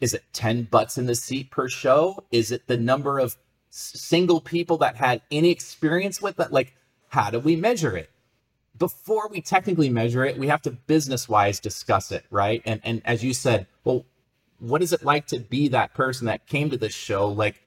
Is 0.00 0.14
it 0.14 0.24
10 0.32 0.64
butts 0.64 0.96
in 0.96 1.06
the 1.06 1.14
seat 1.14 1.50
per 1.50 1.68
show? 1.68 2.24
Is 2.30 2.50
it 2.50 2.66
the 2.66 2.76
number 2.76 3.18
of 3.18 3.36
single 3.70 4.40
people 4.40 4.78
that 4.78 4.96
had 4.96 5.22
any 5.30 5.50
experience 5.50 6.20
with 6.20 6.40
it? 6.40 6.52
Like, 6.52 6.74
how 7.08 7.30
do 7.30 7.38
we 7.38 7.56
measure 7.56 7.96
it? 7.96 8.10
Before 8.80 9.28
we 9.28 9.40
technically 9.42 9.90
measure 9.90 10.24
it, 10.24 10.38
we 10.38 10.48
have 10.48 10.62
to 10.62 10.70
business 10.72 11.28
wise 11.28 11.60
discuss 11.60 12.10
it, 12.10 12.24
right? 12.30 12.62
And 12.64 12.80
and 12.82 13.02
as 13.04 13.22
you 13.22 13.32
said, 13.32 13.68
well, 13.84 14.06
what 14.58 14.82
is 14.82 14.92
it 14.92 15.04
like 15.04 15.26
to 15.28 15.38
be 15.38 15.68
that 15.68 15.94
person 15.94 16.26
that 16.26 16.46
came 16.48 16.70
to 16.70 16.76
this 16.76 16.94
show? 16.94 17.28
Like, 17.28 17.62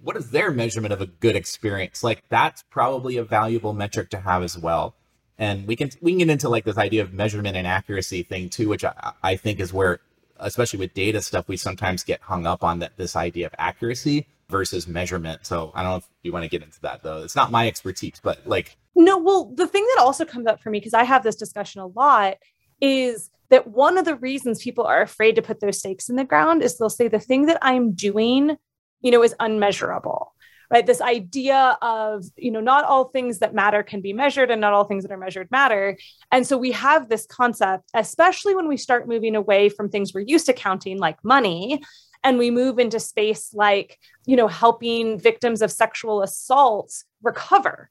what 0.00 0.16
is 0.16 0.30
their 0.30 0.52
measurement 0.52 0.92
of 0.92 1.00
a 1.00 1.06
good 1.06 1.34
experience? 1.34 2.04
Like, 2.04 2.22
that's 2.28 2.62
probably 2.70 3.16
a 3.16 3.24
valuable 3.24 3.72
metric 3.72 4.10
to 4.10 4.20
have 4.20 4.42
as 4.42 4.56
well. 4.56 4.94
And 5.38 5.66
we 5.66 5.74
can 5.74 5.90
we 6.02 6.12
can 6.12 6.18
get 6.18 6.30
into 6.30 6.48
like 6.50 6.64
this 6.64 6.78
idea 6.78 7.02
of 7.02 7.14
measurement 7.14 7.56
and 7.56 7.66
accuracy 7.66 8.22
thing 8.22 8.50
too, 8.50 8.68
which 8.68 8.84
I, 8.84 9.12
I 9.22 9.36
think 9.36 9.60
is 9.60 9.72
where, 9.72 10.00
especially 10.36 10.80
with 10.80 10.92
data 10.92 11.22
stuff, 11.22 11.48
we 11.48 11.56
sometimes 11.56 12.04
get 12.04 12.20
hung 12.20 12.46
up 12.46 12.62
on 12.62 12.80
that 12.80 12.96
this 12.98 13.16
idea 13.16 13.46
of 13.46 13.54
accuracy 13.56 14.26
versus 14.50 14.88
measurement. 14.88 15.46
So 15.46 15.72
I 15.74 15.82
don't 15.82 15.92
know 15.92 15.96
if 15.98 16.08
you 16.22 16.32
want 16.32 16.44
to 16.44 16.48
get 16.48 16.62
into 16.62 16.80
that 16.82 17.02
though. 17.02 17.22
It's 17.22 17.36
not 17.36 17.50
my 17.50 17.66
expertise, 17.68 18.20
but 18.22 18.46
like 18.46 18.76
no, 18.94 19.18
well, 19.18 19.52
the 19.54 19.66
thing 19.66 19.86
that 19.94 20.02
also 20.02 20.24
comes 20.24 20.46
up 20.46 20.60
for 20.60 20.70
me, 20.70 20.80
because 20.80 20.94
I 20.94 21.04
have 21.04 21.22
this 21.22 21.36
discussion 21.36 21.80
a 21.80 21.86
lot, 21.86 22.36
is 22.80 23.30
that 23.50 23.68
one 23.68 23.96
of 23.96 24.04
the 24.04 24.16
reasons 24.16 24.62
people 24.62 24.86
are 24.86 25.02
afraid 25.02 25.36
to 25.36 25.42
put 25.42 25.60
those 25.60 25.78
stakes 25.78 26.08
in 26.08 26.16
the 26.16 26.24
ground 26.24 26.62
is 26.62 26.76
they'll 26.76 26.90
say 26.90 27.06
the 27.06 27.20
thing 27.20 27.46
that 27.46 27.58
I'm 27.62 27.92
doing, 27.92 28.56
you 29.00 29.10
know, 29.10 29.22
is 29.22 29.34
unmeasurable. 29.38 30.34
Right. 30.70 30.84
This 30.84 31.00
idea 31.00 31.78
of, 31.80 32.26
you 32.36 32.50
know, 32.50 32.60
not 32.60 32.84
all 32.84 33.04
things 33.04 33.38
that 33.38 33.54
matter 33.54 33.82
can 33.82 34.02
be 34.02 34.12
measured 34.12 34.50
and 34.50 34.60
not 34.60 34.74
all 34.74 34.84
things 34.84 35.02
that 35.02 35.12
are 35.12 35.16
measured 35.16 35.50
matter. 35.50 35.96
And 36.30 36.46
so 36.46 36.58
we 36.58 36.72
have 36.72 37.08
this 37.08 37.24
concept, 37.24 37.88
especially 37.94 38.54
when 38.54 38.68
we 38.68 38.76
start 38.76 39.08
moving 39.08 39.34
away 39.34 39.70
from 39.70 39.88
things 39.88 40.12
we're 40.12 40.20
used 40.26 40.44
to 40.44 40.52
counting, 40.52 40.98
like 40.98 41.24
money, 41.24 41.80
and 42.24 42.38
we 42.38 42.50
move 42.50 42.78
into 42.78 43.00
space 43.00 43.52
like, 43.54 43.98
you 44.26 44.36
know, 44.36 44.48
helping 44.48 45.18
victims 45.18 45.62
of 45.62 45.70
sexual 45.70 46.22
assault 46.22 47.04
recover. 47.22 47.90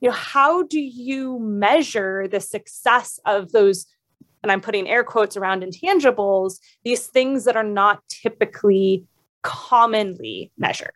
You 0.00 0.08
know, 0.08 0.14
how 0.14 0.62
do 0.64 0.80
you 0.80 1.38
measure 1.40 2.28
the 2.28 2.40
success 2.40 3.18
of 3.24 3.52
those 3.52 3.86
and 4.42 4.52
I'm 4.52 4.60
putting 4.60 4.88
air 4.88 5.04
quotes 5.04 5.36
around 5.36 5.62
intangibles, 5.62 6.58
these 6.84 7.06
things 7.06 7.44
that 7.44 7.56
are 7.56 7.64
not 7.64 8.02
typically 8.08 9.04
commonly 9.42 10.52
measured. 10.58 10.92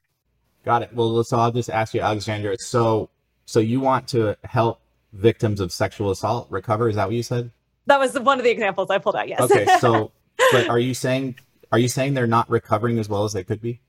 Got 0.65 0.83
it. 0.83 0.95
Well, 0.95 1.25
so 1.25 1.39
I'll 1.39 1.51
just 1.51 1.71
ask 1.71 1.95
you, 1.95 2.01
Alexandra. 2.01 2.57
So, 2.59 3.11
so 3.47 3.61
you 3.61 3.81
want 3.81 4.07
to 4.09 4.37
help 4.45 4.81
victims 5.13 5.61
of 5.61 5.73
sexual 5.73 6.11
assault 6.11 6.47
recover? 6.51 6.89
Is 6.89 6.97
that 6.97 7.07
what 7.07 7.15
you 7.15 7.23
said? 7.23 7.51
That 7.87 7.99
was 7.99 8.19
one 8.19 8.39
of 8.39 8.45
the 8.45 8.51
examples 8.51 8.91
I 8.91 8.99
pulled 8.99 9.17
out. 9.17 9.29
Yes. 9.29 9.41
Okay. 9.41 9.67
So, 9.81 10.13
but 10.53 10.69
are 10.69 10.79
you 10.79 10.95
saying 10.95 11.37
are 11.73 11.79
you 11.79 11.89
saying 11.89 12.15
they're 12.15 12.27
not 12.27 12.49
recovering 12.49 12.99
as 12.99 13.09
well 13.09 13.25
as 13.25 13.33
they 13.33 13.43
could 13.43 13.61
be? 13.61 13.81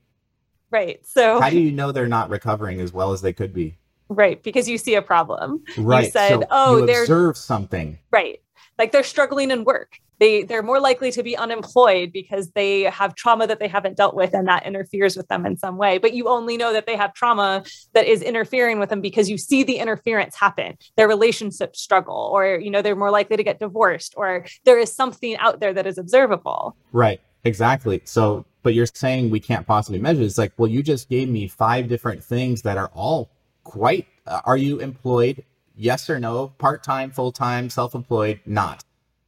Right. 0.70 1.06
So, 1.06 1.40
how 1.40 1.50
do 1.50 1.60
you 1.60 1.70
know 1.70 1.92
they're 1.92 2.08
not 2.08 2.30
recovering 2.30 2.80
as 2.80 2.92
well 2.92 3.12
as 3.12 3.20
they 3.20 3.32
could 3.32 3.52
be? 3.52 3.76
Right, 4.08 4.42
because 4.42 4.68
you 4.68 4.76
see 4.76 4.96
a 4.96 5.02
problem. 5.02 5.62
Right. 5.78 6.04
You 6.04 6.10
said, 6.10 6.40
so 6.40 6.46
"Oh, 6.50 6.78
you 6.78 6.86
they're 6.86 7.02
observe 7.02 7.36
something." 7.36 7.98
Right 8.10 8.40
like 8.78 8.92
they're 8.92 9.02
struggling 9.02 9.50
in 9.50 9.64
work 9.64 9.98
they 10.20 10.44
they're 10.44 10.62
more 10.62 10.80
likely 10.80 11.10
to 11.10 11.22
be 11.22 11.36
unemployed 11.36 12.12
because 12.12 12.50
they 12.52 12.82
have 12.82 13.14
trauma 13.14 13.46
that 13.46 13.58
they 13.58 13.66
haven't 13.68 13.96
dealt 13.96 14.14
with 14.14 14.32
and 14.32 14.46
that 14.46 14.64
interferes 14.64 15.16
with 15.16 15.26
them 15.28 15.44
in 15.44 15.56
some 15.56 15.76
way 15.76 15.98
but 15.98 16.14
you 16.14 16.28
only 16.28 16.56
know 16.56 16.72
that 16.72 16.86
they 16.86 16.96
have 16.96 17.12
trauma 17.14 17.64
that 17.92 18.06
is 18.06 18.22
interfering 18.22 18.78
with 18.78 18.88
them 18.90 19.00
because 19.00 19.28
you 19.28 19.36
see 19.38 19.62
the 19.62 19.76
interference 19.76 20.34
happen 20.34 20.76
their 20.96 21.08
relationships 21.08 21.80
struggle 21.80 22.30
or 22.32 22.58
you 22.58 22.70
know 22.70 22.82
they're 22.82 22.96
more 22.96 23.10
likely 23.10 23.36
to 23.36 23.44
get 23.44 23.58
divorced 23.58 24.14
or 24.16 24.44
there 24.64 24.78
is 24.78 24.92
something 24.92 25.36
out 25.38 25.60
there 25.60 25.72
that 25.72 25.86
is 25.86 25.98
observable 25.98 26.76
right 26.92 27.20
exactly 27.44 28.00
so 28.04 28.44
but 28.62 28.74
you're 28.74 28.86
saying 28.86 29.30
we 29.30 29.40
can't 29.40 29.66
possibly 29.66 29.98
measure 29.98 30.22
it's 30.22 30.38
like 30.38 30.52
well 30.56 30.70
you 30.70 30.82
just 30.82 31.08
gave 31.08 31.28
me 31.28 31.46
five 31.46 31.88
different 31.88 32.22
things 32.22 32.62
that 32.62 32.78
are 32.78 32.90
all 32.94 33.30
quite 33.62 34.06
uh, 34.26 34.40
are 34.44 34.56
you 34.56 34.80
employed 34.80 35.44
Yes 35.76 36.08
or 36.08 36.20
no, 36.20 36.48
part 36.58 36.84
time, 36.84 37.10
full 37.10 37.32
time, 37.32 37.68
self 37.68 37.94
employed, 37.94 38.40
not. 38.46 38.84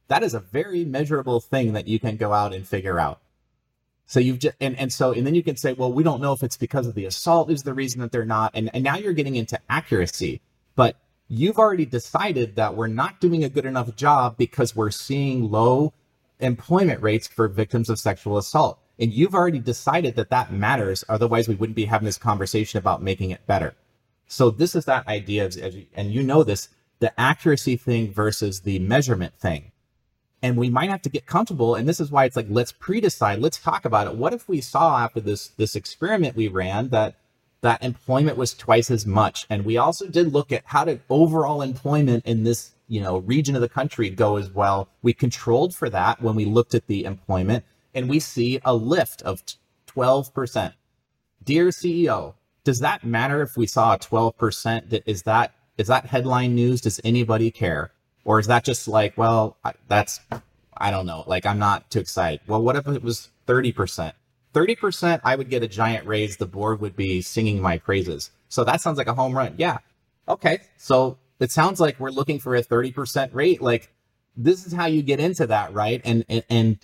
That 0.07 0.23
is 0.23 0.33
a 0.33 0.39
very 0.39 0.85
measurable 0.85 1.41
thing 1.41 1.73
that 1.73 1.87
you 1.87 1.99
can 1.99 2.15
go 2.15 2.31
out 2.31 2.53
and 2.53 2.65
figure 2.65 2.99
out. 2.99 3.19
So 4.05 4.21
you've 4.21 4.39
just, 4.39 4.55
and, 4.61 4.77
and 4.79 4.93
so, 4.93 5.11
and 5.11 5.27
then 5.27 5.35
you 5.35 5.43
can 5.43 5.57
say, 5.57 5.73
well, 5.73 5.91
we 5.91 6.03
don't 6.03 6.21
know 6.21 6.31
if 6.31 6.41
it's 6.41 6.55
because 6.55 6.87
of 6.87 6.95
the 6.95 7.03
assault 7.03 7.51
is 7.51 7.63
the 7.63 7.73
reason 7.73 7.99
that 7.99 8.13
they're 8.13 8.23
not. 8.23 8.51
And, 8.53 8.69
and 8.73 8.81
now 8.81 8.95
you're 8.95 9.11
getting 9.11 9.35
into 9.35 9.59
accuracy, 9.69 10.39
but 10.77 10.95
you've 11.27 11.59
already 11.59 11.85
decided 11.85 12.55
that 12.55 12.75
we're 12.75 12.87
not 12.87 13.19
doing 13.19 13.43
a 13.43 13.49
good 13.49 13.65
enough 13.65 13.93
job 13.97 14.37
because 14.37 14.73
we're 14.73 14.91
seeing 14.91 15.51
low 15.51 15.93
employment 16.39 17.01
rates 17.01 17.27
for 17.27 17.47
victims 17.47 17.89
of 17.89 17.99
sexual 17.99 18.37
assault. 18.37 18.79
And 18.99 19.13
you've 19.13 19.35
already 19.35 19.59
decided 19.59 20.15
that 20.15 20.29
that 20.31 20.51
matters. 20.51 21.03
Otherwise, 21.07 21.47
we 21.47 21.55
wouldn't 21.55 21.75
be 21.75 21.85
having 21.85 22.05
this 22.05 22.17
conversation 22.17 22.79
about 22.79 23.01
making 23.01 23.31
it 23.31 23.45
better. 23.45 23.75
So 24.27 24.49
this 24.49 24.75
is 24.75 24.85
that 24.85 25.07
idea 25.07 25.45
of, 25.45 25.55
and 25.93 26.11
you 26.11 26.23
know 26.23 26.43
this, 26.43 26.69
the 26.99 27.17
accuracy 27.19 27.77
thing 27.77 28.11
versus 28.11 28.61
the 28.61 28.79
measurement 28.79 29.33
thing. 29.39 29.71
And 30.41 30.57
we 30.57 30.69
might 30.69 30.89
have 30.89 31.01
to 31.03 31.09
get 31.09 31.25
comfortable. 31.25 31.75
And 31.75 31.87
this 31.87 31.99
is 31.99 32.11
why 32.11 32.25
it's 32.25 32.35
like, 32.35 32.47
let's 32.49 32.71
pre-decide, 32.71 33.39
let's 33.39 33.59
talk 33.59 33.85
about 33.85 34.07
it. 34.07 34.15
What 34.15 34.33
if 34.33 34.47
we 34.47 34.61
saw 34.61 34.99
after 34.99 35.19
this, 35.19 35.47
this 35.49 35.75
experiment 35.75 36.35
we 36.35 36.47
ran 36.47 36.89
that 36.89 37.15
that 37.61 37.83
employment 37.83 38.37
was 38.37 38.53
twice 38.53 38.91
as 38.91 39.05
much? 39.05 39.47
And 39.49 39.65
we 39.65 39.77
also 39.77 40.07
did 40.07 40.33
look 40.33 40.51
at 40.51 40.63
how 40.65 40.85
did 40.85 41.01
overall 41.09 41.61
employment 41.61 42.25
in 42.25 42.43
this, 42.43 42.71
you 42.87 43.01
know, 43.01 43.17
region 43.17 43.55
of 43.55 43.61
the 43.61 43.69
country 43.69 44.09
go 44.09 44.37
as 44.37 44.49
well. 44.49 44.89
We 45.01 45.13
controlled 45.13 45.75
for 45.75 45.89
that 45.89 46.21
when 46.21 46.35
we 46.35 46.45
looked 46.45 46.73
at 46.73 46.87
the 46.87 47.05
employment 47.05 47.65
and 47.93 48.09
we 48.09 48.19
see 48.19 48.59
a 48.63 48.75
lift 48.75 49.21
of 49.23 49.43
12%. 49.87 50.73
Dear 51.43 51.67
CEO, 51.67 52.35
does 52.63 52.79
that 52.79 53.03
matter 53.03 53.41
if 53.41 53.57
we 53.57 53.67
saw 53.67 53.93
a 53.93 53.99
12%? 53.99 55.01
Is 55.05 55.23
that 55.23 55.53
is 55.77 55.87
that 55.87 56.07
headline 56.07 56.55
news? 56.55 56.81
Does 56.81 56.99
anybody 57.03 57.51
care? 57.51 57.91
Or 58.25 58.39
is 58.39 58.47
that 58.47 58.63
just 58.65 58.87
like, 58.87 59.17
well, 59.17 59.57
that's 59.87 60.19
I 60.75 60.91
don't 60.91 61.05
know. 61.05 61.23
Like 61.27 61.45
I'm 61.45 61.59
not 61.59 61.89
too 61.89 61.99
excited. 61.99 62.41
Well, 62.47 62.61
what 62.61 62.75
if 62.75 62.87
it 62.87 63.03
was 63.03 63.29
30%? 63.47 64.13
30%, 64.53 65.21
I 65.23 65.35
would 65.35 65.49
get 65.49 65.63
a 65.63 65.67
giant 65.67 66.07
raise. 66.07 66.37
The 66.37 66.47
board 66.47 66.81
would 66.81 66.95
be 66.95 67.21
singing 67.21 67.61
my 67.61 67.77
praises. 67.77 68.31
So 68.49 68.63
that 68.63 68.81
sounds 68.81 68.97
like 68.97 69.07
a 69.07 69.13
home 69.13 69.35
run. 69.35 69.53
Yeah. 69.57 69.77
Okay. 70.27 70.59
So 70.77 71.17
it 71.39 71.51
sounds 71.51 71.79
like 71.79 71.99
we're 71.99 72.11
looking 72.11 72.39
for 72.39 72.55
a 72.55 72.63
30% 72.63 73.33
rate. 73.33 73.61
Like 73.61 73.91
this 74.35 74.65
is 74.65 74.73
how 74.73 74.85
you 74.85 75.01
get 75.01 75.19
into 75.19 75.47
that, 75.47 75.73
right? 75.73 76.01
And 76.03 76.25
and, 76.29 76.43
and 76.49 76.79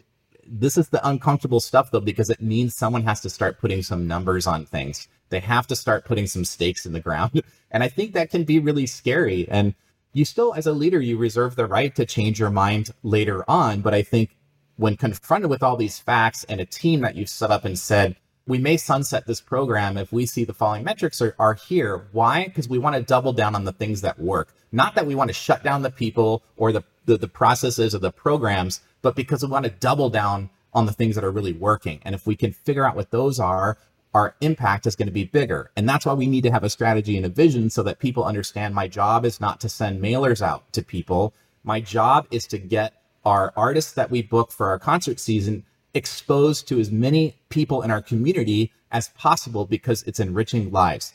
this 0.46 0.78
is 0.78 0.90
the 0.90 1.06
uncomfortable 1.08 1.60
stuff 1.60 1.92
though, 1.92 2.00
because 2.00 2.30
it 2.30 2.42
means 2.42 2.76
someone 2.76 3.04
has 3.04 3.22
to 3.22 3.30
start 3.30 3.60
putting 3.60 3.82
some 3.82 4.08
numbers 4.08 4.48
on 4.48 4.66
things. 4.66 5.08
They 5.30 5.40
have 5.40 5.68
to 5.68 5.76
start 5.76 6.06
putting 6.06 6.28
some 6.28 6.46
stakes 6.46 6.86
in 6.86 6.94
the 6.94 7.00
ground. 7.00 7.42
And 7.74 7.82
I 7.82 7.88
think 7.88 8.14
that 8.14 8.30
can 8.30 8.44
be 8.44 8.60
really 8.60 8.86
scary. 8.86 9.50
And 9.50 9.74
you 10.14 10.26
still, 10.26 10.54
as 10.54 10.68
a 10.68 10.72
leader, 10.74 11.02
you 11.02 11.18
reserve 11.18 11.56
the 11.56 11.66
right 11.66 11.96
to 11.96 12.06
change 12.06 12.40
your 12.40 12.52
mind 12.52 12.92
later 13.02 13.44
on. 13.50 13.82
But 13.82 13.96
I 13.96 14.04
think 14.04 14.38
when 14.76 14.96
confronted 14.96 15.50
with 15.50 15.64
all 15.64 15.76
these 15.76 15.98
facts 15.98 16.44
and 16.44 16.62
a 16.62 16.66
team 16.66 17.02
that 17.02 17.16
you've 17.16 17.30
set 17.30 17.50
up 17.50 17.66
and 17.66 17.78
said, 17.78 18.16
we 18.46 18.58
may 18.58 18.76
sunset 18.78 19.26
this 19.26 19.40
program 19.40 19.98
if 19.98 20.12
we 20.12 20.26
see 20.26 20.44
the 20.44 20.54
following 20.54 20.84
metrics 20.84 21.22
are, 21.22 21.36
are 21.40 21.54
here. 21.54 22.08
Why? 22.12 22.46
Because 22.46 22.68
we 22.68 22.78
want 22.78 22.96
to 22.96 23.02
double 23.02 23.34
down 23.34 23.56
on 23.56 23.64
the 23.64 23.72
things 23.72 24.02
that 24.02 24.20
work. 24.20 24.54
Not 24.72 24.96
that 24.96 25.08
we 25.08 25.16
want 25.16 25.30
to 25.30 25.34
shut 25.34 25.64
down 25.64 25.82
the 25.82 25.92
people 25.92 26.44
or 26.58 26.72
the, 26.72 26.84
the, 27.06 27.18
the 27.18 27.28
processes 27.28 27.96
or 27.96 28.00
the 28.00 28.12
programs, 28.12 28.82
but 29.02 29.16
because 29.16 29.44
we 29.44 29.50
want 29.50 29.66
to 29.66 29.72
double 29.72 30.10
down 30.10 30.50
on 30.74 30.86
the 30.86 30.92
things 30.92 31.16
that 31.16 31.24
are 31.24 31.32
really 31.32 31.54
working. 31.54 32.02
And 32.04 32.16
if 32.16 32.28
we 32.28 32.36
can 32.36 32.52
figure 32.52 32.86
out 32.86 32.96
what 32.96 33.12
those 33.12 33.40
are, 33.40 33.78
our 34.14 34.36
impact 34.42 34.86
is 34.86 34.96
going 34.96 35.08
to 35.08 35.14
be 35.14 35.24
bigger. 35.24 35.72
And 35.76 35.88
that's 35.88 36.06
why 36.06 36.14
we 36.14 36.28
need 36.28 36.44
to 36.44 36.52
have 36.52 36.64
a 36.64 36.70
strategy 36.70 37.16
and 37.16 37.26
a 37.26 37.30
vision 37.30 37.70
so 37.70 37.82
that 37.84 38.00
people 38.00 38.26
understand 38.26 38.76
my 38.76 38.88
job 38.88 39.26
is 39.26 39.40
not 39.40 39.62
to 39.62 39.70
send 39.70 40.02
mailers 40.02 40.42
out 40.42 40.72
to 40.74 40.84
people. 40.84 41.34
My 41.64 41.80
job 41.80 42.28
is 42.30 42.46
to 42.48 42.58
get 42.58 42.94
our 43.26 43.54
artists 43.56 43.94
that 43.94 44.12
we 44.12 44.22
book 44.22 44.52
for 44.52 44.68
our 44.68 44.80
concert 44.80 45.20
season 45.20 45.64
exposed 45.94 46.68
to 46.68 46.80
as 46.80 46.92
many 46.92 47.38
people 47.50 47.82
in 47.82 47.92
our 47.92 48.02
community 48.02 48.72
as 48.92 49.10
possible 49.10 49.66
because 49.66 50.04
it's 50.04 50.20
enriching 50.20 50.72
lives. 50.72 51.14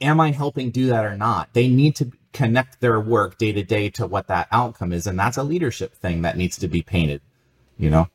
Am 0.00 0.20
I 0.20 0.32
helping 0.32 0.70
do 0.70 0.86
that 0.88 1.04
or 1.04 1.16
not? 1.16 1.52
They 1.52 1.68
need 1.68 1.96
to 1.96 2.10
connect 2.32 2.80
their 2.80 3.00
work 3.00 3.38
day 3.38 3.52
to 3.52 3.62
day 3.62 3.90
to 3.90 4.06
what 4.06 4.26
that 4.28 4.48
outcome 4.50 4.92
is. 4.92 5.06
And 5.06 5.18
that's 5.18 5.36
a 5.36 5.42
leadership 5.42 5.94
thing 5.94 6.22
that 6.22 6.36
needs 6.36 6.58
to 6.58 6.68
be 6.68 6.82
painted, 6.82 7.20
you 7.78 7.90
know? 7.90 8.08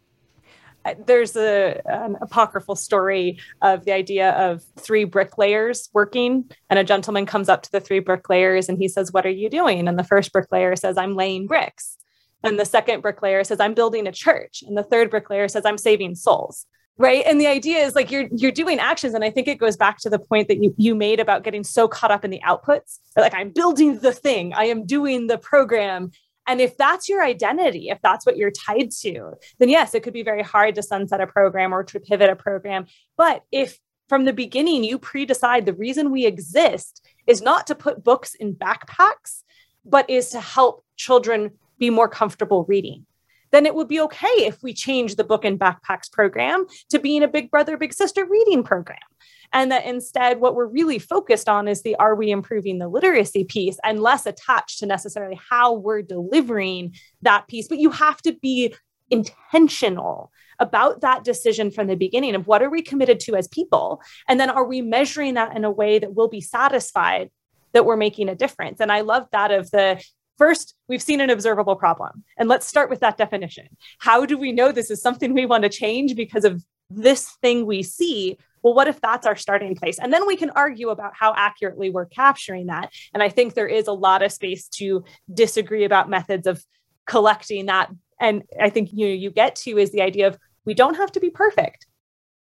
Uh, 0.85 0.93
there's 1.05 1.35
a 1.35 1.81
an 1.85 2.15
apocryphal 2.21 2.75
story 2.75 3.37
of 3.61 3.83
the 3.83 3.91
idea 3.91 4.31
of 4.31 4.63
three 4.77 5.03
bricklayers 5.03 5.89
working 5.93 6.49
and 6.69 6.79
a 6.79 6.85
gentleman 6.85 7.25
comes 7.25 7.49
up 7.49 7.63
to 7.63 7.71
the 7.71 7.81
three 7.81 7.99
bricklayers 7.99 8.69
and 8.69 8.77
he 8.77 8.87
says 8.87 9.11
what 9.11 9.25
are 9.25 9.31
you 9.31 9.49
doing 9.49 9.89
and 9.89 9.99
the 9.99 10.05
first 10.05 10.31
bricklayer 10.31 10.77
says 10.77 10.97
i'm 10.97 11.15
laying 11.15 11.47
bricks 11.47 11.97
and 12.43 12.59
the 12.59 12.65
second 12.65 13.01
bricklayer 13.01 13.43
says 13.43 13.59
i'm 13.59 13.73
building 13.73 14.07
a 14.07 14.11
church. 14.11 14.63
And 14.65 14.77
the 14.77 14.83
third 14.83 15.09
bricklayer 15.09 15.47
says 15.47 15.65
i'm 15.65 15.77
saving 15.77 16.15
souls. 16.15 16.65
Right? 16.97 17.23
And 17.25 17.39
the 17.39 17.47
idea 17.47 17.77
is 17.77 17.95
like 17.95 18.11
you're 18.11 18.27
you're 18.35 18.51
doing 18.51 18.79
actions. 18.79 19.13
And 19.13 19.23
i 19.23 19.29
think 19.29 19.47
it 19.47 19.59
goes 19.59 19.77
back 19.77 19.97
to 19.99 20.09
the 20.09 20.19
point 20.19 20.47
that 20.47 20.61
you 20.61 20.73
you 20.77 20.95
made 20.95 21.19
about 21.19 21.43
getting 21.43 21.63
so 21.63 21.87
caught 21.87 22.11
up 22.11 22.25
in 22.25 22.31
the 22.31 22.41
outputs. 22.45 22.99
Like 23.15 23.33
i'm 23.33 23.51
building 23.51 23.99
the 23.99 24.13
thing. 24.13 24.53
I 24.53 24.65
am 24.65 24.85
doing 24.85 25.27
the 25.27 25.37
program. 25.37 26.11
And 26.47 26.59
if 26.59 26.77
that's 26.77 27.07
your 27.07 27.23
identity, 27.23 27.89
if 27.89 27.99
that's 28.01 28.25
what 28.25 28.35
you're 28.35 28.49
tied 28.49 28.89
to, 29.01 29.33
then 29.59 29.69
yes, 29.69 29.93
it 29.93 30.01
could 30.01 30.13
be 30.13 30.23
very 30.23 30.41
hard 30.41 30.73
to 30.75 30.83
sunset 30.83 31.21
a 31.21 31.27
program 31.27 31.73
or 31.73 31.83
to 31.83 31.99
pivot 31.99 32.31
a 32.31 32.35
program. 32.35 32.87
But 33.17 33.43
if 33.51 33.77
from 34.07 34.25
the 34.25 34.33
beginning 34.33 34.83
you 34.83 34.97
pre 34.97 35.25
decide 35.25 35.65
the 35.65 35.75
reason 35.75 36.11
we 36.11 36.25
exist 36.25 37.05
is 37.27 37.41
not 37.41 37.67
to 37.67 37.75
put 37.75 38.03
books 38.03 38.33
in 38.33 38.55
backpacks, 38.55 39.43
but 39.85 40.09
is 40.09 40.29
to 40.31 40.41
help 40.41 40.83
children 40.97 41.51
be 41.79 41.89
more 41.89 42.09
comfortable 42.09 42.65
reading, 42.65 43.05
then 43.51 43.65
it 43.65 43.73
would 43.73 43.87
be 43.87 44.01
okay 44.01 44.27
if 44.27 44.61
we 44.61 44.73
change 44.73 45.15
the 45.15 45.23
book 45.23 45.45
and 45.45 45.59
backpacks 45.59 46.11
program 46.11 46.65
to 46.89 46.99
being 46.99 47.23
a 47.23 47.27
big 47.27 47.49
brother, 47.49 47.77
big 47.77 47.93
sister 47.93 48.25
reading 48.25 48.63
program. 48.63 48.99
And 49.51 49.71
that 49.71 49.85
instead 49.85 50.39
what 50.39 50.55
we're 50.55 50.67
really 50.67 50.99
focused 50.99 51.49
on 51.49 51.67
is 51.67 51.81
the 51.81 51.95
are 51.95 52.15
we 52.15 52.29
improving 52.29 52.77
the 52.77 52.87
literacy 52.87 53.43
piece 53.45 53.77
and 53.83 53.99
less 54.01 54.25
attached 54.25 54.79
to 54.79 54.85
necessarily 54.85 55.39
how 55.49 55.73
we're 55.73 56.03
delivering 56.03 56.95
that 57.23 57.47
piece. 57.47 57.67
But 57.67 57.79
you 57.79 57.89
have 57.89 58.21
to 58.23 58.33
be 58.33 58.75
intentional 59.09 60.31
about 60.59 61.01
that 61.01 61.23
decision 61.23 61.71
from 61.71 61.87
the 61.87 61.95
beginning 61.95 62.35
of 62.35 62.45
what 62.45 62.61
are 62.61 62.69
we 62.69 62.81
committed 62.81 63.19
to 63.21 63.35
as 63.35 63.47
people? 63.47 64.01
And 64.27 64.39
then 64.39 64.49
are 64.49 64.65
we 64.65 64.81
measuring 64.81 65.33
that 65.35 65.55
in 65.55 65.63
a 65.65 65.71
way 65.71 65.97
that 65.97 66.13
we'll 66.13 66.27
be 66.27 66.41
satisfied 66.41 67.31
that 67.71 67.85
we're 67.85 67.97
making 67.97 68.29
a 68.29 68.35
difference? 68.35 68.79
And 68.79 68.91
i 68.91 69.01
love 69.01 69.27
that 69.31 69.51
of 69.51 69.71
the 69.71 70.03
First, 70.39 70.73
we've 70.87 71.01
seen 71.01 71.21
an 71.21 71.29
observable 71.29 71.75
problem. 71.75 72.23
And 72.37 72.49
let's 72.49 72.65
start 72.65 72.89
with 72.89 73.01
that 73.01 73.17
definition. 73.17 73.67
How 73.99 74.25
do 74.25 74.37
we 74.37 74.51
know 74.51 74.71
this 74.71 74.89
is 74.89 75.01
something 75.01 75.33
we 75.33 75.45
want 75.45 75.63
to 75.63 75.69
change 75.69 76.15
because 76.15 76.45
of 76.45 76.63
this 76.89 77.37
thing 77.41 77.67
we 77.67 77.83
see? 77.83 78.37
well, 78.61 78.73
what 78.73 78.87
if 78.87 78.99
that's 78.99 79.25
our 79.25 79.35
starting 79.35 79.75
place? 79.75 79.99
And 79.99 80.11
then 80.11 80.27
we 80.27 80.35
can 80.35 80.49
argue 80.51 80.89
about 80.89 81.13
how 81.15 81.33
accurately 81.35 81.89
we're 81.89 82.05
capturing 82.05 82.67
that. 82.67 82.91
And 83.13 83.23
I 83.23 83.29
think 83.29 83.53
there 83.53 83.67
is 83.67 83.87
a 83.87 83.93
lot 83.93 84.21
of 84.21 84.31
space 84.31 84.67
to 84.69 85.03
disagree 85.33 85.85
about 85.85 86.09
methods 86.09 86.47
of 86.47 86.63
collecting 87.05 87.67
that. 87.67 87.89
And 88.19 88.43
I 88.59 88.69
think 88.69 88.89
you 88.91 89.07
you 89.07 89.31
get 89.31 89.55
to 89.57 89.77
is 89.77 89.91
the 89.91 90.01
idea 90.01 90.27
of 90.27 90.37
we 90.65 90.73
don't 90.73 90.95
have 90.95 91.11
to 91.13 91.19
be 91.19 91.29
perfect. 91.29 91.85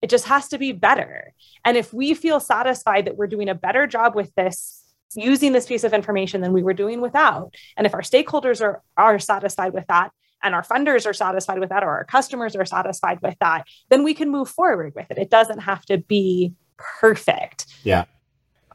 It 0.02 0.10
just 0.10 0.26
has 0.26 0.48
to 0.48 0.58
be 0.58 0.72
better. 0.72 1.32
And 1.64 1.76
if 1.76 1.94
we 1.94 2.14
feel 2.14 2.40
satisfied 2.40 3.04
that 3.04 3.16
we're 3.16 3.28
doing 3.28 3.48
a 3.48 3.54
better 3.54 3.86
job 3.86 4.16
with 4.16 4.34
this 4.34 4.81
using 5.16 5.52
this 5.52 5.66
piece 5.66 5.84
of 5.84 5.92
information 5.92 6.40
than 6.40 6.52
we 6.52 6.62
were 6.62 6.74
doing 6.74 7.00
without. 7.00 7.54
And 7.76 7.86
if 7.86 7.94
our 7.94 8.02
stakeholders 8.02 8.60
are, 8.60 8.82
are 8.96 9.18
satisfied 9.18 9.72
with 9.72 9.86
that, 9.88 10.10
and 10.42 10.54
our 10.54 10.62
funders 10.62 11.06
are 11.06 11.12
satisfied 11.12 11.60
with 11.60 11.68
that, 11.68 11.84
or 11.84 11.90
our 11.90 12.04
customers 12.04 12.56
are 12.56 12.64
satisfied 12.64 13.20
with 13.22 13.36
that, 13.40 13.64
then 13.90 14.02
we 14.02 14.12
can 14.12 14.28
move 14.28 14.48
forward 14.48 14.92
with 14.96 15.10
it. 15.10 15.18
It 15.18 15.30
doesn't 15.30 15.60
have 15.60 15.84
to 15.86 15.98
be 15.98 16.52
perfect. 16.76 17.66
Yeah. 17.84 18.04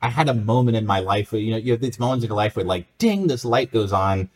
I 0.02 0.10
had 0.10 0.30
a 0.30 0.34
moment 0.34 0.78
in 0.78 0.86
my 0.86 1.00
life 1.00 1.32
where, 1.32 1.42
you 1.42 1.52
know, 1.52 1.58
you 1.58 1.72
have 1.74 1.82
these 1.82 2.00
moments 2.00 2.24
in 2.24 2.30
your 2.30 2.38
life 2.38 2.56
where 2.56 2.64
like, 2.64 2.86
ding, 3.00 3.28
this 3.28 3.44
light 3.44 3.72
goes 3.72 3.92
on 3.92 4.30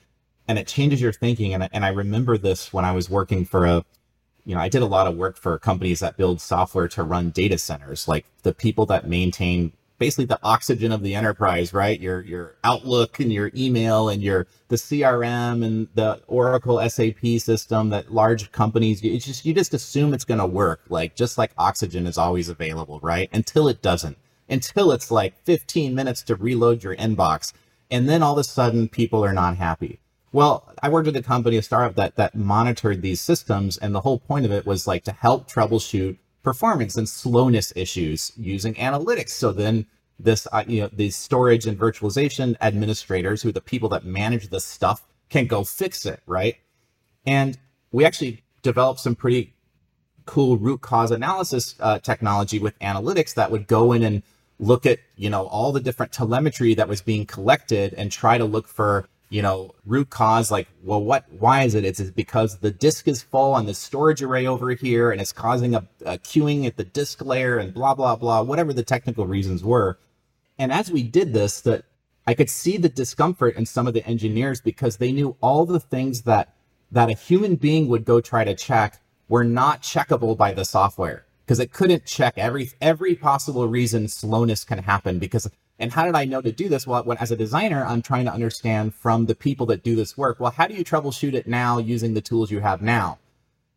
and 0.47 0.60
it 0.60 0.68
changes 0.68 0.99
your 0.99 1.14
thinking. 1.14 1.54
And, 1.54 1.70
and 1.72 1.86
I 1.86 1.89
remember 1.89 2.38
this 2.38 2.74
when 2.74 2.84
I 2.84 2.91
was 2.91 3.10
working 3.10 3.45
for 3.45 3.66
a, 3.66 3.86
you 4.43 4.56
know, 4.56 4.62
I 4.62 4.70
did 4.70 4.82
a 4.82 4.88
lot 4.88 5.08
of 5.08 5.16
work 5.16 5.38
for 5.38 5.58
companies 5.60 5.99
that 5.99 6.18
build 6.18 6.41
software 6.41 6.88
to 6.89 7.04
run 7.04 7.30
data 7.30 7.58
centers, 7.58 8.08
like 8.08 8.26
the 8.41 8.54
people 8.54 8.88
that 8.88 9.08
maintain 9.08 9.72
basically 10.02 10.26
the 10.26 10.39
oxygen 10.41 10.91
of 10.91 11.04
the 11.04 11.14
enterprise, 11.14 11.76
right? 11.76 11.99
Your 11.99 12.22
your 12.22 12.56
Outlook 12.64 13.20
and 13.20 13.32
your 13.32 13.52
email 13.56 14.10
and 14.10 14.20
your 14.20 14.47
the 14.68 14.76
CRM 14.76 15.64
and 15.64 15.88
the 15.93 16.20
Oracle 16.26 16.82
SAP 16.89 17.24
system 17.38 17.89
that 17.89 18.12
large 18.12 18.52
companies 18.52 19.04
you 19.04 19.20
just 19.20 19.45
you 19.45 19.54
just 19.54 19.76
assume 19.76 20.12
it's 20.16 20.26
going 20.26 20.39
to 20.39 20.47
work, 20.47 20.82
like 20.89 21.16
just 21.16 21.38
like 21.38 21.52
oxygen 21.56 22.08
is 22.08 22.18
always 22.18 22.49
available, 22.49 22.99
right? 23.04 23.30
Until 23.32 23.68
it 23.68 23.84
doesn't. 23.84 24.18
Until 24.49 24.91
it's 24.91 25.12
like 25.12 25.38
15 25.43 25.93
minutes 25.93 26.24
to 26.24 26.36
reload 26.36 26.84
your 26.84 26.95
inbox, 26.95 27.54
and 27.91 28.10
then 28.10 28.24
all 28.24 28.34
of 28.34 28.39
a 28.39 28.43
sudden 28.43 28.89
people 28.89 29.24
are 29.24 29.34
not 29.34 29.58
happy. 29.58 29.99
Well, 30.34 30.68
I 30.82 30.89
worked 30.89 31.06
with 31.06 31.16
a 31.16 31.22
company, 31.22 31.58
a 31.58 31.62
startup 31.62 31.95
that 31.97 32.16
that 32.16 32.34
monitored 32.34 33.04
these 33.04 33.22
systems, 33.22 33.78
and 33.78 33.93
the 33.93 34.02
whole 34.02 34.18
point 34.18 34.45
of 34.45 34.52
it 34.52 34.66
was 34.66 34.88
like 34.88 35.04
to 35.04 35.12
help 35.12 35.47
troubleshoot 35.47 36.18
performance 36.43 36.97
and 36.97 37.07
slowness 37.07 37.71
issues 37.75 38.31
using 38.37 38.73
analytics. 38.75 39.29
So 39.29 39.51
then 39.51 39.85
this, 40.19 40.47
uh, 40.51 40.63
you 40.67 40.81
know, 40.81 40.89
these 40.91 41.15
storage 41.15 41.65
and 41.65 41.77
virtualization 41.77 42.55
administrators, 42.61 43.41
who 43.41 43.49
are 43.49 43.53
the 43.53 43.61
people 43.61 43.89
that 43.89 44.05
manage 44.05 44.49
this 44.49 44.65
stuff, 44.65 45.07
can 45.29 45.47
go 45.47 45.63
fix 45.63 46.05
it, 46.05 46.21
right? 46.25 46.57
And 47.25 47.57
we 47.91 48.05
actually 48.05 48.43
developed 48.61 48.99
some 48.99 49.15
pretty 49.15 49.53
cool 50.25 50.57
root 50.57 50.81
cause 50.81 51.11
analysis 51.11 51.75
uh, 51.79 51.99
technology 51.99 52.59
with 52.59 52.77
analytics 52.79 53.33
that 53.35 53.51
would 53.51 53.67
go 53.67 53.91
in 53.91 54.03
and 54.03 54.23
look 54.59 54.85
at, 54.85 54.99
you 55.15 55.29
know, 55.29 55.47
all 55.47 55.71
the 55.71 55.79
different 55.79 56.11
telemetry 56.11 56.73
that 56.75 56.87
was 56.87 57.01
being 57.01 57.25
collected 57.25 57.93
and 57.95 58.11
try 58.11 58.37
to 58.37 58.45
look 58.45 58.67
for 58.67 59.07
you 59.32 59.41
know, 59.41 59.73
root 59.86 60.09
cause, 60.09 60.51
like, 60.51 60.67
well, 60.84 61.01
what, 61.01 61.25
why 61.39 61.63
is 61.63 61.73
it? 61.73 61.86
It's 61.86 62.01
because 62.01 62.57
the 62.57 62.69
disk 62.69 63.07
is 63.07 63.23
full 63.23 63.53
on 63.53 63.65
the 63.65 63.73
storage 63.73 64.21
array 64.21 64.45
over 64.45 64.71
here 64.71 65.09
and 65.09 65.21
it's 65.21 65.32
causing 65.32 65.73
a, 65.73 65.88
a 66.05 66.17
queuing 66.17 66.67
at 66.67 66.75
the 66.75 66.84
disk 66.84 67.23
layer 67.23 67.57
and 67.57 67.73
blah, 67.73 67.95
blah, 67.95 68.17
blah, 68.17 68.41
whatever 68.41 68.73
the 68.73 68.84
technical 68.84 69.25
reasons 69.25 69.63
were. 69.63 69.97
And 70.59 70.69
as 70.69 70.91
we 70.91 71.01
did 71.03 71.32
this, 71.32 71.61
that 71.61 71.86
I 72.27 72.34
could 72.34 72.49
see 72.49 72.75
the 72.75 72.89
discomfort 72.89 73.55
in 73.55 73.65
some 73.65 73.88
of 73.88 73.93
the 73.93 74.05
engineers 74.05 74.59
because 74.59 74.97
they 74.97 75.13
knew 75.13 75.38
all 75.41 75.65
the 75.65 75.79
things 75.79 76.23
that, 76.23 76.53
that 76.91 77.09
a 77.09 77.13
human 77.13 77.55
being 77.55 77.88
would 77.88 78.03
go 78.03 78.19
try 78.19 78.43
to 78.43 78.53
check 78.53 78.99
were 79.29 79.45
not 79.45 79.82
checkable 79.82 80.36
by 80.36 80.51
the 80.53 80.65
software 80.65 81.25
because 81.52 81.60
it 81.60 81.74
couldn't 81.74 82.06
check 82.06 82.38
every 82.38 82.72
every 82.80 83.14
possible 83.14 83.68
reason 83.68 84.08
slowness 84.08 84.64
can 84.64 84.78
happen 84.78 85.20
because 85.20 85.49
and 85.78 85.91
how 85.91 86.06
did 86.06 86.16
I 86.16 86.24
know 86.24 86.39
to 86.39 86.54
do 86.54 86.70
this? 86.70 86.88
Well, 86.88 87.04
when, 87.04 87.18
as 87.18 87.30
a 87.30 87.36
designer, 87.36 87.86
I'm 87.86 88.02
trying 88.02 88.24
to 88.24 88.32
understand 88.32 88.95
from 88.95 89.26
the 89.26 89.36
people 89.36 89.66
that 89.66 89.84
do 89.84 89.93
this 89.93 90.18
work, 90.18 90.39
well, 90.39 90.52
how 90.52 90.66
do 90.66 90.76
you 90.76 90.86
troubleshoot 90.86 91.34
it 91.34 91.47
now 91.47 91.78
using 91.78 92.14
the 92.14 92.22
tools 92.22 92.52
you 92.52 92.62
have 92.62 92.82
now? 92.82 93.20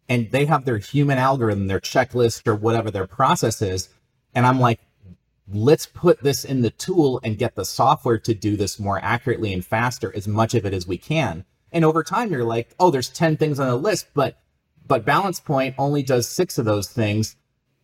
And 0.09 0.31
they 0.31 0.45
have 0.45 0.66
their 0.66 0.79
human 0.79 1.18
algorithm, 1.18 1.66
their 1.66 1.81
checklist, 1.81 2.47
or 2.47 2.55
whatever 2.55 2.93
their 2.93 3.09
process 3.09 3.61
is. 3.61 3.89
And 4.37 4.47
I'm 4.47 4.61
like, 4.61 4.79
let's 5.53 5.87
put 5.87 6.22
this 6.22 6.45
in 6.45 6.62
the 6.62 6.70
tool 6.70 7.18
and 7.25 7.39
get 7.39 7.57
the 7.57 7.64
software 7.64 8.18
to 8.18 8.35
do 8.35 8.57
this 8.57 8.79
more 8.79 9.01
accurately 9.03 9.53
and 9.53 9.66
faster, 9.66 10.14
as 10.14 10.29
much 10.29 10.55
of 10.55 10.64
it 10.64 10.75
as 10.75 10.87
we 10.87 10.97
can. 10.97 11.45
And 11.72 11.85
over 11.85 12.05
time, 12.05 12.31
you're 12.31 12.45
like, 12.45 12.72
oh, 12.79 12.93
there's 12.93 13.09
10 13.09 13.37
things 13.37 13.59
on 13.59 13.66
the 13.66 13.77
list, 13.77 14.07
but 14.14 14.39
but 14.87 15.05
Balance 15.05 15.41
Point 15.41 15.75
only 15.79 16.03
does 16.03 16.29
six 16.29 16.59
of 16.59 16.66
those 16.66 16.89
things. 16.89 17.37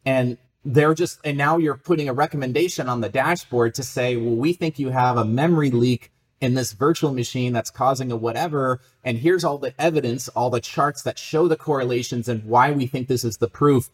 And 0.05 0.39
they're 0.65 0.95
just 0.95 1.21
and 1.25 1.39
now 1.39 1.57
you're 1.57 1.77
putting 1.77 2.09
a 2.09 2.13
recommendation 2.13 2.89
on 2.89 3.01
the 3.01 3.09
dashboard 3.09 3.75
to 3.75 3.83
say 3.83 4.17
well 4.17 4.37
we 4.37 4.53
think 4.53 4.79
you 4.79 4.91
have 4.91 5.17
a 5.17 5.25
memory 5.25 5.71
leak 5.71 6.13
in 6.41 6.55
this 6.55 6.73
virtual 6.73 7.13
machine 7.13 7.53
that's 7.53 7.71
causing 7.71 8.11
a 8.11 8.17
whatever. 8.17 8.81
And 9.05 9.19
here's 9.19 9.45
all 9.45 9.59
the 9.59 9.75
evidence 9.81 10.29
all 10.29 10.51
the 10.51 10.61
charts 10.61 11.03
that 11.03 11.19
show 11.19 11.49
the 11.49 11.57
correlations 11.57 12.29
and 12.29 12.45
why 12.45 12.73
we 12.73 12.87
think 12.87 13.09
this 13.09 13.25
is 13.25 13.39
the 13.39 13.49
proof. 13.49 13.91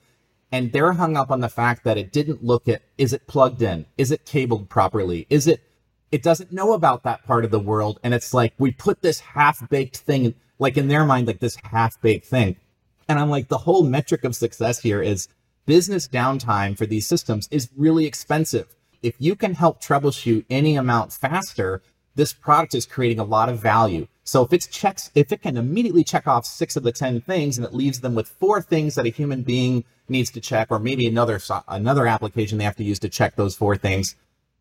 And 0.52 0.72
they're 0.72 0.92
hung 0.92 1.16
up 1.16 1.30
on 1.30 1.40
the 1.40 1.48
fact 1.48 1.82
that 1.84 1.98
it 1.98 2.12
didn't 2.12 2.44
look 2.44 2.68
at 2.68 2.82
is 2.98 3.12
it 3.12 3.26
plugged 3.26 3.62
in? 3.62 3.86
Is 3.98 4.10
it 4.10 4.24
cabled 4.24 4.68
properly? 4.68 5.26
Is 5.28 5.46
it 5.46 5.62
it 6.12 6.22
doesn't 6.22 6.52
know 6.52 6.72
about 6.72 7.02
that 7.02 7.24
part 7.24 7.44
of 7.44 7.50
the 7.50 7.58
world. 7.60 7.98
And 8.02 8.14
it's 8.14 8.32
like 8.32 8.54
we 8.58 8.70
put 8.70 9.02
this 9.02 9.20
half 9.20 9.68
baked 9.68 9.96
thing 9.96 10.34
like 10.58 10.76
in 10.76 10.88
their 10.88 11.04
mind 11.04 11.26
like 11.26 11.40
this 11.40 11.58
half 11.64 12.00
baked 12.00 12.26
thing. 12.26 12.56
And 13.08 13.18
i'm 13.20 13.30
like 13.30 13.48
the 13.48 13.58
whole 13.58 13.84
metric 13.84 14.24
of 14.24 14.34
success 14.34 14.80
here 14.80 15.00
is 15.02 15.28
business 15.66 16.08
downtime 16.08 16.78
for 16.78 16.86
these 16.86 17.06
systems 17.06 17.48
is 17.50 17.68
really 17.76 18.06
expensive. 18.06 18.74
If 19.02 19.14
you 19.18 19.36
can 19.36 19.54
help 19.54 19.82
troubleshoot 19.82 20.46
any 20.48 20.76
amount 20.76 21.12
faster, 21.12 21.82
this 22.14 22.32
product 22.32 22.74
is 22.74 22.86
creating 22.86 23.18
a 23.18 23.24
lot 23.24 23.48
of 23.48 23.60
value. 23.60 24.08
So 24.24 24.42
if 24.42 24.52
it's 24.52 24.66
checks, 24.66 25.10
if 25.14 25.30
it 25.30 25.42
can 25.42 25.56
immediately 25.56 26.02
check 26.02 26.26
off 26.26 26.46
six 26.46 26.76
of 26.76 26.82
the 26.82 26.92
10 26.92 27.20
things 27.20 27.58
and 27.58 27.66
it 27.66 27.74
leaves 27.74 28.00
them 28.00 28.14
with 28.14 28.28
four 28.28 28.62
things 28.62 28.94
that 28.94 29.06
a 29.06 29.10
human 29.10 29.42
being 29.42 29.84
needs 30.08 30.30
to 30.30 30.40
check, 30.40 30.68
or 30.70 30.78
maybe 30.78 31.06
another, 31.06 31.38
another 31.68 32.06
application 32.06 32.58
they 32.58 32.64
have 32.64 32.76
to 32.76 32.84
use 32.84 32.98
to 33.00 33.08
check 33.08 33.36
those 33.36 33.54
four 33.54 33.76
things, 33.76 34.16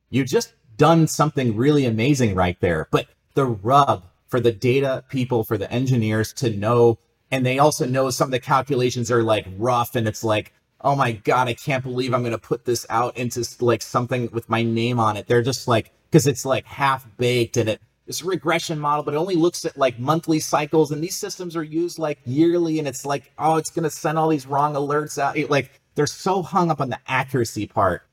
you've 0.09 0.27
just 0.27 0.53
done 0.77 1.07
something 1.07 1.55
really 1.55 1.85
amazing 1.85 2.35
right 2.35 2.59
there. 2.59 2.87
But 2.91 3.07
the 3.33 3.45
rub 3.45 4.03
for 4.27 4.39
the 4.39 4.51
data 4.51 5.03
people, 5.09 5.43
for 5.43 5.57
the 5.57 5.71
engineers 5.71 6.33
to 6.33 6.49
know, 6.49 6.99
and 7.31 7.45
they 7.45 7.57
also 7.57 7.85
know 7.85 8.09
some 8.09 8.27
of 8.27 8.31
the 8.31 8.39
calculations 8.39 9.09
are 9.09 9.23
like 9.23 9.47
rough 9.57 9.95
and 9.95 10.07
it's 10.07 10.23
like, 10.23 10.51
oh 10.85 10.95
my 10.95 11.11
god, 11.11 11.49
I 11.49 11.53
can't 11.55 11.83
believe 11.83 12.13
I'm 12.13 12.23
gonna 12.23 12.37
put 12.37 12.63
this 12.63 12.85
out 12.89 13.17
into 13.17 13.43
like 13.59 13.81
something 13.81 14.29
with 14.31 14.47
my 14.47 14.63
name 14.63 14.99
on 14.99 15.17
it. 15.17 15.27
They're 15.27 15.41
just 15.41 15.67
like 15.67 15.91
because 16.09 16.27
it's 16.27 16.45
like 16.45 16.65
half 16.65 17.05
baked 17.17 17.57
and 17.57 17.67
it 17.67 17.81
it's 18.07 18.21
a 18.21 18.25
regression 18.25 18.79
model, 18.79 19.03
but 19.03 19.15
it 19.15 19.17
only 19.17 19.35
looks 19.35 19.65
at 19.65 19.75
like 19.77 19.97
monthly 19.99 20.39
cycles, 20.39 20.91
and 20.91 21.03
these 21.03 21.15
systems 21.15 21.55
are 21.55 21.63
used 21.63 21.97
like 21.97 22.19
yearly, 22.23 22.77
and 22.77 22.87
it's 22.87 23.03
like, 23.03 23.31
oh, 23.39 23.57
it's 23.57 23.71
gonna 23.71 23.89
send 23.89 24.17
all 24.19 24.29
these 24.29 24.45
wrong 24.45 24.75
alerts 24.75 25.17
out. 25.17 25.35
It, 25.35 25.49
like 25.49 25.81
they're 25.95 26.05
so 26.05 26.43
hung 26.43 26.69
up 26.69 26.79
on 26.79 26.89
the 26.89 26.99
accuracy 27.07 27.65
part 27.65 28.03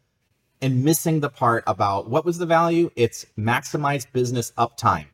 and 0.63 0.83
missing 0.83 1.21
the 1.21 1.29
part 1.29 1.63
about 1.67 2.09
what 2.09 2.25
was 2.25 2.39
the 2.39 2.47
value? 2.47 2.91
It's 2.97 3.27
maximize 3.39 4.11
business 4.11 4.53
uptime 4.57 5.07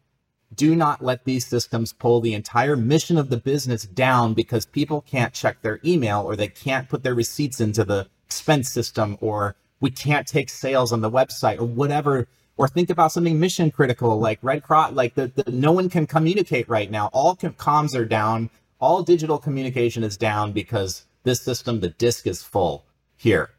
do 0.54 0.74
not 0.74 1.02
let 1.04 1.24
these 1.24 1.46
systems 1.46 1.92
pull 1.92 2.20
the 2.20 2.34
entire 2.34 2.76
mission 2.76 3.18
of 3.18 3.30
the 3.30 3.36
business 3.36 3.84
down 3.84 4.34
because 4.34 4.64
people 4.66 5.02
can't 5.02 5.34
check 5.34 5.60
their 5.60 5.78
email 5.84 6.22
or 6.22 6.36
they 6.36 6.48
can't 6.48 6.88
put 6.88 7.02
their 7.02 7.14
receipts 7.14 7.60
into 7.60 7.84
the 7.84 8.08
expense 8.26 8.70
system 8.70 9.18
or 9.20 9.56
we 9.80 9.90
can't 9.90 10.26
take 10.26 10.48
sales 10.48 10.92
on 10.92 11.00
the 11.00 11.10
website 11.10 11.58
or 11.58 11.66
whatever. 11.66 12.26
Or 12.56 12.66
think 12.66 12.90
about 12.90 13.12
something 13.12 13.38
mission 13.38 13.70
critical 13.70 14.18
like 14.18 14.40
red 14.42 14.64
cross 14.64 14.92
like 14.92 15.14
the, 15.14 15.28
the 15.28 15.50
no 15.52 15.70
one 15.70 15.88
can 15.88 16.06
communicate 16.06 16.68
right 16.68 16.90
now. 16.90 17.08
All 17.12 17.36
comms 17.36 17.94
are 17.94 18.04
down. 18.04 18.50
All 18.80 19.02
digital 19.02 19.38
communication 19.38 20.02
is 20.02 20.16
down 20.16 20.52
because 20.52 21.06
this 21.22 21.40
system 21.40 21.80
the 21.80 21.90
disk 21.90 22.26
is 22.26 22.42
full 22.42 22.84
here 23.16 23.50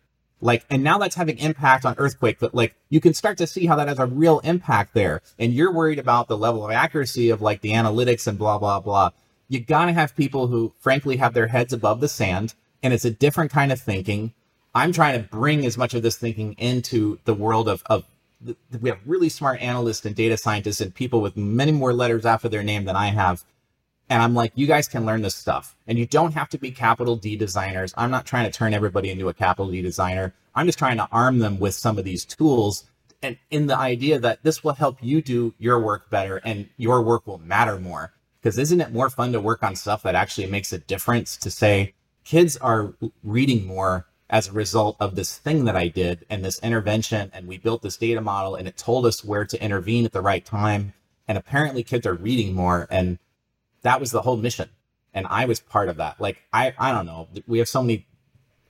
like, 0.41 0.65
and 0.69 0.83
now 0.83 0.97
that's 0.97 1.15
having 1.15 1.37
impact 1.37 1.85
on 1.85 1.95
earthquake, 1.97 2.37
but 2.39 2.55
like 2.55 2.75
you 2.89 3.01
can 3.01 3.13
start 3.13 3.37
to 3.39 3.47
see 3.47 3.65
how 3.65 3.75
that 3.75 3.87
has 3.87 3.99
a 3.99 4.05
real 4.05 4.39
impact 4.39 4.93
there. 4.93 5.21
And 5.37 5.53
you're 5.53 5.71
worried 5.71 5.99
about 5.99 6.27
the 6.27 6.37
level 6.37 6.65
of 6.65 6.71
accuracy 6.71 7.29
of 7.29 7.41
like 7.41 7.61
the 7.61 7.71
analytics 7.71 8.27
and 8.27 8.37
blah, 8.37 8.57
blah, 8.57 8.79
blah. 8.79 9.11
You 9.47 9.59
gotta 9.59 9.93
have 9.93 10.15
people 10.15 10.47
who 10.47 10.73
frankly 10.79 11.17
have 11.17 11.33
their 11.33 11.47
heads 11.47 11.73
above 11.73 11.99
the 11.99 12.07
sand 12.07 12.53
and 12.81 12.93
it's 12.93 13.05
a 13.05 13.11
different 13.11 13.51
kind 13.51 13.71
of 13.71 13.79
thinking. 13.79 14.33
I'm 14.73 14.93
trying 14.93 15.21
to 15.21 15.27
bring 15.27 15.65
as 15.65 15.77
much 15.77 15.93
of 15.93 16.03
this 16.03 16.17
thinking 16.17 16.53
into 16.53 17.19
the 17.25 17.33
world 17.33 17.67
of, 17.67 17.83
of 17.87 18.05
we 18.79 18.89
have 18.89 18.99
really 19.05 19.27
smart 19.27 19.59
analysts 19.61 20.05
and 20.05 20.15
data 20.15 20.37
scientists 20.37 20.79
and 20.79 20.95
people 20.95 21.19
with 21.19 21.35
many 21.35 21.73
more 21.73 21.91
letters 21.91 22.25
after 22.25 22.47
their 22.47 22.63
name 22.63 22.85
than 22.85 22.95
I 22.95 23.07
have 23.07 23.43
and 24.09 24.21
I'm 24.21 24.33
like, 24.33 24.51
you 24.55 24.65
guys 24.65 24.87
can 24.87 25.05
learn 25.05 25.21
this 25.21 25.35
stuff. 25.35 25.75
And 25.87 25.97
you 25.97 26.05
don't 26.05 26.33
have 26.33 26.49
to 26.49 26.57
be 26.57 26.71
capital 26.71 27.15
D 27.15 27.35
designers. 27.35 27.93
I'm 27.95 28.11
not 28.11 28.25
trying 28.25 28.45
to 28.45 28.57
turn 28.57 28.73
everybody 28.73 29.11
into 29.11 29.29
a 29.29 29.33
capital 29.33 29.71
D 29.71 29.81
designer. 29.81 30.33
I'm 30.55 30.65
just 30.65 30.79
trying 30.79 30.97
to 30.97 31.07
arm 31.11 31.39
them 31.39 31.59
with 31.59 31.75
some 31.75 31.97
of 31.97 32.05
these 32.05 32.25
tools 32.25 32.85
and 33.21 33.37
in 33.51 33.67
the 33.67 33.77
idea 33.77 34.19
that 34.19 34.43
this 34.43 34.63
will 34.63 34.73
help 34.73 34.97
you 35.01 35.21
do 35.21 35.53
your 35.57 35.79
work 35.79 36.09
better 36.09 36.37
and 36.37 36.69
your 36.77 37.01
work 37.01 37.27
will 37.27 37.39
matter 37.39 37.79
more. 37.79 38.13
Because 38.41 38.57
isn't 38.57 38.79
it 38.79 38.93
more 38.93 39.09
fun 39.09 39.33
to 39.33 39.41
work 39.41 39.61
on 39.63 39.75
stuff 39.75 40.03
that 40.03 40.15
actually 40.15 40.47
makes 40.47 40.71
a 40.71 40.79
difference 40.79 41.35
to 41.37 41.51
say 41.51 41.93
kids 42.23 42.55
are 42.57 42.93
reading 43.23 43.65
more 43.65 44.07
as 44.29 44.47
a 44.47 44.53
result 44.53 44.95
of 44.99 45.15
this 45.15 45.37
thing 45.37 45.65
that 45.65 45.75
I 45.75 45.87
did 45.89 46.25
and 46.29 46.45
this 46.45 46.59
intervention 46.59 47.31
and 47.33 47.47
we 47.47 47.57
built 47.57 47.81
this 47.81 47.97
data 47.97 48.21
model 48.21 48.55
and 48.55 48.67
it 48.67 48.77
told 48.77 49.05
us 49.05 49.25
where 49.25 49.45
to 49.45 49.63
intervene 49.63 50.05
at 50.05 50.13
the 50.13 50.21
right 50.21 50.45
time. 50.45 50.93
And 51.27 51.37
apparently 51.37 51.83
kids 51.83 52.07
are 52.07 52.13
reading 52.13 52.55
more 52.55 52.87
and 52.89 53.19
that 53.81 53.99
was 53.99 54.11
the 54.11 54.21
whole 54.21 54.37
mission 54.37 54.69
and 55.13 55.25
i 55.27 55.45
was 55.45 55.59
part 55.59 55.89
of 55.89 55.97
that 55.97 56.19
like 56.19 56.41
i 56.53 56.73
i 56.77 56.91
don't 56.91 57.05
know 57.05 57.27
we 57.47 57.59
have 57.59 57.67
so 57.67 57.81
many 57.81 58.05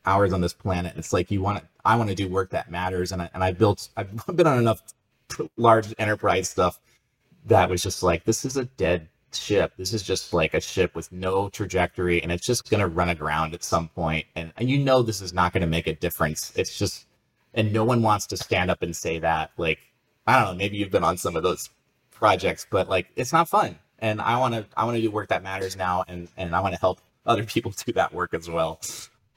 hours 0.05 0.33
on 0.33 0.41
this 0.41 0.53
planet. 0.53 0.93
It's 0.97 1.13
like 1.13 1.31
you 1.31 1.41
want 1.41 1.59
to, 1.59 1.65
I 1.85 1.95
want 1.95 2.09
to 2.09 2.15
do 2.15 2.27
work 2.27 2.49
that 2.51 2.71
matters. 2.71 3.11
And 3.11 3.21
I, 3.21 3.29
and 3.33 3.43
I 3.43 3.51
built, 3.51 3.89
I've 3.95 4.09
been 4.35 4.47
on 4.47 4.57
enough 4.57 4.81
large 5.57 5.93
enterprise 5.97 6.49
stuff 6.49 6.79
that 7.45 7.69
was 7.69 7.81
just 7.81 8.03
like, 8.03 8.23
this 8.25 8.43
is 8.45 8.57
a 8.57 8.65
dead 8.65 9.07
ship. 9.31 9.73
This 9.77 9.93
is 9.93 10.03
just 10.03 10.33
like 10.33 10.53
a 10.53 10.61
ship 10.61 10.95
with 10.95 11.11
no 11.11 11.49
trajectory 11.49 12.21
and 12.21 12.31
it's 12.31 12.45
just 12.45 12.69
going 12.69 12.81
to 12.81 12.87
run 12.87 13.09
aground 13.09 13.53
at 13.53 13.63
some 13.63 13.89
point. 13.89 14.25
And, 14.35 14.51
and 14.57 14.69
you 14.69 14.79
know, 14.79 15.01
this 15.01 15.21
is 15.21 15.33
not 15.33 15.53
going 15.53 15.61
to 15.61 15.67
make 15.67 15.87
a 15.87 15.95
difference. 15.95 16.51
It's 16.55 16.77
just, 16.77 17.05
and 17.53 17.71
no 17.71 17.83
one 17.83 18.01
wants 18.01 18.27
to 18.27 18.37
stand 18.37 18.71
up 18.71 18.81
and 18.81 18.95
say 18.95 19.19
that. 19.19 19.51
Like, 19.57 19.79
I 20.27 20.39
don't 20.39 20.53
know, 20.53 20.57
maybe 20.57 20.77
you've 20.77 20.91
been 20.91 21.03
on 21.03 21.17
some 21.17 21.35
of 21.35 21.43
those 21.43 21.69
projects, 22.11 22.65
but 22.69 22.89
like, 22.89 23.07
it's 23.15 23.33
not 23.33 23.47
fun. 23.47 23.77
And 23.99 24.21
I 24.21 24.37
want 24.37 24.53
to, 24.55 24.65
I 24.75 24.85
want 24.85 24.95
to 24.97 25.01
do 25.01 25.11
work 25.11 25.29
that 25.29 25.43
matters 25.43 25.75
now. 25.75 26.03
And, 26.07 26.27
and 26.37 26.55
I 26.55 26.61
want 26.61 26.73
to 26.73 26.79
help 26.79 27.01
other 27.25 27.43
people 27.43 27.71
do 27.85 27.91
that 27.93 28.13
work 28.13 28.33
as 28.33 28.49
well, 28.49 28.81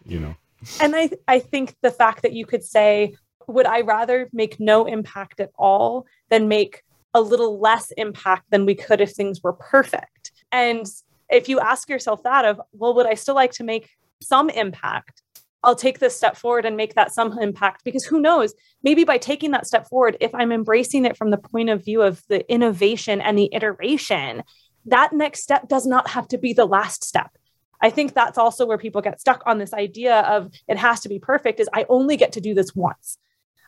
you 0.06 0.20
know? 0.20 0.36
And 0.80 0.94
I, 0.94 1.10
I 1.26 1.40
think 1.40 1.74
the 1.82 1.90
fact 1.90 2.22
that 2.22 2.32
you 2.32 2.46
could 2.46 2.62
say, 2.62 3.16
would 3.48 3.66
I 3.66 3.80
rather 3.80 4.28
make 4.32 4.60
no 4.60 4.86
impact 4.86 5.40
at 5.40 5.50
all 5.58 6.06
than 6.30 6.46
make 6.46 6.84
a 7.14 7.20
little 7.20 7.58
less 7.58 7.90
impact 7.96 8.50
than 8.50 8.66
we 8.66 8.74
could 8.74 9.00
if 9.00 9.12
things 9.12 9.42
were 9.42 9.52
perfect. 9.52 10.32
And 10.50 10.86
if 11.30 11.48
you 11.48 11.60
ask 11.60 11.88
yourself 11.88 12.22
that 12.22 12.44
of, 12.44 12.60
well, 12.72 12.94
would 12.94 13.06
I 13.06 13.14
still 13.14 13.34
like 13.34 13.52
to 13.52 13.64
make 13.64 13.90
some 14.22 14.50
impact? 14.50 15.21
I'll 15.64 15.76
take 15.76 15.98
this 15.98 16.16
step 16.16 16.36
forward 16.36 16.64
and 16.64 16.76
make 16.76 16.94
that 16.94 17.12
some 17.12 17.38
impact 17.38 17.84
because 17.84 18.04
who 18.04 18.20
knows, 18.20 18.54
maybe 18.82 19.04
by 19.04 19.18
taking 19.18 19.52
that 19.52 19.66
step 19.66 19.88
forward, 19.88 20.16
if 20.20 20.34
I'm 20.34 20.52
embracing 20.52 21.04
it 21.04 21.16
from 21.16 21.30
the 21.30 21.38
point 21.38 21.70
of 21.70 21.84
view 21.84 22.02
of 22.02 22.22
the 22.28 22.50
innovation 22.52 23.20
and 23.20 23.38
the 23.38 23.48
iteration, 23.52 24.42
that 24.86 25.12
next 25.12 25.42
step 25.42 25.68
does 25.68 25.86
not 25.86 26.08
have 26.08 26.26
to 26.28 26.38
be 26.38 26.52
the 26.52 26.66
last 26.66 27.04
step. 27.04 27.30
I 27.80 27.90
think 27.90 28.14
that's 28.14 28.38
also 28.38 28.66
where 28.66 28.78
people 28.78 29.02
get 29.02 29.20
stuck 29.20 29.42
on 29.46 29.58
this 29.58 29.72
idea 29.72 30.20
of 30.20 30.52
it 30.68 30.78
has 30.78 31.00
to 31.00 31.08
be 31.08 31.18
perfect 31.18 31.60
is 31.60 31.68
I 31.72 31.86
only 31.88 32.16
get 32.16 32.32
to 32.32 32.40
do 32.40 32.54
this 32.54 32.74
once. 32.74 33.18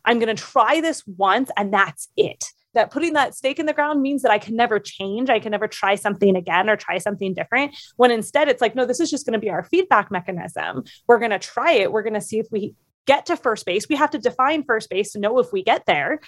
I'm 0.04 0.18
going 0.18 0.34
to 0.34 0.40
try 0.40 0.80
this 0.80 1.04
once 1.06 1.50
and 1.56 1.72
that's 1.72 2.08
it 2.16 2.44
that 2.74 2.90
putting 2.90 3.14
that 3.14 3.34
stake 3.34 3.58
in 3.58 3.66
the 3.66 3.72
ground 3.72 4.02
means 4.02 4.22
that 4.22 4.30
I 4.30 4.38
can 4.38 4.56
never 4.56 4.78
change. 4.78 5.30
I 5.30 5.38
can 5.38 5.50
never 5.50 5.66
try 5.66 5.94
something 5.94 6.36
again 6.36 6.68
or 6.68 6.76
try 6.76 6.98
something 6.98 7.34
different. 7.34 7.76
When 7.96 8.10
instead 8.10 8.48
it's 8.48 8.60
like, 8.60 8.74
no, 8.74 8.84
this 8.84 9.00
is 9.00 9.10
just 9.10 9.26
going 9.26 9.32
to 9.34 9.38
be 9.38 9.50
our 9.50 9.64
feedback 9.64 10.10
mechanism. 10.10 10.84
We're 11.06 11.18
going 11.18 11.30
to 11.30 11.38
try 11.38 11.72
it. 11.72 11.92
We're 11.92 12.02
going 12.02 12.14
to 12.14 12.20
see 12.20 12.38
if 12.38 12.46
we 12.50 12.74
get 13.06 13.26
to 13.26 13.36
first 13.36 13.66
base. 13.66 13.88
We 13.88 13.96
have 13.96 14.10
to 14.10 14.18
define 14.18 14.64
first 14.64 14.90
base 14.90 15.12
to 15.12 15.18
know 15.18 15.38
if 15.38 15.52
we 15.52 15.62
get 15.62 15.86
there. 15.86 16.20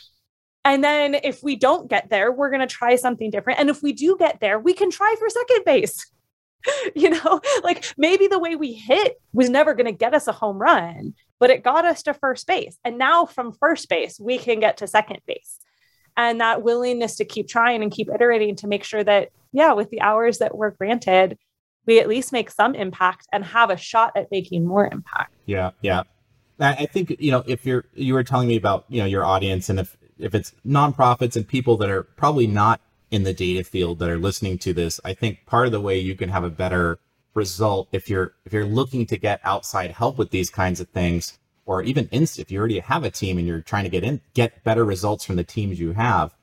And 0.65 0.83
then 0.83 1.15
if 1.15 1.43
we 1.43 1.57
don't 1.57 1.89
get 1.89 2.11
there, 2.11 2.33
we're 2.33 2.51
going 2.51 2.67
to 2.67 2.67
try 2.67 2.97
something 2.97 3.31
different. 3.31 3.61
And 3.61 3.71
if 3.71 3.83
we 3.83 3.93
do 3.93 4.17
get 4.19 4.41
there, 4.41 4.59
we 4.59 4.75
can 4.75 4.91
try 4.91 5.15
for 5.19 5.29
second 5.29 5.65
base. 5.65 6.11
you 6.97 7.11
know, 7.11 7.41
like 7.63 7.85
maybe 7.97 8.27
the 8.27 8.39
way 8.39 8.57
we 8.57 8.73
hit 8.73 9.21
was 9.33 9.49
never 9.49 9.75
going 9.75 9.87
to 9.87 9.93
get 9.93 10.15
us 10.15 10.27
a 10.27 10.33
home 10.33 10.59
run, 10.59 11.15
but 11.39 11.51
it 11.51 11.63
got 11.63 11.85
us 11.85 12.03
to 12.05 12.15
first 12.15 12.47
base. 12.47 12.77
And 12.85 12.99
now 12.99 13.27
from 13.27 13.53
first 13.53 13.89
base, 13.89 14.19
we 14.19 14.39
can 14.39 14.59
get 14.59 14.79
to 14.79 14.87
second 14.87 15.21
base 15.27 15.61
and 16.17 16.41
that 16.41 16.63
willingness 16.63 17.17
to 17.17 17.25
keep 17.25 17.49
trying 17.49 17.83
and 17.83 17.93
keep 17.93 18.09
iterating 18.09 18.57
to 18.57 18.67
make 18.67 18.85
sure 18.85 19.05
that 19.05 19.31
yeah 19.53 19.73
with 19.73 19.91
the 19.91 20.01
hours 20.01 20.39
that 20.39 20.57
we're 20.57 20.71
granted 20.71 21.39
we 21.87 22.01
at 22.01 22.09
least 22.09 22.33
make 22.33 22.51
some 22.51 22.75
impact 22.75 23.29
and 23.33 23.45
have 23.45 23.71
a 23.71 23.77
shot 23.77 24.13
at 24.17 24.31
making 24.31 24.67
more 24.67 24.89
impact. 24.91 25.33
Yeah 25.47 25.71
yeah. 25.83 26.03
I 26.59 26.87
think 26.87 27.17
you 27.19 27.31
know 27.31 27.45
if 27.47 27.67
you're 27.67 27.85
you 27.95 28.15
were 28.15 28.25
telling 28.25 28.49
me 28.49 28.57
about 28.57 28.87
you 28.89 29.01
know 29.01 29.07
your 29.07 29.25
audience 29.25 29.69
and 29.69 29.79
if 29.79 29.97
if 30.19 30.35
it's 30.35 30.53
nonprofits 30.67 31.37
and 31.37 31.47
people 31.47 31.77
that 31.79 31.91
are 31.91 32.03
probably 32.03 32.47
not 32.47 32.81
in 33.11 33.23
the 33.23 33.33
data 33.33 33.63
field 33.63 33.99
that 33.99 34.09
are 34.09 34.19
listening 34.19 34.59
to 34.59 34.73
this 34.73 35.01
i 35.05 35.15
think 35.15 35.45
part 35.47 35.67
of 35.67 35.73
the 35.73 35.81
way 35.81 35.99
you 35.99 36.15
can 36.15 36.29
have 36.29 36.45
a 36.45 36.51
better 36.51 36.99
result 37.35 37.89
if 37.93 38.09
you're 38.09 38.35
if 38.45 38.53
you're 38.53 38.67
looking 38.67 39.07
to 39.07 39.17
get 39.17 39.41
outside 39.45 39.91
help 39.93 40.19
with 40.19 40.31
these 40.31 40.51
kinds 40.51 40.81
of 40.81 40.89
things 40.89 41.39
or 41.67 41.83
even 41.83 42.09
if 42.13 42.51
you 42.51 42.59
already 42.59 42.79
have 42.79 43.05
a 43.05 43.11
team 43.11 43.37
and 43.37 43.47
you're 43.47 43.61
trying 43.61 43.85
to 43.85 43.91
get 43.91 44.05
in 44.05 44.21
get 44.33 44.65
better 44.65 44.85
results 44.85 45.25
from 45.25 45.37
the 45.37 45.45
teams 45.45 45.79
you 45.79 45.93
have 45.93 46.35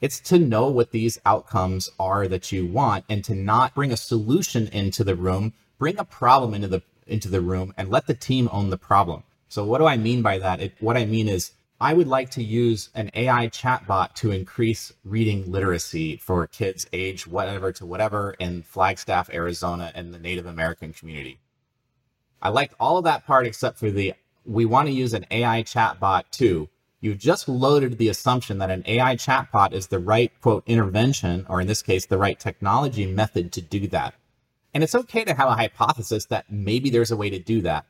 it's 0.00 0.18
to 0.20 0.38
know 0.38 0.68
what 0.68 0.92
these 0.92 1.18
outcomes 1.26 1.90
are 1.98 2.26
that 2.26 2.50
you 2.50 2.66
want 2.66 3.04
and 3.10 3.22
to 3.22 3.34
not 3.34 3.74
bring 3.74 3.92
a 3.92 3.96
solution 3.96 4.66
into 4.68 5.04
the 5.04 5.14
room 5.14 5.52
bring 5.78 5.98
a 5.98 6.04
problem 6.04 6.54
into 6.54 6.68
the 6.68 6.82
into 7.06 7.28
the 7.28 7.40
room 7.40 7.74
and 7.76 7.90
let 7.90 8.06
the 8.06 8.14
team 8.14 8.48
own 8.52 8.70
the 8.70 8.78
problem. 8.78 9.24
So 9.48 9.64
what 9.64 9.78
do 9.78 9.86
i 9.86 9.96
mean 9.96 10.22
by 10.22 10.38
that? 10.38 10.60
It, 10.60 10.74
what 10.78 10.96
i 10.96 11.04
mean 11.04 11.28
is 11.28 11.52
i 11.80 11.92
would 11.92 12.06
like 12.06 12.30
to 12.30 12.42
use 12.42 12.90
an 12.94 13.10
ai 13.14 13.48
chatbot 13.48 14.14
to 14.14 14.30
increase 14.30 14.92
reading 15.04 15.50
literacy 15.50 16.16
for 16.18 16.46
kids 16.46 16.86
age 16.92 17.26
whatever 17.26 17.72
to 17.72 17.86
whatever 17.86 18.36
in 18.38 18.62
flagstaff 18.62 19.30
arizona 19.30 19.90
and 19.94 20.14
the 20.14 20.18
native 20.18 20.46
american 20.46 20.92
community. 20.92 21.40
I 22.42 22.50
liked 22.50 22.74
all 22.78 22.96
of 22.96 23.04
that 23.04 23.26
part 23.26 23.46
except 23.46 23.78
for 23.78 23.90
the 23.90 24.14
we 24.50 24.64
want 24.64 24.88
to 24.88 24.92
use 24.92 25.14
an 25.14 25.26
AI 25.30 25.62
chatbot 25.62 26.24
too. 26.32 26.68
You 27.00 27.14
just 27.14 27.48
loaded 27.48 27.96
the 27.96 28.08
assumption 28.08 28.58
that 28.58 28.70
an 28.70 28.82
AI 28.84 29.14
chatbot 29.14 29.72
is 29.72 29.86
the 29.86 30.00
right, 30.00 30.32
quote, 30.42 30.64
intervention, 30.66 31.46
or 31.48 31.60
in 31.60 31.68
this 31.68 31.82
case, 31.82 32.04
the 32.04 32.18
right 32.18 32.38
technology 32.38 33.06
method 33.06 33.52
to 33.52 33.62
do 33.62 33.86
that. 33.88 34.14
And 34.74 34.82
it's 34.82 34.94
okay 34.94 35.24
to 35.24 35.34
have 35.34 35.48
a 35.48 35.54
hypothesis 35.54 36.26
that 36.26 36.50
maybe 36.50 36.90
there's 36.90 37.12
a 37.12 37.16
way 37.16 37.30
to 37.30 37.38
do 37.38 37.62
that. 37.62 37.86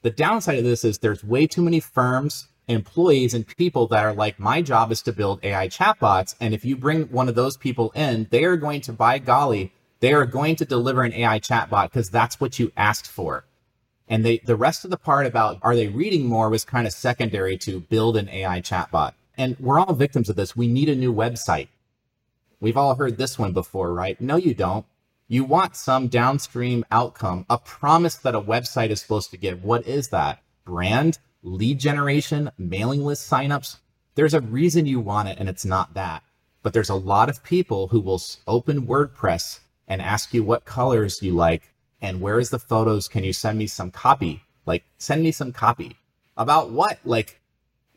The 0.00 0.10
downside 0.10 0.58
of 0.58 0.64
this 0.64 0.82
is 0.82 0.98
there's 0.98 1.22
way 1.22 1.46
too 1.46 1.62
many 1.62 1.78
firms, 1.78 2.48
employees, 2.68 3.34
and 3.34 3.46
people 3.46 3.86
that 3.88 4.04
are 4.04 4.14
like, 4.14 4.40
my 4.40 4.62
job 4.62 4.92
is 4.92 5.02
to 5.02 5.12
build 5.12 5.44
AI 5.44 5.68
chatbots. 5.68 6.34
And 6.40 6.54
if 6.54 6.64
you 6.64 6.74
bring 6.74 7.04
one 7.04 7.28
of 7.28 7.34
those 7.34 7.58
people 7.58 7.90
in, 7.90 8.28
they 8.30 8.44
are 8.44 8.56
going 8.56 8.80
to, 8.82 8.92
by 8.92 9.18
golly, 9.18 9.72
they 10.00 10.14
are 10.14 10.26
going 10.26 10.56
to 10.56 10.64
deliver 10.64 11.02
an 11.02 11.12
AI 11.12 11.38
chatbot 11.38 11.84
because 11.84 12.10
that's 12.10 12.40
what 12.40 12.58
you 12.58 12.72
asked 12.76 13.06
for. 13.06 13.44
And 14.08 14.24
they, 14.24 14.38
the 14.38 14.56
rest 14.56 14.84
of 14.84 14.90
the 14.90 14.96
part 14.96 15.26
about 15.26 15.58
are 15.62 15.74
they 15.74 15.88
reading 15.88 16.26
more 16.26 16.50
was 16.50 16.64
kind 16.64 16.86
of 16.86 16.92
secondary 16.92 17.56
to 17.58 17.80
build 17.80 18.16
an 18.16 18.28
AI 18.28 18.60
chatbot. 18.60 19.12
And 19.36 19.56
we're 19.58 19.78
all 19.78 19.94
victims 19.94 20.28
of 20.28 20.36
this. 20.36 20.56
We 20.56 20.66
need 20.66 20.88
a 20.88 20.94
new 20.94 21.14
website. 21.14 21.68
We've 22.60 22.76
all 22.76 22.94
heard 22.94 23.16
this 23.16 23.38
one 23.38 23.52
before, 23.52 23.92
right? 23.92 24.20
No, 24.20 24.36
you 24.36 24.54
don't. 24.54 24.86
You 25.28 25.44
want 25.44 25.76
some 25.76 26.08
downstream 26.08 26.84
outcome, 26.90 27.46
a 27.48 27.58
promise 27.58 28.16
that 28.16 28.34
a 28.34 28.40
website 28.40 28.90
is 28.90 29.00
supposed 29.00 29.30
to 29.30 29.38
give. 29.38 29.64
What 29.64 29.86
is 29.86 30.08
that? 30.08 30.42
Brand, 30.64 31.18
lead 31.42 31.80
generation, 31.80 32.50
mailing 32.58 33.02
list 33.02 33.30
signups. 33.30 33.78
There's 34.14 34.34
a 34.34 34.40
reason 34.40 34.84
you 34.84 35.00
want 35.00 35.28
it, 35.28 35.38
and 35.38 35.48
it's 35.48 35.64
not 35.64 35.94
that. 35.94 36.22
But 36.62 36.74
there's 36.74 36.90
a 36.90 36.94
lot 36.94 37.30
of 37.30 37.42
people 37.42 37.88
who 37.88 38.00
will 38.00 38.20
open 38.46 38.86
WordPress 38.86 39.60
and 39.88 40.02
ask 40.02 40.32
you 40.34 40.44
what 40.44 40.64
colors 40.64 41.22
you 41.22 41.32
like 41.32 41.71
and 42.02 42.20
where 42.20 42.40
is 42.40 42.50
the 42.50 42.58
photos? 42.58 43.06
Can 43.08 43.22
you 43.22 43.32
send 43.32 43.58
me 43.58 43.68
some 43.68 43.92
copy? 43.92 44.42
Like, 44.66 44.84
send 44.98 45.22
me 45.22 45.30
some 45.30 45.52
copy. 45.52 45.96
About 46.36 46.70
what? 46.70 46.98
Like, 47.04 47.40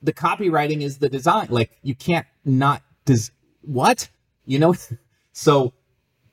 the 0.02 0.14
copywriting 0.14 0.82
is 0.82 1.00
the 1.00 1.10
design. 1.10 1.48
Like, 1.50 1.72
you 1.82 1.96
can't 1.96 2.28
not 2.46 2.84
does 3.06 3.32
what? 3.64 4.10
You 4.46 4.60
know? 4.60 4.76
so 5.34 5.74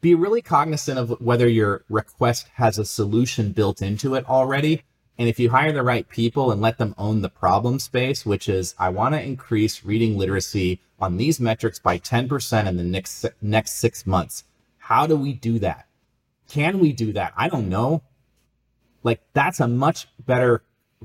be 0.03 0.15
really 0.15 0.43
cognizant 0.43 0.99
of 0.99 1.21
whether 1.21 1.49
your 1.49 1.85
request 1.89 2.49
has 2.55 2.79
a 2.79 2.85
solution 2.85 3.53
built 3.53 3.81
into 3.81 4.15
it 4.15 4.29
already. 4.29 4.83
And 5.19 5.29
if 5.29 5.39
you 5.39 5.51
hire 5.51 5.73
the 5.73 5.83
right 5.83 6.09
people 6.09 6.51
and 6.51 6.61
let 6.61 6.79
them 6.79 6.95
own 6.99 7.23
the 7.23 7.29
problem 7.29 7.79
space, 7.79 8.27
which 8.27 8.49
is 8.49 8.75
I 8.79 8.91
want 8.91 9.15
to 9.15 9.23
increase 9.23 9.85
reading 9.85 10.19
literacy 10.19 10.81
on 10.99 11.17
these 11.17 11.41
metrics 11.41 11.79
by 11.79 11.99
10% 11.99 12.67
in 12.67 12.77
the 12.77 12.83
next 12.83 13.25
next 13.41 13.75
6 13.75 14.07
months. 14.07 14.45
How 14.79 15.07
do 15.07 15.17
we 15.17 15.33
do 15.33 15.59
that? 15.61 15.87
Can 16.53 16.81
we 16.81 16.93
do 16.93 17.15
that? 17.15 17.33
I 17.35 17.49
don't 17.49 17.71
know. 17.71 18.03
Like 19.03 19.23
that's 19.33 19.59
a 19.59 19.67
much 19.67 20.07
better 20.19 20.63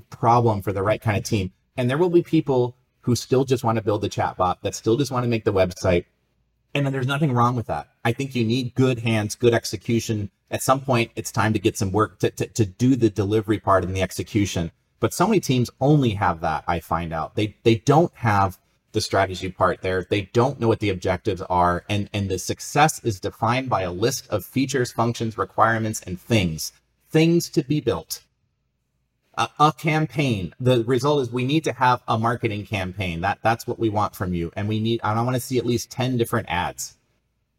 problem 0.10 0.62
for 0.62 0.74
the 0.74 0.84
right 0.84 1.02
kind 1.02 1.16
of 1.16 1.24
team. 1.24 1.54
And 1.78 1.90
there 1.90 1.98
will 1.98 2.10
be 2.10 2.22
people 2.22 2.76
who 3.00 3.16
still 3.16 3.46
just 3.46 3.64
want 3.64 3.78
to 3.78 3.82
build 3.82 4.02
the 4.02 4.10
chatbot, 4.10 4.58
that 4.62 4.76
still 4.76 4.98
just 4.98 5.10
want 5.10 5.24
to 5.24 5.30
make 5.30 5.46
the 5.46 5.54
website. 5.54 6.04
And 6.74 6.86
then 6.86 6.92
there's 6.92 7.08
nothing 7.08 7.32
wrong 7.32 7.56
with 7.56 7.68
that. 7.68 7.88
I 8.04 8.12
think 8.12 8.36
you 8.36 8.44
need 8.44 8.76
good 8.76 9.00
hands, 9.00 9.36
good 9.36 9.54
execution. 9.54 10.32
At 10.52 10.64
some 10.64 10.82
point, 10.82 11.12
it's 11.16 11.32
time 11.32 11.54
to 11.54 11.60
get 11.60 11.78
some 11.78 11.94
work 11.94 12.20
to, 12.20 12.30
to, 12.32 12.48
to 12.48 12.66
do 12.66 12.98
the 12.98 13.10
delivery 13.10 13.58
part 13.58 13.86
and 13.86 13.96
the 13.96 14.02
execution. 14.02 14.72
But 15.00 15.14
so 15.14 15.28
many 15.28 15.40
teams 15.40 15.70
only 15.80 16.10
have 16.10 16.42
that, 16.42 16.66
I 16.68 16.82
find 16.82 17.14
out. 17.14 17.36
They 17.36 17.56
they 17.64 17.76
don't 17.76 18.12
have 18.16 18.60
the 18.92 19.02
strategy 19.02 19.52
part 19.52 19.82
there. 19.82 20.06
They 20.10 20.22
don't 20.34 20.60
know 20.60 20.68
what 20.68 20.80
the 20.80 20.90
objectives 20.90 21.42
are. 21.42 21.84
And, 21.90 22.10
and 22.14 22.30
the 22.30 22.40
success 22.40 23.04
is 23.04 23.20
defined 23.20 23.70
by 23.70 23.82
a 23.84 23.92
list 23.92 24.28
of 24.30 24.46
features, 24.46 24.92
functions, 24.92 25.38
requirements, 25.38 26.02
and 26.02 26.20
things, 26.20 26.72
things 27.10 27.50
to 27.50 27.64
be 27.64 27.82
built. 27.82 28.24
A, 29.38 29.50
a 29.60 29.74
campaign. 29.74 30.54
The 30.60 30.84
result 30.86 31.22
is 31.22 31.32
we 31.32 31.46
need 31.46 31.64
to 31.66 31.74
have 31.74 32.02
a 32.08 32.18
marketing 32.18 32.66
campaign. 32.66 33.22
That 33.22 33.40
that's 33.44 33.68
what 33.68 33.80
we 33.80 33.90
want 33.90 34.16
from 34.16 34.34
you. 34.34 34.52
And 34.56 34.68
we 34.68 34.80
need, 34.80 35.00
I 35.04 35.22
want 35.22 35.36
to 35.36 35.40
see 35.42 35.58
at 35.58 35.66
least 35.66 35.92
10 35.92 36.18
different 36.18 36.50
ads. 36.50 36.98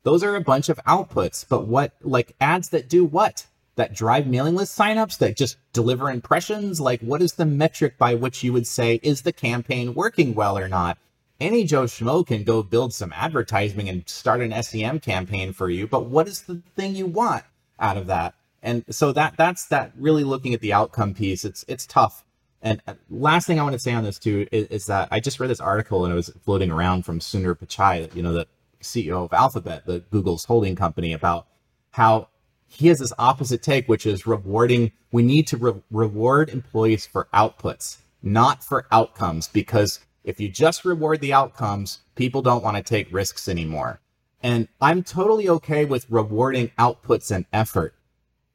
Those 0.02 0.24
are 0.24 0.36
a 0.36 0.40
bunch 0.40 0.68
of 0.68 0.80
outputs, 0.86 1.44
but 1.48 1.66
what 1.66 1.92
like 2.02 2.34
ads 2.40 2.70
that 2.70 2.88
do 2.88 3.04
what? 3.04 3.46
That 3.76 3.94
drive 3.94 4.26
mailing 4.26 4.56
list 4.56 4.76
signups 4.76 5.18
that 5.18 5.36
just 5.36 5.56
deliver 5.72 6.10
impressions? 6.10 6.80
Like 6.80 7.00
what 7.00 7.22
is 7.22 7.34
the 7.34 7.46
metric 7.46 7.98
by 7.98 8.14
which 8.14 8.42
you 8.42 8.52
would 8.52 8.66
say 8.66 8.98
is 9.02 9.22
the 9.22 9.32
campaign 9.32 9.94
working 9.94 10.34
well 10.34 10.58
or 10.58 10.66
not? 10.66 10.98
Any 11.40 11.64
Joe 11.64 11.84
Schmo 11.84 12.26
can 12.26 12.44
go 12.44 12.62
build 12.62 12.92
some 12.92 13.12
advertising 13.14 13.88
and 13.88 14.08
start 14.08 14.40
an 14.40 14.62
SEM 14.62 15.00
campaign 15.00 15.52
for 15.52 15.70
you. 15.70 15.86
But 15.86 16.06
what 16.06 16.26
is 16.26 16.42
the 16.42 16.62
thing 16.74 16.94
you 16.94 17.06
want 17.06 17.44
out 17.78 17.96
of 17.96 18.06
that? 18.08 18.34
And 18.62 18.84
so 18.90 19.12
that 19.12 19.36
that's 19.36 19.66
that 19.66 19.92
really 19.96 20.24
looking 20.24 20.52
at 20.52 20.60
the 20.60 20.72
outcome 20.72 21.14
piece. 21.14 21.44
It's 21.44 21.64
it's 21.68 21.86
tough. 21.86 22.24
And 22.60 22.82
uh, 22.88 22.94
last 23.08 23.46
thing 23.46 23.60
I 23.60 23.62
want 23.62 23.74
to 23.74 23.78
say 23.78 23.92
on 23.92 24.02
this 24.02 24.18
too 24.18 24.48
is, 24.50 24.66
is 24.66 24.86
that 24.86 25.08
I 25.12 25.20
just 25.20 25.38
read 25.38 25.48
this 25.48 25.60
article 25.60 26.04
and 26.04 26.12
it 26.12 26.16
was 26.16 26.30
floating 26.44 26.72
around 26.72 27.04
from 27.04 27.20
Sundar 27.20 27.54
Pichai, 27.54 28.12
you 28.16 28.22
know, 28.22 28.32
the 28.32 28.48
CEO 28.82 29.24
of 29.24 29.32
Alphabet, 29.32 29.86
the 29.86 30.00
Google's 30.10 30.44
holding 30.44 30.74
company, 30.74 31.12
about 31.12 31.46
how 31.92 32.28
he 32.66 32.88
has 32.88 32.98
this 32.98 33.12
opposite 33.16 33.62
take, 33.62 33.88
which 33.88 34.06
is 34.06 34.26
rewarding. 34.26 34.90
We 35.12 35.22
need 35.22 35.46
to 35.48 35.56
re- 35.56 35.82
reward 35.90 36.50
employees 36.50 37.06
for 37.06 37.28
outputs, 37.32 37.98
not 38.22 38.64
for 38.64 38.86
outcomes, 38.90 39.46
because 39.48 40.00
if 40.28 40.38
you 40.38 40.50
just 40.50 40.84
reward 40.84 41.22
the 41.22 41.32
outcomes, 41.32 42.00
people 42.14 42.42
don't 42.42 42.62
want 42.62 42.76
to 42.76 42.82
take 42.82 43.10
risks 43.10 43.48
anymore. 43.48 43.98
And 44.42 44.68
I'm 44.78 45.02
totally 45.02 45.48
okay 45.48 45.86
with 45.86 46.10
rewarding 46.10 46.70
outputs 46.78 47.30
and 47.34 47.46
effort 47.50 47.94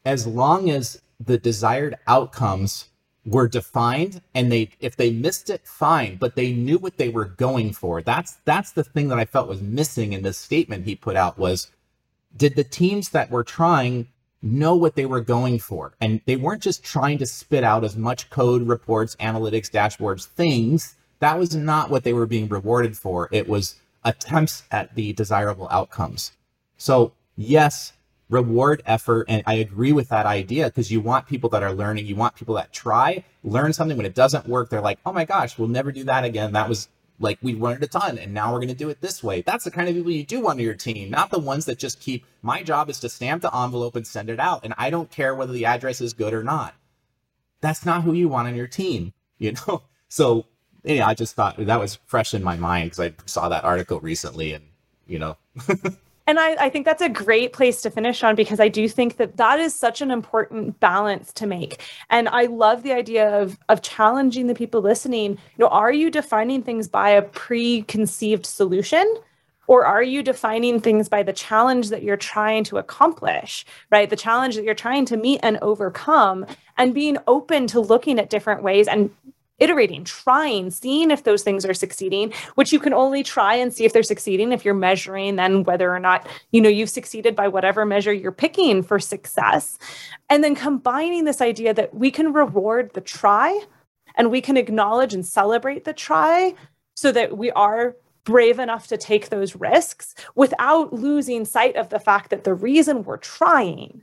as 0.06 0.28
long 0.28 0.70
as 0.70 1.02
the 1.20 1.40
desired 1.40 1.98
outcomes 2.06 2.90
were 3.26 3.48
defined 3.48 4.22
and 4.36 4.52
they 4.52 4.70
if 4.82 4.98
they 4.98 5.10
missed 5.10 5.50
it 5.50 5.66
fine 5.66 6.18
but 6.18 6.36
they 6.36 6.52
knew 6.52 6.78
what 6.78 6.98
they 6.98 7.08
were 7.08 7.24
going 7.24 7.72
for 7.72 8.02
that's 8.02 8.34
that's 8.44 8.72
the 8.72 8.84
thing 8.84 9.08
that 9.08 9.18
i 9.18 9.24
felt 9.24 9.48
was 9.48 9.62
missing 9.62 10.12
in 10.12 10.24
this 10.24 10.38
statement 10.38 10.84
he 10.84 10.94
put 10.94 11.16
out 11.16 11.38
was 11.38 11.72
did 12.36 12.58
the 12.58 12.66
teams 12.66 13.12
that 13.12 13.32
were 13.32 13.44
trying 13.44 14.06
know 14.42 14.76
what 14.76 14.96
they 14.96 15.06
were 15.06 15.22
going 15.22 15.58
for 15.58 15.94
and 16.02 16.20
they 16.26 16.36
weren't 16.36 16.62
just 16.62 16.84
trying 16.84 17.18
to 17.18 17.26
spit 17.26 17.64
out 17.64 17.86
as 17.86 17.96
much 17.96 18.30
code 18.30 18.64
reports 18.64 19.16
analytics 19.22 19.72
dashboards 19.72 20.26
things 20.26 20.96
that 21.24 21.40
was 21.40 21.56
not 21.56 21.90
what 21.90 22.04
they 22.04 22.14
were 22.14 22.28
being 22.28 22.48
rewarded 22.48 22.98
for 22.98 23.30
it 23.32 23.48
was 23.48 23.76
attempts 24.04 24.64
at 24.72 24.94
the 24.96 25.14
desirable 25.14 25.68
outcomes 25.72 26.34
so 26.78 27.14
yes 27.36 27.94
reward 28.34 28.82
effort. 28.86 29.26
And 29.30 29.44
I 29.46 29.56
agree 29.56 29.92
with 29.92 30.10
that 30.10 30.26
idea 30.26 30.66
because 30.66 30.92
you 30.92 31.00
want 31.00 31.28
people 31.28 31.50
that 31.52 31.64
are 31.64 31.74
learning, 31.74 32.08
you 32.08 32.16
want 32.16 32.36
people 32.36 32.56
that 32.56 32.74
try, 32.74 33.24
learn 33.44 33.72
something. 33.74 33.96
When 33.96 34.06
it 34.06 34.16
doesn't 34.16 34.48
work, 34.48 34.70
they're 34.70 34.82
like, 34.82 35.00
oh 35.06 35.14
my 35.14 35.24
gosh, 35.24 35.58
we'll 35.58 35.68
never 35.70 35.92
do 35.92 36.04
that 36.06 36.26
again. 36.26 36.54
That 36.54 36.68
was 36.68 36.90
like 37.20 37.38
we 37.42 37.54
learned 37.54 37.84
a 37.84 37.88
ton 37.88 38.18
and 38.18 38.34
now 38.34 38.52
we're 38.52 38.60
going 38.60 38.68
to 38.70 38.74
do 38.74 38.90
it 38.90 39.00
this 39.00 39.24
way. 39.24 39.42
That's 39.42 39.64
the 39.64 39.72
kind 39.72 39.88
of 39.88 39.96
people 39.96 40.12
you 40.12 40.26
do 40.26 40.42
want 40.42 40.58
on 40.58 40.66
your 40.66 40.74
team, 40.74 41.12
not 41.12 41.30
the 41.30 41.40
ones 41.40 41.66
that 41.66 41.78
just 41.78 42.00
keep 42.00 42.26
my 42.42 42.64
job 42.64 42.90
is 42.90 43.00
to 43.02 43.10
stamp 43.10 43.44
the 43.44 43.56
envelope 43.56 43.96
and 43.96 44.06
send 44.06 44.30
it 44.30 44.40
out. 44.40 44.66
And 44.66 44.74
I 44.78 44.90
don't 44.90 45.12
care 45.12 45.36
whether 45.36 45.54
the 45.54 45.66
address 45.66 46.02
is 46.02 46.14
good 46.14 46.34
or 46.34 46.44
not. 46.44 46.74
That's 47.62 47.86
not 47.86 48.04
who 48.04 48.14
you 48.14 48.28
want 48.28 48.48
on 48.48 48.56
your 48.56 48.68
team, 48.68 49.14
you 49.38 49.54
know? 49.68 49.84
So 50.10 50.48
yeah, 50.84 51.08
I 51.08 51.14
just 51.14 51.36
thought 51.36 51.58
that 51.58 51.80
was 51.80 51.96
fresh 52.06 52.34
in 52.34 52.44
my 52.44 52.58
mind 52.58 52.92
because 52.92 53.00
I 53.00 53.14
saw 53.26 53.50
that 53.50 53.64
article 53.64 54.00
recently 54.00 54.54
and, 54.54 54.66
you 55.08 55.20
know, 55.20 55.38
And 56.26 56.40
I, 56.40 56.66
I, 56.66 56.70
think 56.70 56.86
that's 56.86 57.02
a 57.02 57.10
great 57.10 57.52
place 57.52 57.82
to 57.82 57.90
finish 57.90 58.24
on 58.24 58.36
because 58.36 58.62
I 58.62 58.70
do 58.70 58.88
think 58.88 59.18
that 59.18 59.36
that 59.36 59.60
is 59.60 59.76
such 59.76 60.02
an 60.02 60.10
important 60.10 60.80
balance 60.80 61.34
to 61.34 61.46
make. 61.46 61.82
And 62.10 62.30
I 62.30 62.46
love 62.46 62.84
the 62.84 62.94
idea 62.94 63.42
of, 63.42 63.58
of 63.68 63.82
challenging 63.82 64.48
the 64.48 64.56
people 64.56 64.82
listening. 64.82 65.32
You 65.32 65.66
know, 65.66 65.68
are 65.68 65.92
you 65.92 66.10
defining 66.10 66.64
things 66.64 66.88
by 66.88 67.10
a 67.10 67.24
preconceived 67.24 68.46
solution? 68.46 69.14
Or 69.68 69.86
are 69.86 70.04
you 70.04 70.24
defining 70.24 70.80
things 70.80 71.10
by 71.10 71.24
the 71.24 71.34
challenge 71.34 71.90
that 71.90 72.04
you're 72.04 72.18
trying 72.18 72.64
to 72.66 72.78
accomplish, 72.78 73.66
right? 73.92 74.10
The 74.10 74.16
challenge 74.16 74.56
that 74.56 74.64
you're 74.64 74.76
trying 74.76 75.06
to 75.06 75.18
meet 75.18 75.40
and 75.42 75.58
overcome, 75.62 76.46
and 76.78 76.94
being 76.94 77.18
open 77.28 77.68
to 77.68 77.80
looking 77.80 78.20
at 78.20 78.30
different 78.30 78.64
ways 78.64 78.88
and 78.88 79.10
iterating, 79.64 80.04
trying, 80.04 80.70
seeing 80.70 81.10
if 81.10 81.24
those 81.24 81.42
things 81.42 81.66
are 81.66 81.74
succeeding, 81.74 82.34
which 82.56 82.74
you 82.74 82.80
can 82.80 82.94
only 82.94 83.24
try 83.24 83.56
and 83.56 83.74
see 83.74 83.86
if 83.86 83.94
they're 83.94 84.04
succeeding 84.04 84.52
if 84.52 84.66
you're 84.66 84.74
measuring 84.74 85.38
then 85.38 85.64
whether 85.64 85.94
or 85.94 86.00
not, 86.00 86.28
you 86.52 86.60
know, 86.60 86.70
you've 86.70 86.90
succeeded 86.90 87.36
by 87.36 87.48
whatever 87.48 87.86
measure 87.86 88.12
you're 88.12 88.32
picking 88.32 88.84
for 88.84 89.00
success. 89.00 89.80
And 90.30 90.44
then 90.44 90.56
combining 90.56 91.24
this 91.24 91.42
idea 91.42 91.74
that 91.74 91.94
we 91.94 92.12
can 92.12 92.34
reward 92.34 92.92
the 92.94 93.02
try 93.02 93.60
and 94.16 94.30
we 94.30 94.42
can 94.42 94.58
acknowledge 94.58 95.14
and 95.14 95.26
celebrate 95.26 95.86
the 95.86 95.94
try 95.94 96.54
so 96.96 97.12
that 97.12 97.38
we 97.38 97.52
are 97.52 97.96
brave 98.26 98.60
enough 98.60 98.88
to 98.88 98.98
take 98.98 99.30
those 99.30 99.56
risks 99.56 100.16
without 100.36 100.94
losing 100.94 101.46
sight 101.46 101.76
of 101.76 101.90
the 101.90 102.00
fact 102.00 102.30
that 102.30 102.44
the 102.44 102.54
reason 102.54 103.04
we're 103.04 103.18
trying 103.18 104.02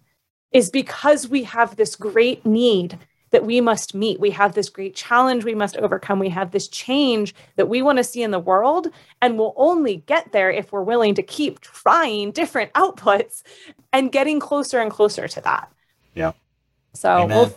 is 0.52 0.70
because 0.70 1.28
we 1.28 1.44
have 1.44 1.76
this 1.76 1.96
great 1.96 2.44
need 2.44 2.98
that 3.30 3.44
we 3.44 3.60
must 3.60 3.94
meet. 3.94 4.20
We 4.20 4.30
have 4.30 4.54
this 4.54 4.68
great 4.68 4.94
challenge 4.94 5.44
we 5.44 5.54
must 5.54 5.76
overcome. 5.76 6.18
We 6.18 6.28
have 6.30 6.50
this 6.50 6.68
change 6.68 7.34
that 7.56 7.68
we 7.68 7.82
want 7.82 7.98
to 7.98 8.04
see 8.04 8.22
in 8.22 8.30
the 8.30 8.38
world. 8.38 8.88
And 9.22 9.38
we'll 9.38 9.54
only 9.56 9.98
get 10.06 10.32
there 10.32 10.50
if 10.50 10.72
we're 10.72 10.82
willing 10.82 11.14
to 11.14 11.22
keep 11.22 11.60
trying 11.60 12.32
different 12.32 12.72
outputs 12.74 13.42
and 13.92 14.12
getting 14.12 14.40
closer 14.40 14.80
and 14.80 14.90
closer 14.90 15.28
to 15.28 15.40
that. 15.42 15.72
Yeah. 16.14 16.32
So 16.92 17.26
we'll 17.26 17.54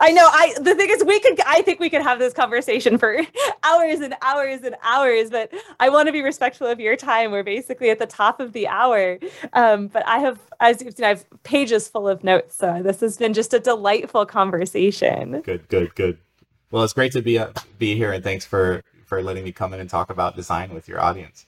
I 0.00 0.12
know. 0.12 0.26
I 0.26 0.54
the 0.60 0.74
thing 0.74 0.90
is, 0.90 1.04
we 1.04 1.20
could. 1.20 1.40
I 1.46 1.62
think 1.62 1.80
we 1.80 1.90
could 1.90 2.02
have 2.02 2.18
this 2.18 2.32
conversation 2.32 2.98
for 2.98 3.20
hours 3.62 4.00
and 4.00 4.14
hours 4.22 4.62
and 4.62 4.76
hours. 4.82 5.30
But 5.30 5.52
I 5.80 5.88
want 5.88 6.06
to 6.06 6.12
be 6.12 6.22
respectful 6.22 6.66
of 6.66 6.80
your 6.80 6.96
time. 6.96 7.30
We're 7.30 7.42
basically 7.42 7.90
at 7.90 7.98
the 7.98 8.06
top 8.06 8.40
of 8.40 8.52
the 8.52 8.68
hour. 8.68 9.18
Um, 9.52 9.88
but 9.88 10.06
I 10.06 10.18
have, 10.18 10.38
as 10.60 10.82
you've 10.82 10.96
seen, 10.96 11.04
I 11.04 11.10
have 11.10 11.24
pages 11.42 11.88
full 11.88 12.08
of 12.08 12.24
notes. 12.24 12.56
So 12.56 12.80
this 12.82 13.00
has 13.00 13.16
been 13.16 13.34
just 13.34 13.52
a 13.54 13.58
delightful 13.58 14.26
conversation. 14.26 15.40
Good, 15.42 15.68
good, 15.68 15.94
good. 15.94 16.18
Well, 16.70 16.84
it's 16.84 16.92
great 16.92 17.12
to 17.12 17.22
be 17.22 17.38
uh, 17.38 17.52
be 17.78 17.96
here, 17.96 18.12
and 18.12 18.22
thanks 18.22 18.44
for 18.44 18.82
for 19.06 19.22
letting 19.22 19.44
me 19.44 19.52
come 19.52 19.72
in 19.72 19.80
and 19.80 19.88
talk 19.88 20.10
about 20.10 20.36
design 20.36 20.74
with 20.74 20.88
your 20.88 21.00
audience. 21.00 21.46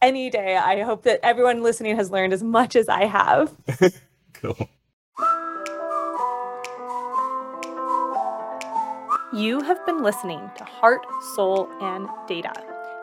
Any 0.00 0.30
day. 0.30 0.56
I 0.56 0.82
hope 0.82 1.02
that 1.04 1.20
everyone 1.22 1.62
listening 1.62 1.96
has 1.96 2.10
learned 2.10 2.32
as 2.32 2.42
much 2.42 2.76
as 2.76 2.88
I 2.88 3.06
have. 3.06 3.52
cool. 4.34 4.68
You 9.32 9.60
have 9.60 9.84
been 9.84 10.02
listening 10.02 10.50
to 10.56 10.64
Heart, 10.64 11.04
Soul, 11.34 11.68
and 11.82 12.08
Data. 12.26 12.50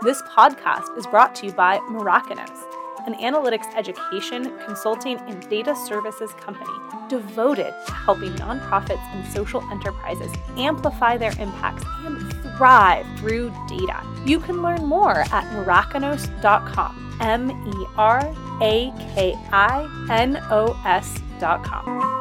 This 0.01 0.19
podcast 0.23 0.97
is 0.97 1.05
brought 1.05 1.35
to 1.35 1.45
you 1.45 1.51
by 1.51 1.77
Merakinos, 1.91 2.63
an 3.05 3.13
analytics 3.13 3.71
education, 3.75 4.57
consulting, 4.65 5.19
and 5.19 5.47
data 5.49 5.75
services 5.75 6.33
company 6.33 6.73
devoted 7.09 7.71
to 7.85 7.93
helping 7.93 8.31
nonprofits 8.33 9.05
and 9.13 9.31
social 9.31 9.61
enterprises 9.69 10.31
amplify 10.57 11.15
their 11.15 11.33
impacts 11.39 11.83
and 12.05 12.33
thrive 12.57 13.05
through 13.19 13.53
data. 13.67 14.01
You 14.25 14.39
can 14.39 14.63
learn 14.63 14.83
more 14.83 15.19
at 15.31 15.45
merakinos.com. 15.53 17.17
M 17.21 17.51
E 17.51 17.85
R 17.97 18.35
A 18.63 18.91
K 19.13 19.37
I 19.51 20.07
N 20.09 20.37
O 20.49 20.75
S.com. 20.85 22.14